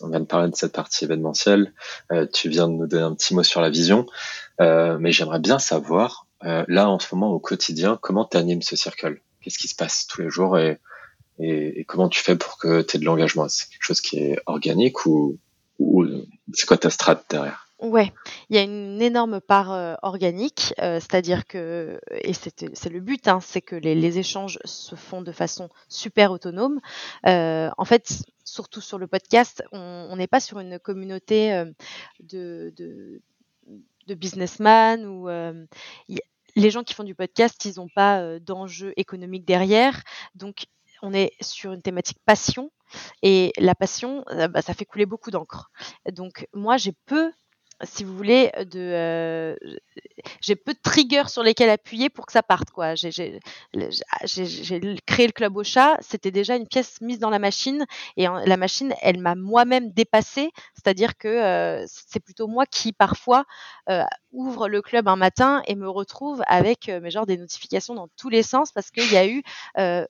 on 0.00 0.08
vient 0.08 0.20
de 0.20 0.26
parler 0.26 0.50
de 0.50 0.56
cette 0.56 0.72
partie 0.72 1.04
événementielle. 1.04 1.72
Euh, 2.12 2.26
tu 2.32 2.48
viens 2.48 2.68
de 2.68 2.74
nous 2.74 2.86
donner 2.86 3.02
un 3.02 3.14
petit 3.14 3.34
mot 3.34 3.42
sur 3.42 3.60
la 3.60 3.70
vision, 3.70 4.06
euh, 4.60 4.98
mais 4.98 5.12
j'aimerais 5.12 5.40
bien 5.40 5.58
savoir, 5.58 6.26
là 6.40 6.88
en 6.88 7.00
ce 7.00 7.12
moment 7.14 7.32
au 7.32 7.40
quotidien, 7.40 7.98
comment 8.00 8.24
tu 8.24 8.36
animes 8.36 8.62
ce 8.62 8.76
cercle? 8.76 9.20
Qu'est-ce 9.40 9.58
qui 9.58 9.68
se 9.68 9.74
passe 9.74 10.06
tous 10.06 10.22
les 10.22 10.30
jours 10.30 10.58
et, 10.58 10.78
et, 11.40 11.80
et 11.80 11.84
comment 11.84 12.08
tu 12.08 12.20
fais 12.20 12.36
pour 12.36 12.58
que 12.58 12.82
tu 12.82 12.96
aies 12.96 13.00
de 13.00 13.04
l'engagement? 13.04 13.48
C'est 13.48 13.68
quelque 13.68 13.82
chose 13.82 14.00
qui 14.00 14.18
est 14.18 14.38
organique 14.46 15.04
ou, 15.06 15.38
ou 15.80 16.06
c'est 16.52 16.66
quoi 16.66 16.78
ta 16.78 16.90
strat 16.90 17.20
derrière? 17.28 17.67
Ouais, 17.80 18.12
il 18.50 18.56
y 18.56 18.58
a 18.58 18.62
une 18.62 19.00
énorme 19.00 19.40
part 19.40 19.72
euh, 19.72 19.94
organique, 20.02 20.74
euh, 20.80 20.98
c'est-à-dire 20.98 21.46
que, 21.46 22.00
et 22.10 22.32
c'est 22.32 22.88
le 22.90 22.98
but, 22.98 23.28
hein, 23.28 23.38
c'est 23.40 23.60
que 23.60 23.76
les, 23.76 24.18
échanges 24.18 24.58
se 24.64 24.96
font 24.96 25.22
de 25.22 25.30
façon 25.30 25.68
super 25.88 26.32
autonome. 26.32 26.80
Euh, 27.26 27.70
en 27.78 27.84
fait, 27.84 28.24
surtout 28.42 28.80
sur 28.80 28.98
le 28.98 29.06
podcast, 29.06 29.62
on 29.70 30.16
n'est 30.16 30.26
pas 30.26 30.40
sur 30.40 30.58
une 30.58 30.80
communauté 30.80 31.50
de, 32.18 32.74
de, 32.76 34.14
businessmen 34.14 35.06
ou 35.06 35.28
les 36.56 36.70
gens 36.70 36.82
qui 36.82 36.94
font 36.94 37.04
du 37.04 37.14
podcast, 37.14 37.64
ils 37.64 37.74
n'ont 37.76 37.88
pas 37.94 38.40
d'enjeu 38.40 38.92
économique 38.96 39.44
derrière, 39.44 40.02
donc 40.34 40.64
on 41.02 41.12
est 41.12 41.30
sur 41.40 41.72
une 41.72 41.82
thématique 41.82 42.18
passion 42.26 42.72
et 43.22 43.52
la 43.56 43.76
passion, 43.76 44.24
bah, 44.50 44.62
ça 44.62 44.74
fait 44.74 44.84
couler 44.84 45.06
beaucoup 45.06 45.30
d'encre. 45.30 45.70
Donc 46.10 46.48
moi, 46.52 46.76
j'ai 46.76 46.94
peu 47.06 47.30
si 47.84 48.04
vous 48.04 48.16
voulez, 48.16 48.50
de, 48.58 48.80
euh, 48.80 49.56
j'ai 50.40 50.56
peu 50.56 50.72
de 50.72 50.78
triggers 50.82 51.28
sur 51.28 51.42
lesquels 51.42 51.70
appuyer 51.70 52.10
pour 52.10 52.26
que 52.26 52.32
ça 52.32 52.42
parte. 52.42 52.70
Quoi. 52.70 52.94
J'ai, 52.94 53.10
créé 55.06 55.26
le 55.26 55.32
club 55.32 55.56
au 55.56 55.64
chat, 55.64 55.96
c'était 56.00 56.30
déjà 56.30 56.56
une 56.56 56.66
pièce 56.66 57.00
mise 57.00 57.18
dans 57.18 57.30
la 57.30 57.38
machine 57.38 57.86
et 58.16 58.26
la 58.26 58.56
machine, 58.56 58.94
elle 59.00 59.18
m'a 59.18 59.34
moi-même 59.34 59.92
dépassée, 59.92 60.50
c'est-à-dire 60.74 61.16
que 61.16 61.28
euh, 61.28 61.84
c'est 61.86 62.20
plutôt 62.20 62.46
moi 62.48 62.66
qui 62.66 62.92
parfois 62.92 63.44
euh, 63.88 64.04
ouvre 64.32 64.68
le 64.68 64.82
club 64.82 65.08
un 65.08 65.16
matin 65.16 65.62
et 65.66 65.74
me 65.74 65.88
retrouve 65.88 66.42
avec 66.46 66.88
euh, 66.88 67.08
genre 67.10 67.26
des 67.26 67.36
notifications 67.36 67.94
dans 67.94 68.08
tous 68.16 68.28
les 68.28 68.42
sens 68.42 68.72
parce 68.72 68.90
qu'il 68.90 69.10
y 69.12 69.16
a 69.16 69.26
eu 69.26 69.42
euh, 69.78 70.04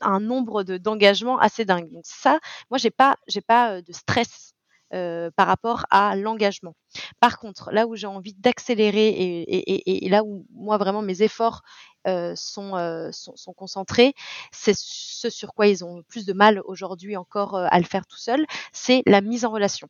un 0.00 0.20
nombre 0.20 0.62
de, 0.62 0.78
d'engagements 0.78 1.38
assez 1.38 1.64
dingue. 1.64 1.90
Donc 1.92 2.04
ça, 2.04 2.38
moi 2.70 2.78
j'ai 2.78 2.90
pas 2.90 3.16
j'ai 3.28 3.40
pas 3.40 3.72
euh, 3.76 3.82
de 3.82 3.92
stress 3.92 4.54
euh, 4.96 5.30
par 5.36 5.46
rapport 5.46 5.84
à 5.90 6.16
l'engagement. 6.16 6.74
Par 7.20 7.38
contre, 7.38 7.70
là 7.70 7.86
où 7.86 7.96
j'ai 7.96 8.06
envie 8.06 8.32
d'accélérer 8.32 9.44
et, 9.46 10.08
là 10.08 10.24
où 10.24 10.46
moi 10.54 10.78
vraiment 10.78 11.02
mes 11.02 11.22
efforts 11.22 11.60
euh, 12.06 12.32
sont, 12.34 12.76
euh, 12.76 13.10
sont, 13.12 13.36
sont, 13.36 13.52
concentrés, 13.52 14.14
c'est 14.52 14.74
ce 14.74 15.28
sur 15.28 15.52
quoi 15.52 15.66
ils 15.66 15.84
ont 15.84 16.02
plus 16.08 16.24
de 16.24 16.32
mal 16.32 16.62
aujourd'hui 16.64 17.16
encore 17.16 17.56
à 17.56 17.78
le 17.78 17.84
faire 17.84 18.06
tout 18.06 18.16
seul, 18.16 18.46
c'est 18.72 19.02
la 19.06 19.20
mise 19.20 19.44
en 19.44 19.50
relation. 19.50 19.88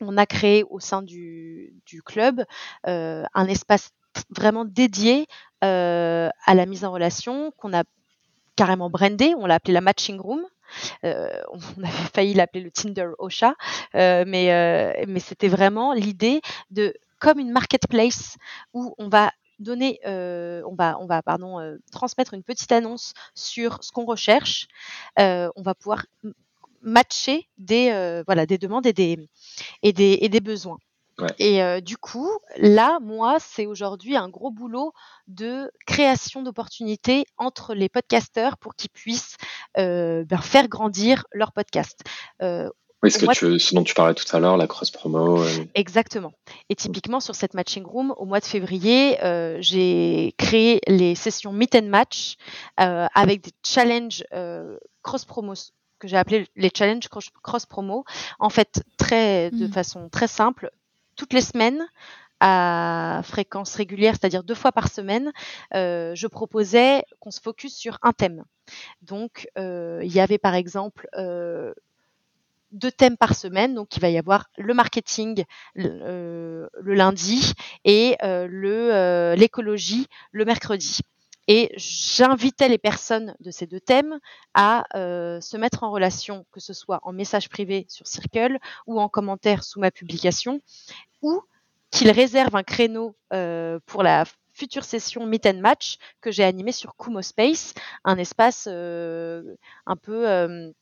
On 0.00 0.16
a 0.16 0.24
créé 0.24 0.64
au 0.70 0.80
sein 0.80 1.02
du, 1.02 1.74
du 1.84 2.02
club 2.02 2.44
un 2.84 3.46
espace 3.46 3.90
vraiment 4.30 4.64
dédié 4.64 5.26
à 5.60 6.54
la 6.54 6.66
mise 6.66 6.84
en 6.84 6.92
relation 6.92 7.52
qu'on 7.58 7.76
a 7.76 7.84
carrément 8.56 8.88
brandé, 8.88 9.34
on 9.36 9.46
l'a 9.46 9.56
appelé 9.56 9.74
la 9.74 9.80
matching 9.82 10.18
room. 10.18 10.46
Euh, 11.04 11.28
on 11.52 11.82
avait 11.82 12.08
failli 12.14 12.34
l'appeler 12.34 12.62
le 12.64 12.70
Tinder 12.70 13.08
Ocha, 13.18 13.54
euh, 13.94 14.24
mais, 14.26 14.52
euh, 14.52 15.04
mais 15.08 15.20
c'était 15.20 15.48
vraiment 15.48 15.92
l'idée 15.92 16.40
de 16.70 16.94
comme 17.18 17.38
une 17.38 17.52
marketplace 17.52 18.36
où 18.74 18.94
on 18.98 19.08
va 19.08 19.32
donner, 19.58 19.98
on 20.04 20.74
va, 20.76 21.22
transmettre 21.90 22.34
une 22.34 22.42
petite 22.42 22.70
annonce 22.72 23.14
sur 23.34 23.82
ce 23.82 23.92
qu'on 23.92 24.04
recherche. 24.04 24.66
On 25.16 25.62
va 25.62 25.74
pouvoir 25.74 26.04
matcher 26.82 27.48
des, 27.56 27.90
demandes 28.60 28.86
et 28.86 29.28
et 29.82 29.92
des 30.28 30.40
besoins. 30.40 30.78
Ouais. 31.18 31.28
Et 31.38 31.62
euh, 31.62 31.80
du 31.80 31.96
coup, 31.96 32.30
là, 32.56 32.98
moi, 33.00 33.36
c'est 33.38 33.66
aujourd'hui 33.66 34.16
un 34.16 34.28
gros 34.28 34.50
boulot 34.50 34.92
de 35.28 35.70
création 35.86 36.42
d'opportunités 36.42 37.24
entre 37.36 37.74
les 37.74 37.88
podcasteurs 37.88 38.56
pour 38.58 38.74
qu'ils 38.74 38.90
puissent 38.90 39.36
euh, 39.78 40.24
ben, 40.24 40.38
faire 40.38 40.68
grandir 40.68 41.24
leur 41.32 41.52
podcast. 41.52 42.00
Euh, 42.42 42.68
oui, 43.04 43.10
ce, 43.10 43.18
que 43.18 43.58
ce 43.58 43.74
dont 43.74 43.84
tu 43.84 43.92
parlais 43.92 44.14
tout 44.14 44.24
à 44.34 44.40
l'heure, 44.40 44.56
la 44.56 44.66
cross 44.66 44.90
promo. 44.90 45.42
Euh. 45.42 45.66
Exactement. 45.74 46.32
Et 46.70 46.74
typiquement 46.74 47.20
sur 47.20 47.34
cette 47.34 47.52
matching 47.52 47.84
room, 47.84 48.14
au 48.16 48.24
mois 48.24 48.40
de 48.40 48.46
février, 48.46 49.22
euh, 49.22 49.58
j'ai 49.60 50.34
créé 50.38 50.80
les 50.86 51.14
sessions 51.14 51.52
meet 51.52 51.74
and 51.74 51.88
match 51.88 52.36
euh, 52.80 53.06
avec 53.14 53.42
des 53.42 53.50
challenges 53.62 54.24
cross 55.02 55.26
promo 55.26 55.52
que 55.98 56.08
j'ai 56.08 56.16
appelé 56.16 56.46
les 56.56 56.70
challenges 56.74 57.08
cross 57.42 57.66
promo. 57.66 58.04
En 58.38 58.48
fait, 58.48 58.82
très 58.96 59.50
de 59.50 59.66
mmh. 59.66 59.72
façon 59.72 60.08
très 60.08 60.26
simple, 60.26 60.70
toutes 61.16 61.32
les 61.32 61.40
semaines 61.40 61.86
à 62.40 63.22
fréquence 63.24 63.74
régulière, 63.74 64.14
c'est-à-dire 64.18 64.42
deux 64.42 64.54
fois 64.54 64.72
par 64.72 64.88
semaine, 64.88 65.32
je 65.72 66.26
proposais 66.26 67.04
qu'on 67.20 67.30
se 67.30 67.40
focus 67.40 67.74
sur 67.74 67.98
un 68.02 68.12
thème. 68.12 68.44
Donc, 69.02 69.48
il 69.56 70.12
y 70.12 70.20
avait 70.20 70.38
par 70.38 70.54
exemple 70.54 71.08
deux 72.74 72.92
thèmes 72.92 73.16
par 73.16 73.34
semaine. 73.34 73.74
Donc, 73.74 73.96
il 73.96 74.00
va 74.00 74.10
y 74.10 74.18
avoir 74.18 74.50
le 74.58 74.74
marketing 74.74 75.44
le, 75.74 75.88
euh, 76.02 76.68
lundi 76.84 77.52
et 77.84 78.16
euh, 78.22 78.48
euh, 78.50 79.34
l'écologie 79.36 80.06
le 80.32 80.44
mercredi. 80.44 81.00
Et 81.46 81.72
j'invitais 81.76 82.68
les 82.68 82.78
personnes 82.78 83.36
de 83.40 83.50
ces 83.50 83.66
deux 83.66 83.80
thèmes 83.80 84.18
à 84.54 84.84
se 84.94 85.56
mettre 85.56 85.82
en 85.82 85.90
relation, 85.90 86.46
que 86.52 86.60
ce 86.60 86.72
soit 86.72 87.00
en 87.02 87.12
message 87.12 87.48
privé 87.48 87.86
sur 87.88 88.06
Circle 88.06 88.58
ou 88.86 89.00
en 89.00 89.08
commentaire 89.08 89.62
sous 89.64 89.80
ma 89.80 89.90
publication, 89.90 90.60
ou 91.22 91.42
qu'ils 91.90 92.10
réservent 92.10 92.56
un 92.56 92.62
créneau 92.62 93.16
pour 93.86 94.02
la 94.02 94.24
future 94.52 94.84
session 94.84 95.26
Meet 95.26 95.46
and 95.46 95.58
Match 95.60 95.98
que 96.20 96.30
j'ai 96.30 96.44
animée 96.44 96.72
sur 96.72 96.96
Kumo 96.96 97.22
Space, 97.22 97.74
un 98.04 98.16
espace 98.16 98.66
un 98.66 99.96
peu 100.00 100.72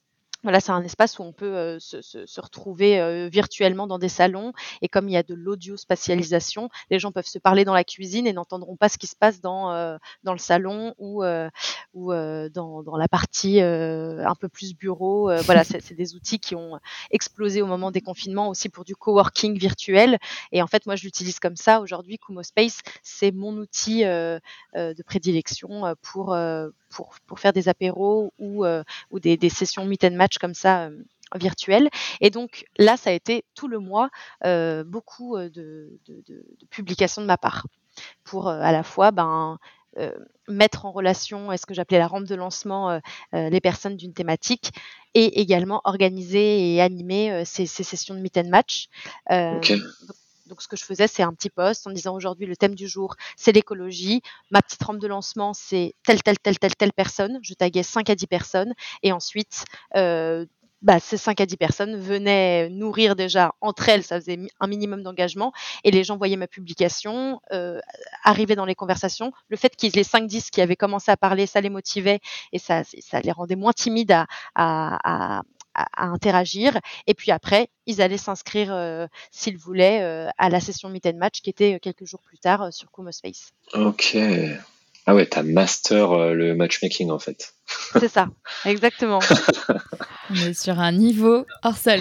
voilà, 0.43 0.61
c'est 0.61 0.72
un 0.72 0.82
espace 0.82 1.18
où 1.18 1.22
on 1.22 1.32
peut 1.32 1.55
euh, 1.55 1.78
se, 1.78 2.03
se, 2.03 2.26
se, 2.26 2.40
retrouver 2.40 3.01
euh, 3.01 3.28
virtuellement 3.28 3.86
dans 3.86 3.99
des 3.99 4.09
salons. 4.09 4.53
Et 4.80 4.88
comme 4.88 5.09
il 5.09 5.12
y 5.12 5.16
a 5.16 5.22
de 5.22 5.34
l'audio-spatialisation, 5.34 6.68
les 6.90 6.99
gens 6.99 7.12
peuvent 7.12 7.26
se 7.26 7.38
parler 7.38 7.64
dans 7.64 7.74
la 7.74 7.84
cuisine 7.84 8.26
et 8.26 8.32
n'entendront 8.32 8.76
pas 8.76 8.88
ce 8.88 8.99
qui 8.99 9.07
se 9.07 9.14
passe 9.14 9.40
dans, 9.40 9.72
euh, 9.72 9.99
dans 10.24 10.32
le 10.32 10.38
salon 10.38 10.95
ou, 10.99 11.24
ou 11.95 12.12
dans, 12.12 12.82
dans, 12.82 12.97
la 12.97 13.09
partie 13.09 13.61
un 13.61 14.34
peu 14.34 14.49
plus 14.49 14.74
bureau. 14.74 15.30
voilà, 15.43 15.64
c'est 15.64 15.95
des 15.95 16.14
outils 16.14 16.38
qui 16.38 16.55
ont 16.55 16.78
explosé 17.11 17.62
au 17.62 17.66
moment 17.66 17.90
des 17.90 18.01
confinements 18.01 18.49
aussi 18.49 18.68
pour 18.68 18.84
du 18.84 18.97
coworking 18.97 19.59
virtuel. 19.59 20.18
Et 20.51 20.62
en 20.62 20.66
fait, 20.66 20.86
moi, 20.86 20.97
je 20.97 21.05
l'utilise 21.05 21.38
comme 21.38 21.57
ça. 21.57 21.80
Aujourd'hui, 21.80 22.18
Kumo 22.18 22.43
Space, 22.43 22.80
c'est 23.03 23.32
mon 23.32 23.57
outil 23.57 24.03
de 24.03 25.03
prédilection 25.05 25.95
pour, 26.03 26.36
pour, 26.93 27.38
faire 27.38 27.53
des 27.53 27.68
apéros 27.68 28.32
ou, 28.38 28.64
ou 29.11 29.20
des, 29.20 29.36
des 29.36 29.49
sessions 29.49 29.84
meet 29.84 30.05
and 30.05 30.12
match 30.12 30.38
comme 30.38 30.55
ça 30.55 30.90
euh, 31.34 31.38
virtuel. 31.38 31.88
Et 32.20 32.30
donc 32.30 32.64
là, 32.78 32.97
ça 32.97 33.11
a 33.11 33.12
été 33.12 33.45
tout 33.55 33.68
le 33.68 33.78
mois 33.78 34.11
euh, 34.45 34.84
beaucoup 34.84 35.36
euh, 35.36 35.49
de, 35.49 35.99
publications 36.70 37.22
de 37.22 37.26
ma 37.26 37.38
part 37.38 37.66
pour 38.24 38.49
à 38.49 38.72
la 38.72 38.82
fois 38.82 39.11
ben, 39.11 39.59
mettre 40.49 40.86
en 40.86 40.93
relation, 40.93 41.53
est-ce 41.53 41.66
que 41.66 41.74
j'appelais 41.74 41.99
la 41.99 42.07
rampe 42.07 42.24
de 42.24 42.34
lancement, 42.34 42.99
les 43.34 43.61
personnes 43.61 43.97
d'une 43.97 44.14
thématique 44.14 44.72
et 45.12 45.43
également 45.43 45.82
organiser 45.84 46.72
et 46.72 46.80
animer 46.80 47.45
ces, 47.45 47.66
sessions 47.66 48.14
de 48.14 48.20
meet 48.20 48.38
and 48.38 48.49
match. 48.49 48.88
Donc, 50.53 50.61
ce 50.61 50.68
que 50.68 50.76
je 50.76 50.84
faisais, 50.84 51.07
c'est 51.07 51.22
un 51.22 51.32
petit 51.32 51.48
post 51.48 51.86
en 51.86 51.90
disant 51.92 52.14
aujourd'hui 52.14 52.44
le 52.44 52.57
thème 52.57 52.74
du 52.74 52.86
jour, 52.86 53.16
c'est 53.36 53.53
l'écologie. 53.53 54.20
Ma 54.50 54.61
petite 54.61 54.82
rampe 54.82 54.98
de 54.98 55.07
lancement, 55.07 55.55
c'est 55.55 55.94
telle, 56.05 56.22
telle, 56.22 56.38
telle, 56.38 56.59
telle, 56.59 56.76
telle 56.76 56.92
personne. 56.92 57.38
Je 57.40 57.55
taguais 57.55 57.82
5 57.82 58.11
à 58.11 58.14
10 58.14 58.26
personnes. 58.26 58.74
Et 59.03 59.12
ensuite, 59.12 59.64
euh, 59.96 60.44
bah, 60.82 61.00
ces 61.00 61.16
5 61.16 61.40
à 61.40 61.46
10 61.46 61.57
personnes 61.57 61.96
venaient 61.96 62.68
nourrir 62.68 63.16
déjà 63.16 63.55
entre 63.62 63.88
elles, 63.88 64.03
ça 64.03 64.20
faisait 64.20 64.38
un 64.61 64.66
minimum 64.66 65.03
d'engagement, 65.03 65.55
et 65.84 65.90
les 65.90 66.05
gens 66.05 66.18
voyaient 66.18 66.36
ma 66.36 66.48
publication, 66.48 67.40
euh, 67.53 67.80
arrivaient 68.22 68.57
dans 68.57 68.66
les 68.66 68.74
conversations. 68.74 69.32
Le 69.48 69.57
fait 69.57 69.74
qu'ils 69.74 69.92
les 69.94 70.05
5-10 70.05 70.50
qui 70.50 70.61
avaient 70.61 70.76
commencé 70.76 71.11
à 71.11 71.16
parler, 71.16 71.46
ça 71.46 71.62
les 71.62 71.70
motivait 71.70 72.20
et 72.53 72.59
ça, 72.59 72.82
les 73.24 73.32
rendait 73.32 73.57
moins 73.57 73.72
timides 73.72 74.14
à, 74.55 75.40
interagir. 75.97 76.79
Et 77.07 77.14
puis 77.14 77.31
après, 77.31 77.68
ils 77.87 78.01
allaient 78.03 78.18
s'inscrire, 78.18 78.73
euh, 78.73 79.07
s'ils 79.31 79.57
voulaient, 79.57 80.03
euh, 80.03 80.29
à 80.39 80.49
la 80.49 80.61
session 80.61 80.89
Meet 80.89 81.07
and 81.07 81.16
Match 81.16 81.41
qui 81.41 81.51
était 81.51 81.75
euh, 81.75 81.79
quelques 81.81 82.07
jours 82.07 82.23
plus 82.23 82.39
tard 82.39 82.73
sur 82.73 82.91
Kumo 82.91 83.12
Space. 83.12 83.51
Ok. 83.75 84.16
Ah 85.05 85.16
ouais, 85.16 85.27
t'as 85.27 85.43
master 85.43 86.33
le 86.33 86.55
matchmaking 86.55 87.11
en 87.11 87.18
fait. 87.18 87.55
C'est 87.99 88.09
ça, 88.09 88.29
exactement. 88.64 89.18
On 90.31 90.35
est 90.35 90.55
sur 90.55 90.79
un 90.79 90.93
niveau 90.93 91.45
hors 91.64 91.77
sol. 91.77 91.99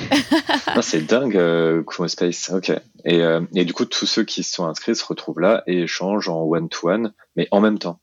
Ah, 0.68 0.84
c'est 0.84 1.08
dingue, 1.08 1.84
Kumo 1.86 2.08
Space. 2.08 2.52
Ok. 2.54 2.72
Et, 3.06 3.24
et, 3.56 3.66
du 3.66 3.74
coup, 3.74 3.86
tous 3.86 4.06
ceux 4.06 4.24
qui 4.24 4.44
se 4.44 4.54
sont 4.54 4.66
inscrits 4.66 4.96
se 4.96 5.04
retrouvent 5.04 5.40
là 5.40 5.64
et 5.66 5.82
échangent 5.82 6.30
en 6.30 6.44
one-to-one, 6.44 7.08
-one, 7.08 7.12
mais 7.36 7.48
en 7.50 7.60
même 7.60 7.80
temps. 7.80 8.00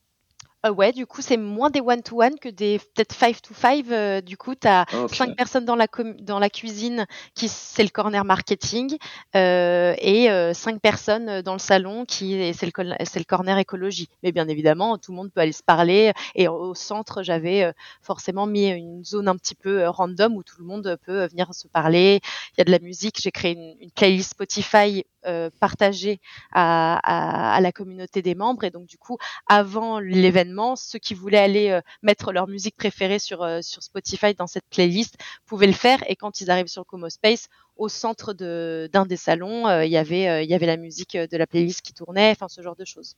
Euh, 0.66 0.72
ouais, 0.72 0.92
du 0.92 1.06
coup, 1.06 1.22
c'est 1.22 1.36
moins 1.36 1.70
des 1.70 1.80
one-to-one 1.80 2.36
que 2.40 2.48
des 2.48 2.80
peut-être 2.80 3.14
five-to-five. 3.14 3.92
Euh, 3.92 4.20
du 4.20 4.36
coup, 4.36 4.56
tu 4.56 4.66
as 4.66 4.86
cinq 5.12 5.36
personnes 5.36 5.64
dans 5.64 5.76
la, 5.76 5.86
dans 6.20 6.40
la 6.40 6.50
cuisine 6.50 7.06
qui 7.34 7.48
c'est 7.48 7.84
le 7.84 7.90
corner 7.90 8.24
marketing 8.24 8.96
euh, 9.36 9.94
et 9.98 10.28
cinq 10.54 10.80
personnes 10.80 11.42
dans 11.42 11.52
le 11.52 11.61
salon 11.61 12.04
qui 12.04 12.52
c'est 12.54 12.66
le, 12.66 12.72
le 12.82 13.24
corner 13.24 13.59
écologie. 13.59 14.09
Mais 14.24 14.32
bien 14.32 14.48
évidemment, 14.48 14.98
tout 14.98 15.12
le 15.12 15.16
monde 15.16 15.30
peut 15.32 15.40
aller 15.40 15.52
se 15.52 15.62
parler. 15.62 16.12
Et 16.34 16.48
au 16.48 16.74
centre, 16.74 17.22
j'avais 17.22 17.72
forcément 18.02 18.46
mis 18.46 18.68
une 18.68 19.04
zone 19.04 19.28
un 19.28 19.36
petit 19.36 19.54
peu 19.54 19.86
random 19.86 20.36
où 20.36 20.42
tout 20.42 20.56
le 20.59 20.66
monde 20.66 20.98
peut 21.06 21.26
venir 21.28 21.54
se 21.54 21.68
parler. 21.68 22.20
Il 22.52 22.59
y 22.59 22.62
a 22.62 22.64
de 22.64 22.72
la 22.72 22.80
musique. 22.80 23.20
J'ai 23.22 23.30
créé 23.30 23.52
une, 23.52 23.76
une 23.80 23.90
playlist 23.92 24.30
Spotify 24.30 25.04
euh, 25.27 25.51
partagé 25.61 26.21
à, 26.53 27.59
la 27.61 27.73
communauté 27.73 28.23
des 28.23 28.35
membres. 28.35 28.64
Et 28.64 28.71
donc, 28.71 28.87
du 28.87 28.99
coup, 28.99 29.19
avant 29.47 29.99
l'événement, 29.99 30.77
ceux 30.77 30.99
qui 30.99 31.14
voulaient 31.14 31.39
aller 31.39 31.71
euh, 31.71 31.81
mettre 32.03 32.33
leur 32.33 32.47
musique 32.47 32.77
préférée 32.77 33.19
sur, 33.19 33.43
euh, 33.43 33.61
sur 33.62 33.83
Spotify 33.83 34.35
dans 34.35 34.47
cette 34.47 34.66
playlist 34.71 35.16
pouvaient 35.47 35.66
le 35.66 35.73
faire. 35.73 35.99
Et 36.09 36.16
quand 36.16 36.41
ils 36.41 36.51
arrivent 36.51 36.69
sur 36.69 36.87
Como 36.87 37.09
Space, 37.11 37.49
au 37.77 37.89
centre 37.89 38.33
d'un 38.33 39.07
des 39.07 39.16
salons, 39.16 39.83
il 39.83 39.91
y 39.91 39.97
avait 39.97 40.45
il 40.45 40.51
y 40.51 40.55
avait 40.55 40.66
la 40.66 40.77
musique 40.77 41.16
de 41.16 41.37
la 41.37 41.47
playlist 41.47 41.81
qui 41.81 41.95
tournait, 41.95 42.33
enfin 42.33 42.49
ce 42.49 42.61
genre 42.61 42.75
de 42.75 42.85
choses. 42.85 43.16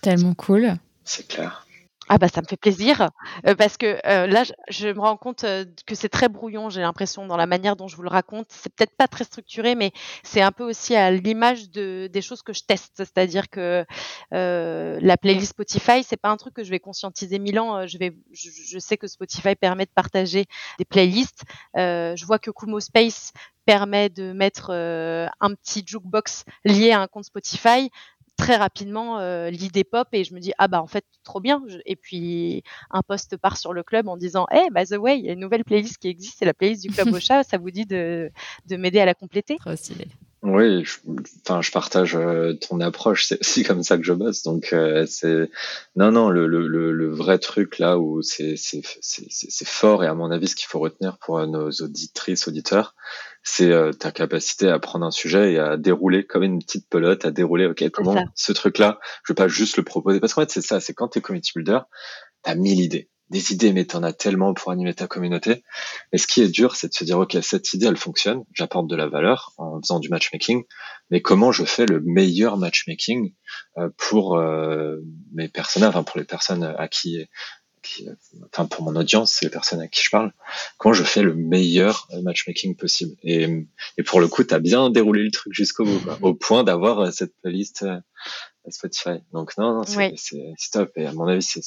Tellement 0.00 0.32
cool. 0.32 0.74
C'est 1.04 1.28
clair. 1.28 1.67
Ah 2.10 2.16
bah 2.16 2.28
ça 2.28 2.40
me 2.40 2.46
fait 2.46 2.56
plaisir. 2.56 3.10
Euh, 3.46 3.54
parce 3.54 3.76
que 3.76 3.98
euh, 4.06 4.26
là 4.26 4.44
je, 4.68 4.88
me 4.88 5.00
rends 5.00 5.18
compte 5.18 5.44
euh, 5.44 5.66
que 5.86 5.94
c'est 5.94 6.08
très 6.08 6.28
brouillon 6.28 6.70
j'ai 6.70 6.80
l'impression 6.80 7.26
dans 7.26 7.36
la 7.36 7.46
manière 7.46 7.76
dont 7.76 7.86
je 7.86 7.96
vous 7.96 8.02
le 8.02 8.08
raconte. 8.08 8.46
C'est 8.48 8.72
peut-être 8.74 8.96
pas 8.96 9.08
très 9.08 9.24
structuré 9.24 9.74
mais 9.74 9.92
c'est 10.22 10.40
un 10.40 10.50
peu 10.50 10.64
aussi 10.64 10.96
à 10.96 11.10
l'image 11.10 11.70
de 11.70 12.08
des 12.10 12.22
choses 12.22 12.42
que 12.42 12.54
je 12.54 12.62
teste. 12.62 12.94
C'est-à-dire 12.96 13.50
que 13.50 13.84
la 14.30 15.16
playlist 15.18 15.50
Spotify 15.50 16.02
c'est 16.02 16.16
pas 16.16 16.30
un 16.30 16.36
truc 16.36 16.54
que 16.54 16.64
je 16.64 16.70
vais 16.70 16.80
conscientiser 16.80 17.38
mille 17.38 17.60
ans. 17.60 17.86
Je 17.86 17.98
vais 17.98 18.16
je, 18.32 18.78
sais 18.78 18.96
que 18.96 19.06
Spotify 19.06 19.54
permet 19.54 19.84
de 19.84 19.90
partager 19.94 20.46
des 20.78 20.84
playlists. 20.84 21.42
Je 21.74 22.26
vois 22.26 22.38
que 22.38 22.50
Kumo 22.50 22.80
Space 22.80 23.32
permet 23.66 24.08
de 24.08 24.32
mettre 24.32 24.70
un 24.70 25.54
petit 25.54 25.84
jukebox 25.86 26.44
lié 26.64 26.92
à 26.92 27.00
un 27.00 27.06
compte 27.06 27.24
Spotify 27.24 27.90
très 28.38 28.56
rapidement 28.56 29.18
euh, 29.18 29.50
l'idée 29.50 29.84
pop 29.84 30.08
et 30.12 30.24
je 30.24 30.32
me 30.32 30.40
dis 30.40 30.52
ah 30.56 30.68
bah 30.68 30.80
en 30.80 30.86
fait 30.86 31.04
trop 31.24 31.40
bien. 31.40 31.62
Et 31.84 31.96
puis 31.96 32.62
un 32.90 33.02
post 33.02 33.36
part 33.36 33.58
sur 33.58 33.74
le 33.74 33.82
club 33.82 34.08
en 34.08 34.16
disant 34.16 34.46
hey 34.50 34.68
by 34.70 34.86
the 34.86 34.96
way 34.96 35.18
il 35.18 35.26
y 35.26 35.28
a 35.28 35.32
une 35.34 35.40
nouvelle 35.40 35.64
playlist 35.64 35.98
qui 35.98 36.08
existe 36.08 36.38
c'est 36.38 36.46
la 36.46 36.54
playlist 36.54 36.82
du 36.82 36.88
club 36.88 37.08
Ocha 37.14 37.42
ça 37.42 37.58
vous 37.58 37.70
dit 37.70 37.84
de, 37.84 38.30
de 38.66 38.76
m'aider 38.76 39.00
à 39.00 39.04
la 39.04 39.14
compléter? 39.14 39.56
Trop 39.56 39.76
stylé 39.76 40.06
oui, 40.42 40.84
je, 40.84 40.98
enfin, 41.44 41.60
je 41.62 41.72
partage 41.72 42.14
euh, 42.14 42.54
ton 42.54 42.80
approche. 42.80 43.26
C'est 43.26 43.40
aussi 43.40 43.64
comme 43.64 43.82
ça 43.82 43.96
que 43.96 44.04
je 44.04 44.12
bosse. 44.12 44.44
Donc, 44.44 44.72
euh, 44.72 45.04
c'est 45.06 45.50
non, 45.96 46.12
non, 46.12 46.30
le, 46.30 46.46
le, 46.46 46.66
le, 46.68 47.10
vrai 47.10 47.38
truc 47.38 47.78
là 47.78 47.98
où 47.98 48.22
c'est 48.22 48.54
c'est 48.56 49.68
fort 49.68 50.04
et 50.04 50.06
à 50.06 50.14
mon 50.14 50.30
avis, 50.30 50.46
ce 50.46 50.54
qu'il 50.54 50.68
faut 50.68 50.78
retenir 50.78 51.18
pour 51.18 51.44
nos 51.46 51.70
auditrices, 51.70 52.46
auditeurs, 52.46 52.94
c'est 53.42 53.72
euh, 53.72 53.92
ta 53.92 54.12
capacité 54.12 54.68
à 54.68 54.78
prendre 54.78 55.04
un 55.04 55.10
sujet 55.10 55.54
et 55.54 55.58
à 55.58 55.76
dérouler 55.76 56.24
comme 56.24 56.44
une 56.44 56.60
petite 56.60 56.88
pelote, 56.88 57.24
à 57.24 57.32
dérouler. 57.32 57.66
Ok, 57.66 57.88
comment 57.90 58.24
ce 58.36 58.52
truc-là, 58.52 59.00
je 59.24 59.32
vais 59.32 59.36
pas 59.36 59.48
juste 59.48 59.76
le 59.76 59.82
proposer 59.82 60.20
parce 60.20 60.34
qu'en 60.34 60.42
fait, 60.42 60.50
c'est 60.50 60.62
ça. 60.62 60.78
C'est 60.78 60.94
quand 60.94 61.08
t'es 61.08 61.20
community 61.20 61.50
builder, 61.56 61.80
t'as 62.42 62.54
mille 62.54 62.80
idées 62.80 63.10
des 63.30 63.52
idées, 63.52 63.72
mais 63.72 63.84
tu 63.84 63.96
en 63.96 64.02
as 64.02 64.12
tellement 64.12 64.54
pour 64.54 64.72
animer 64.72 64.94
ta 64.94 65.06
communauté. 65.06 65.62
Et 66.12 66.18
ce 66.18 66.26
qui 66.26 66.40
est 66.42 66.48
dur, 66.48 66.76
c'est 66.76 66.88
de 66.88 66.94
se 66.94 67.04
dire, 67.04 67.18
OK, 67.18 67.36
cette 67.42 67.72
idée, 67.74 67.86
elle 67.86 67.96
fonctionne, 67.96 68.44
j'apporte 68.54 68.88
de 68.88 68.96
la 68.96 69.06
valeur 69.06 69.52
en 69.58 69.80
faisant 69.80 70.00
du 70.00 70.08
matchmaking, 70.08 70.64
mais 71.10 71.20
comment 71.20 71.52
je 71.52 71.64
fais 71.64 71.86
le 71.86 72.00
meilleur 72.00 72.56
matchmaking 72.56 73.34
euh, 73.76 73.90
pour 73.96 74.36
euh, 74.36 74.98
mes 75.32 75.48
personnages, 75.48 75.90
enfin 75.90 76.02
pour 76.02 76.18
les 76.18 76.24
personnes 76.24 76.64
à 76.64 76.88
qui, 76.88 77.26
enfin 78.46 78.66
pour 78.66 78.84
mon 78.84 78.96
audience, 78.96 79.32
c'est 79.32 79.46
les 79.46 79.50
personnes 79.50 79.80
à 79.80 79.88
qui 79.88 80.02
je 80.02 80.10
parle, 80.10 80.32
comment 80.78 80.92
je 80.92 81.04
fais 81.04 81.22
le 81.22 81.34
meilleur 81.34 82.08
matchmaking 82.22 82.76
possible. 82.76 83.16
Et, 83.22 83.66
et 83.96 84.02
pour 84.02 84.20
le 84.20 84.28
coup, 84.28 84.44
tu 84.44 84.54
as 84.54 84.58
bien 84.58 84.90
déroulé 84.90 85.22
le 85.22 85.30
truc 85.30 85.52
jusqu'au 85.52 85.84
bout, 85.84 86.00
au 86.22 86.34
point 86.34 86.64
d'avoir 86.64 87.12
cette 87.12 87.34
playlist 87.40 87.84
Spotify. 88.70 89.20
Donc 89.32 89.56
non, 89.58 89.74
non 89.74 89.84
c'est 89.84 90.70
top. 90.72 90.92
Et 90.96 91.06
à 91.06 91.12
mon 91.12 91.26
avis, 91.26 91.42
c'est 91.42 91.62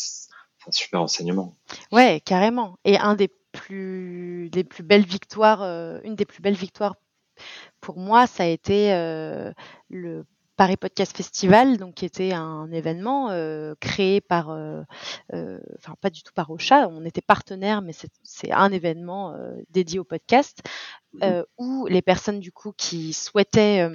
un 0.67 0.71
super 0.71 1.01
enseignement. 1.01 1.53
Ouais, 1.91 2.21
carrément. 2.23 2.77
Et 2.85 2.97
un 2.97 3.15
des 3.15 3.29
plus, 3.51 4.49
des 4.51 4.63
plus 4.63 4.83
belles 4.83 5.05
victoires, 5.05 5.63
une 6.03 6.15
des 6.15 6.25
plus 6.25 6.41
belles 6.41 6.53
victoires 6.53 6.95
pour 7.79 7.97
moi, 7.97 8.27
ça 8.27 8.43
a 8.43 8.47
été 8.47 8.91
le 9.89 10.25
Paris 10.55 10.77
Podcast 10.77 11.17
Festival, 11.17 11.77
donc 11.77 11.95
qui 11.95 12.05
était 12.05 12.33
un 12.33 12.71
événement 12.71 13.29
créé 13.79 14.21
par, 14.21 14.49
enfin 14.49 15.95
pas 15.99 16.09
du 16.11 16.21
tout 16.21 16.33
par 16.33 16.51
Ocha, 16.51 16.87
on 16.87 17.03
était 17.03 17.21
partenaire, 17.21 17.81
mais 17.81 17.93
c'est 18.23 18.51
un 18.51 18.71
événement 18.71 19.35
dédié 19.71 19.99
au 19.99 20.03
podcast 20.03 20.61
mmh. 21.13 21.41
où 21.57 21.87
les 21.87 22.01
personnes 22.01 22.39
du 22.39 22.51
coup 22.51 22.73
qui 22.75 23.13
souhaitaient 23.13 23.89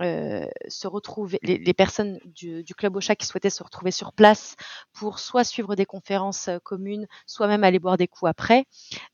euh, 0.00 0.46
se 0.68 0.86
retrouver, 0.86 1.38
les, 1.42 1.72
personnes 1.72 2.18
du, 2.26 2.62
du, 2.62 2.74
club 2.74 2.96
Ocha 2.96 3.16
qui 3.16 3.26
souhaitaient 3.26 3.50
se 3.50 3.62
retrouver 3.62 3.90
sur 3.90 4.12
place 4.12 4.56
pour 4.92 5.18
soit 5.18 5.44
suivre 5.44 5.74
des 5.74 5.86
conférences 5.86 6.48
euh, 6.48 6.58
communes, 6.62 7.06
soit 7.26 7.46
même 7.46 7.64
aller 7.64 7.78
boire 7.78 7.96
des 7.96 8.06
coups 8.06 8.28
après, 8.28 8.66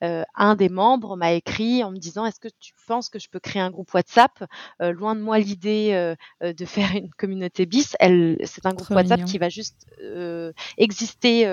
euh, 0.03 0.25
un 0.35 0.57
des 0.57 0.69
membres 0.69 1.17
m'a 1.17 1.33
écrit 1.33 1.85
en 1.85 1.93
me 1.93 1.99
disant 1.99 2.27
est-ce 2.27 2.41
que 2.41 2.49
tu 2.59 2.73
penses 2.89 3.11
que 3.11 3.21
je 3.21 3.29
peux 3.29 3.39
créer 3.39 3.63
un 3.63 3.71
groupe 3.71 3.93
WhatsApp? 3.95 4.45
Loin 4.81 5.15
de 5.15 5.21
moi 5.21 5.39
l'idée 5.39 6.15
de 6.41 6.65
faire 6.65 6.91
une 6.97 7.11
communauté 7.11 7.67
bis. 7.67 7.97
Elle, 8.01 8.39
c'est 8.45 8.67
un 8.67 8.75
groupe 8.75 8.91
WhatsApp 8.91 9.25
qui 9.25 9.39
va 9.39 9.49
juste 9.49 9.87
exister 10.77 11.45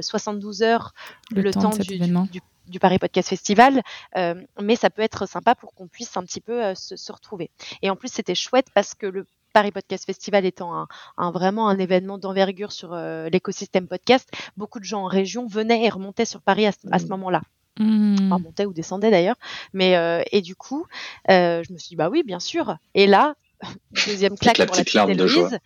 72 0.00 0.62
heures 0.62 0.92
le, 1.32 1.50
temps, 1.50 1.70
du, 1.70 1.98
du, 1.98 2.28
du 2.30 2.40
Paris 2.80 2.98
Podcast 2.98 3.28
Festival, 3.28 3.82
euh, 4.16 4.34
mais 4.60 4.76
ça 4.76 4.90
peut 4.90 5.02
être 5.02 5.26
sympa 5.26 5.54
pour 5.54 5.74
qu'on 5.74 5.88
puisse 5.88 6.16
un 6.16 6.22
petit 6.22 6.40
peu 6.40 6.64
euh, 6.64 6.74
se, 6.74 7.12
retrouver. 7.12 7.50
Et 7.82 7.90
en 7.90 7.96
plus, 7.96 8.12
c'était 8.12 8.34
chouette 8.34 8.66
parce 8.74 8.94
que 8.94 9.06
le 9.06 9.26
Paris 9.52 9.72
Podcast 9.72 10.04
Festival 10.04 10.44
étant 10.44 10.86
un, 11.16 11.30
vraiment 11.30 11.68
un 11.68 11.78
événement 11.78 12.18
d'envergure 12.18 12.72
sur 12.72 12.92
euh, 12.92 13.28
l'écosystème 13.30 13.88
podcast, 13.88 14.28
beaucoup 14.56 14.80
de 14.80 14.84
gens 14.84 15.04
en 15.04 15.06
région 15.06 15.46
venaient 15.46 15.84
et 15.84 15.88
remontaient 15.88 16.26
sur 16.26 16.42
Paris 16.42 16.66
à, 16.66 16.72
ce 16.72 16.86
mmh. 16.86 17.08
moment-là. 17.08 17.42
Mmh. 17.78 18.28
montaient 18.42 18.66
ou 18.66 18.72
descendaient 18.72 19.10
d'ailleurs. 19.10 19.36
Mais 19.72 20.24
et 20.32 20.42
du 20.42 20.56
coup, 20.56 20.86
je 21.28 21.72
me 21.72 21.78
suis 21.78 21.90
dit 21.90 21.96
bah 21.96 22.10
oui, 22.10 22.22
bien 22.22 22.40
sûr. 22.40 22.76
Et 22.94 23.06
là, 23.06 23.34
deuxième 24.06 24.36
claque 24.36 24.56
pour 24.56 24.76
la 24.76 24.84
petite 24.84 25.08
Héloïse. 25.08 25.58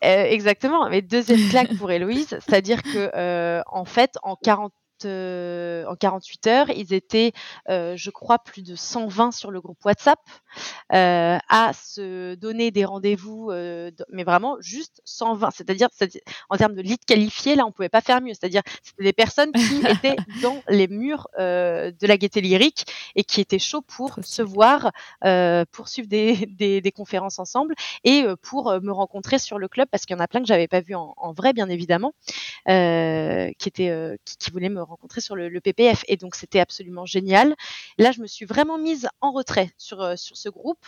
exactement, 0.00 0.88
mais 0.88 1.02
deuxième 1.02 1.46
claque 1.50 1.76
pour 1.76 1.90
Héloïse, 1.90 2.28
c'est-à-dire 2.28 2.82
que 2.82 3.62
en 3.66 3.84
fait, 3.84 4.16
en 4.22 4.36
40 4.36 4.72
euh, 5.04 5.84
en 5.86 5.94
48 5.96 6.46
heures, 6.46 6.70
ils 6.70 6.94
étaient, 6.94 7.32
euh, 7.68 7.94
je 7.96 8.10
crois, 8.10 8.38
plus 8.38 8.62
de 8.62 8.74
120 8.74 9.32
sur 9.32 9.50
le 9.50 9.60
groupe 9.60 9.84
WhatsApp 9.84 10.18
euh, 10.92 11.38
à 11.48 11.72
se 11.72 12.34
donner 12.34 12.70
des 12.70 12.84
rendez-vous, 12.84 13.50
mais 14.10 14.24
vraiment 14.24 14.56
juste 14.60 15.02
120. 15.04 15.50
C'est-à-dire, 15.50 15.88
en 16.48 16.56
termes 16.56 16.74
de 16.74 16.82
lead 16.82 17.04
qualifiés, 17.04 17.56
là, 17.56 17.66
on 17.66 17.72
pouvait 17.72 17.88
pas 17.88 18.00
faire 18.00 18.20
mieux. 18.20 18.32
C'est-à-dire, 18.34 18.62
c'était 18.82 19.04
des 19.04 19.12
personnes 19.12 19.52
qui 19.52 19.82
étaient 19.88 20.16
dans 20.42 20.62
les 20.68 20.88
murs 20.88 21.28
de 21.38 22.06
la 22.06 22.16
gaieté 22.16 22.40
lyrique 22.40 22.86
et 23.14 23.24
qui 23.24 23.40
étaient 23.40 23.58
chauds 23.58 23.82
pour 23.82 24.18
se 24.22 24.42
voir, 24.42 24.92
pour 25.72 25.88
suivre 25.88 26.08
des, 26.08 26.46
des, 26.46 26.92
conférences 26.92 27.38
ensemble 27.38 27.74
et 28.04 28.24
pour 28.42 28.72
me 28.80 28.92
rencontrer 28.92 29.38
sur 29.38 29.58
le 29.58 29.68
club 29.68 29.88
parce 29.90 30.06
qu'il 30.06 30.16
y 30.16 30.18
en 30.18 30.22
a 30.22 30.28
plein 30.28 30.40
que 30.40 30.46
j'avais 30.46 30.68
pas 30.68 30.80
vu 30.80 30.94
en, 30.94 31.32
vrai, 31.32 31.52
bien 31.52 31.68
évidemment, 31.68 32.12
qui 32.66 33.68
étaient, 33.68 34.18
qui, 34.24 34.36
qui 34.38 34.50
voulaient 34.50 34.68
me 34.68 34.82
rencontré 34.86 35.20
sur 35.20 35.36
le, 35.36 35.60
PPF. 35.60 36.04
Et 36.08 36.16
donc, 36.16 36.34
c'était 36.34 36.60
absolument 36.60 37.06
génial. 37.06 37.54
Là, 37.98 38.12
je 38.12 38.20
me 38.20 38.26
suis 38.26 38.44
vraiment 38.44 38.78
mise 38.78 39.08
en 39.20 39.32
retrait 39.32 39.70
sur, 39.78 40.02
euh, 40.02 40.16
sur 40.16 40.36
ce 40.36 40.48
groupe. 40.48 40.84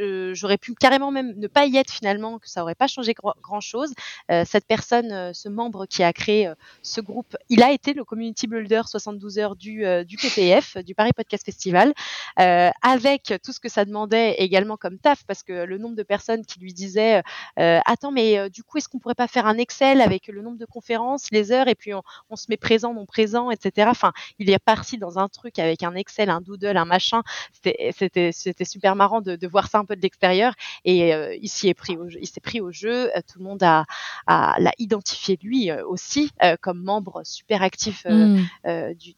Euh, 0.00 0.32
j'aurais 0.34 0.56
pu 0.56 0.74
carrément 0.74 1.10
même 1.10 1.34
ne 1.36 1.46
pas 1.46 1.66
y 1.66 1.76
être 1.76 1.90
finalement, 1.90 2.38
que 2.38 2.48
ça 2.48 2.62
aurait 2.62 2.74
pas 2.74 2.86
changé 2.86 3.14
grand 3.14 3.60
chose. 3.60 3.92
Euh, 4.30 4.44
cette 4.46 4.66
personne, 4.66 5.34
ce 5.34 5.48
membre 5.50 5.84
qui 5.84 6.02
a 6.02 6.12
créé 6.14 6.50
ce 6.82 7.02
groupe, 7.02 7.36
il 7.50 7.62
a 7.62 7.70
été 7.70 7.92
le 7.92 8.02
community 8.02 8.46
builder 8.46 8.82
72 8.86 9.38
heures 9.38 9.56
du, 9.56 9.84
du 10.06 10.16
PPF, 10.16 10.78
du 10.78 10.94
Paris 10.94 11.12
Podcast 11.14 11.44
Festival, 11.44 11.92
avec 12.36 13.34
tout 13.44 13.52
ce 13.52 13.60
que 13.60 13.68
ça 13.68 13.84
demandait 13.84 14.36
également 14.38 14.78
comme 14.78 14.98
taf, 14.98 15.24
parce 15.26 15.42
que 15.42 15.52
le 15.52 15.76
nombre 15.76 15.96
de 15.96 16.02
personnes 16.02 16.46
qui 16.46 16.60
lui 16.60 16.72
disaient 16.72 17.22
attends 17.56 18.10
mais 18.10 18.48
du 18.48 18.62
coup 18.62 18.78
est-ce 18.78 18.88
qu'on 18.88 18.98
pourrait 18.98 19.14
pas 19.14 19.28
faire 19.28 19.46
un 19.46 19.58
Excel 19.58 20.00
avec 20.00 20.28
le 20.28 20.40
nombre 20.40 20.58
de 20.58 20.66
conférences, 20.66 21.30
les 21.30 21.52
heures 21.52 21.68
et 21.68 21.74
puis 21.74 21.92
on, 22.30 22.36
se 22.36 22.46
met 22.48 22.56
présent, 22.56 22.94
non 22.94 23.06
présent, 23.06 23.33
etc. 23.50 23.88
Enfin, 23.90 24.12
il 24.38 24.50
est 24.50 24.58
parti 24.58 24.98
dans 24.98 25.18
un 25.18 25.28
truc 25.28 25.58
avec 25.58 25.82
un 25.82 25.94
Excel, 25.94 26.30
un 26.30 26.40
doodle, 26.40 26.76
un 26.76 26.84
machin. 26.84 27.22
C'était 27.52 28.32
super 28.64 28.96
marrant 28.96 29.20
de, 29.20 29.36
de 29.36 29.46
voir 29.46 29.68
ça 29.68 29.78
un 29.78 29.84
peu 29.84 29.96
de 29.96 30.02
l'extérieur 30.02 30.54
et 30.84 31.14
euh, 31.14 31.36
il 31.40 31.48
s'y 31.48 31.68
est 31.68 31.74
pris 31.74 31.96
au 31.96 32.08
il 32.08 32.26
s'est 32.26 32.40
pris 32.40 32.60
au 32.60 32.72
jeu. 32.72 33.10
Euh, 33.16 33.20
tout 33.26 33.38
le 33.38 33.44
monde 33.44 33.62
a, 33.62 33.84
l'a 34.26 34.72
identifié 34.78 35.38
lui 35.42 35.70
euh, 35.70 35.86
aussi 35.86 36.30
comme 36.60 36.82
membre 36.82 37.22
super 37.24 37.62
actif 37.62 38.04
mmh. 38.06 38.42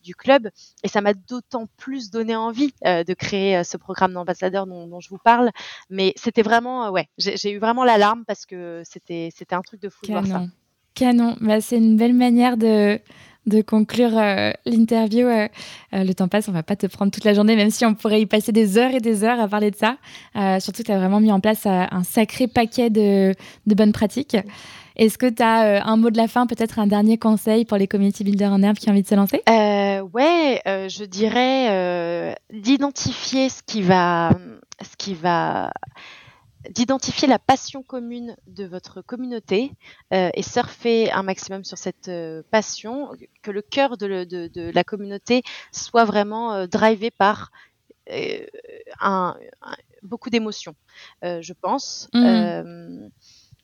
du, 0.03 0.15
club 0.15 0.49
et 0.83 0.89
ça 0.89 1.01
m'a 1.01 1.15
d'autant 1.15 1.67
plus 1.77 2.11
donné 2.11 2.37
envie 2.37 2.73
de 2.83 3.15
créer 3.15 3.63
ce 3.65 3.77
programme 3.77 4.13
d'ambassadeur 4.13 4.67
dont, 4.67 5.01
je 5.01 5.09
vous 5.09 5.19
parle. 5.19 5.51
Mais 5.91 6.13
c'était 6.17 6.43
vraiment 6.43 6.91
ouais, 6.91 7.09
j'ai 7.19 7.51
eu 7.51 7.59
vraiment 7.59 7.85
l'alarme 7.85 8.25
parce 8.27 8.47
que 8.47 8.83
c'était 8.85 9.31
c'était 9.35 9.55
un 9.55 9.63
truc 9.63 9.81
de 9.81 9.89
fou 9.89 10.07
de 10.07 10.13
voir 10.13 10.27
ça. 10.27 10.45
Canon, 10.95 11.37
bah, 11.41 11.61
c'est 11.61 11.77
une 11.77 11.97
belle 11.97 12.15
manière 12.15 12.57
de 12.57 12.99
de 13.47 13.63
conclure 13.63 14.17
euh, 14.17 14.53
l'interview. 14.65 15.27
Euh, 15.27 15.49
euh, 15.95 16.05
le 16.05 16.15
temps 16.15 16.29
passe, 16.29 16.49
on 16.49 16.53
va 16.53 16.63
pas 16.63 16.77
te 16.77 16.87
prendre 16.87 17.13
toute 17.13 17.25
la 17.25 17.35
journée, 17.35 17.57
même 17.57 17.71
si 17.71 17.85
on 17.85 17.95
pourrait 17.95 18.21
y 18.21 18.27
passer 18.27 18.53
des 18.53 18.79
heures 18.79 18.93
et 18.93 19.01
des 19.01 19.25
heures 19.25 19.41
à 19.41 19.49
parler 19.49 19.71
de 19.71 19.77
ça. 19.77 19.97
surtout 20.61 20.83
que 20.83 20.87
tu 20.87 20.93
as 20.93 20.99
vraiment 20.99 21.21
mis 21.21 21.33
en 21.33 21.41
place 21.41 21.67
un 21.67 22.03
sacré 22.03 22.47
paquet 22.49 22.91
de, 22.91 23.35
bonnes 23.67 23.93
pratiques. 23.93 24.37
Est-ce 24.97 25.19
que 25.19 25.27
tu 25.27 25.43
as 25.43 25.87
un 25.87 25.97
mot 25.97 26.11
de 26.11 26.17
la 26.17 26.27
fin, 26.27 26.47
peut-être 26.47 26.79
un 26.79 26.87
dernier 26.87 27.19
conseil 27.19 27.65
pour 27.67 27.77
les 27.77 27.87
community 27.87 28.25
builders 28.25 28.53
en 28.53 28.63
herbe 28.63 28.77
qui 28.77 28.89
ont 28.89 28.93
envie 28.93 29.03
de 29.03 29.09
se 29.09 29.15
lancer? 29.15 29.43
Ouais, 29.47 30.61
je 30.67 31.05
dirais 31.05 32.35
d'identifier 32.53 33.49
ce 33.49 33.63
qui 33.63 33.83
va, 33.83 34.31
ce 34.83 34.97
qui 34.97 35.15
va 35.15 35.71
d'identifier 36.71 37.29
la 37.29 37.39
passion 37.39 37.83
commune 37.83 38.37
de 38.47 38.65
votre 38.65 39.03
communauté 39.03 39.73
euh, 40.13 40.31
et 40.35 40.43
surfer 40.43 41.11
un 41.11 41.23
maximum 41.23 41.65
sur 41.65 41.79
cette 41.79 42.09
euh, 42.09 42.43
passion, 42.51 43.11
que 43.43 43.51
le 43.51 43.63
cœur 43.63 43.97
de, 43.97 44.25
de, 44.25 44.71
la 44.71 44.85
communauté 44.85 45.43
soit 45.73 46.05
vraiment 46.05 46.55
euh, 46.55 46.67
drivé 46.67 47.11
par 47.11 47.51
un, 49.01 49.37
beaucoup 50.03 50.31
d'émotions, 50.31 50.77
je 51.23 51.53
pense. 51.53 52.09
Mmh 52.15 53.09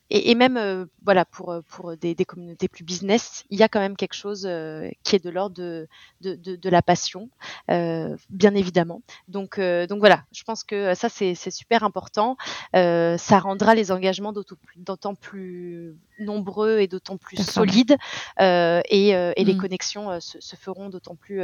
et, 0.09 0.35
même 0.35 0.57
euh, 0.57 0.85
voilà 1.03 1.25
pour 1.25 1.51
euh, 1.51 1.61
pour 1.67 1.95
des, 1.97 2.13
des, 2.13 2.25
communautés 2.25 2.67
plus 2.67 2.83
business, 2.83 3.45
il 3.49 3.59
y 3.59 3.63
a 3.63 3.67
quand 3.67 3.79
même 3.79 3.95
quelque 3.95 4.13
chose 4.13 4.45
euh, 4.45 4.89
qui 5.03 5.15
est 5.15 5.23
de 5.23 5.29
l'ordre 5.29 5.55
de, 5.55 5.87
de, 6.21 6.35
de, 6.35 6.55
de, 6.55 6.69
la 6.69 6.81
passion, 6.81 7.29
bien 7.67 8.53
évidemment. 8.55 9.01
Donc 9.27 9.59
donc 9.59 9.99
voilà, 9.99 10.23
je 10.31 10.43
pense 10.43 10.63
que 10.63 10.93
ça 10.93 11.09
c'est 11.09 11.35
super 11.35 11.83
important. 11.83 12.37
ça 12.73 13.39
rendra 13.39 13.75
les 13.75 13.91
engagements 13.91 14.33
d'autant 14.75 15.15
plus 15.15 15.95
nombreux 16.19 16.79
et 16.79 16.87
d'autant 16.87 17.17
plus 17.17 17.37
solides 17.37 17.97
et, 18.39 19.09
et 19.09 19.43
les 19.43 19.53
mmh. 19.53 19.57
connexions 19.57 20.19
se, 20.19 20.39
se, 20.39 20.55
feront 20.55 20.89
d'autant 20.89 21.15
plus 21.15 21.41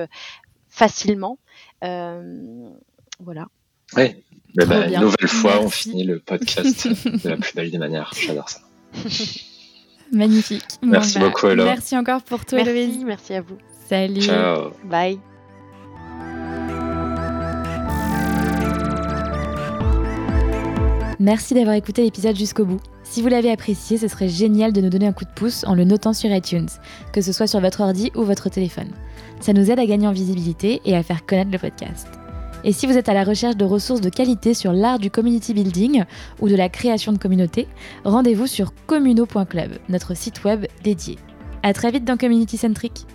facilement. 0.70 1.40
voilà. 1.82 3.48
Oui, 3.96 4.16
bah, 4.56 4.88
une 4.88 5.00
nouvelle 5.00 5.28
fois, 5.28 5.62
on 5.62 5.70
finit 5.70 6.04
le 6.04 6.20
podcast 6.20 6.88
de 7.24 7.30
la 7.30 7.38
plus 7.38 7.54
belle 7.54 7.72
des 7.72 7.78
manières. 7.78 8.12
J'adore 8.20 8.50
ça. 8.50 8.60
Magnifique. 10.12 10.66
Merci 10.82 11.20
beaucoup, 11.20 11.48
Ella. 11.48 11.66
Merci 11.66 11.96
encore 11.98 12.24
pour 12.24 12.46
toi, 12.46 12.64
merci, 12.64 13.04
Merci 13.06 13.34
à 13.34 13.42
vous. 13.42 13.58
Salut. 13.88 14.22
Ciao. 14.22 14.72
Bye. 14.86 15.20
Merci 21.20 21.54
d'avoir 21.54 21.76
écouté 21.76 22.02
l'épisode 22.02 22.36
jusqu'au 22.38 22.64
bout. 22.64 22.80
Si 23.04 23.22
vous 23.22 23.28
l'avez 23.28 23.52
apprécié, 23.52 23.98
ce 23.98 24.08
serait 24.08 24.30
génial 24.30 24.72
de 24.72 24.80
nous 24.80 24.90
donner 24.90 25.08
un 25.08 25.12
coup 25.12 25.26
de 25.26 25.34
pouce 25.36 25.66
en 25.66 25.76
le 25.76 25.84
notant 25.84 26.14
sur 26.14 26.32
iTunes, 26.32 26.70
que 27.12 27.22
ce 27.22 27.34
soit 27.34 27.48
sur 27.48 27.60
votre 27.60 27.82
ordi 27.82 28.10
ou 28.16 28.24
votre 28.24 28.50
téléphone. 28.50 28.90
Ça 29.42 29.52
nous 29.52 29.70
aide 29.70 29.80
à 29.80 29.86
gagner 29.86 30.08
en 30.08 30.14
visibilité 30.14 30.82
et 30.86 30.96
à 30.96 31.04
faire 31.04 31.26
connaître 31.26 31.52
le 31.52 31.60
podcast. 31.60 32.19
Et 32.64 32.74
si 32.74 32.88
vous 32.88 32.98
êtes 32.98 33.10
à 33.10 33.14
la 33.14 33.24
recherche 33.24 33.56
de 33.56 33.66
ressources 33.66 34.02
de 34.02 34.10
qualité 34.10 34.54
sur 34.54 34.74
l'art 34.74 35.00
du 35.00 35.10
community 35.10 35.54
building 35.54 36.04
ou 36.42 36.50
de 36.50 36.56
la 36.56 36.68
création 36.70 37.14
de 37.14 37.18
communautés, 37.18 37.68
rendez-vous 38.04 38.48
sur 38.48 38.74
communo.club, 38.86 39.78
notre 39.88 40.16
site 40.16 40.44
web 40.44 40.66
dédié. 40.84 41.18
À 41.64 41.74
très 41.74 41.92
vite 41.92 42.06
dans 42.06 42.18
Community 42.18 42.58
Centric. 42.58 43.06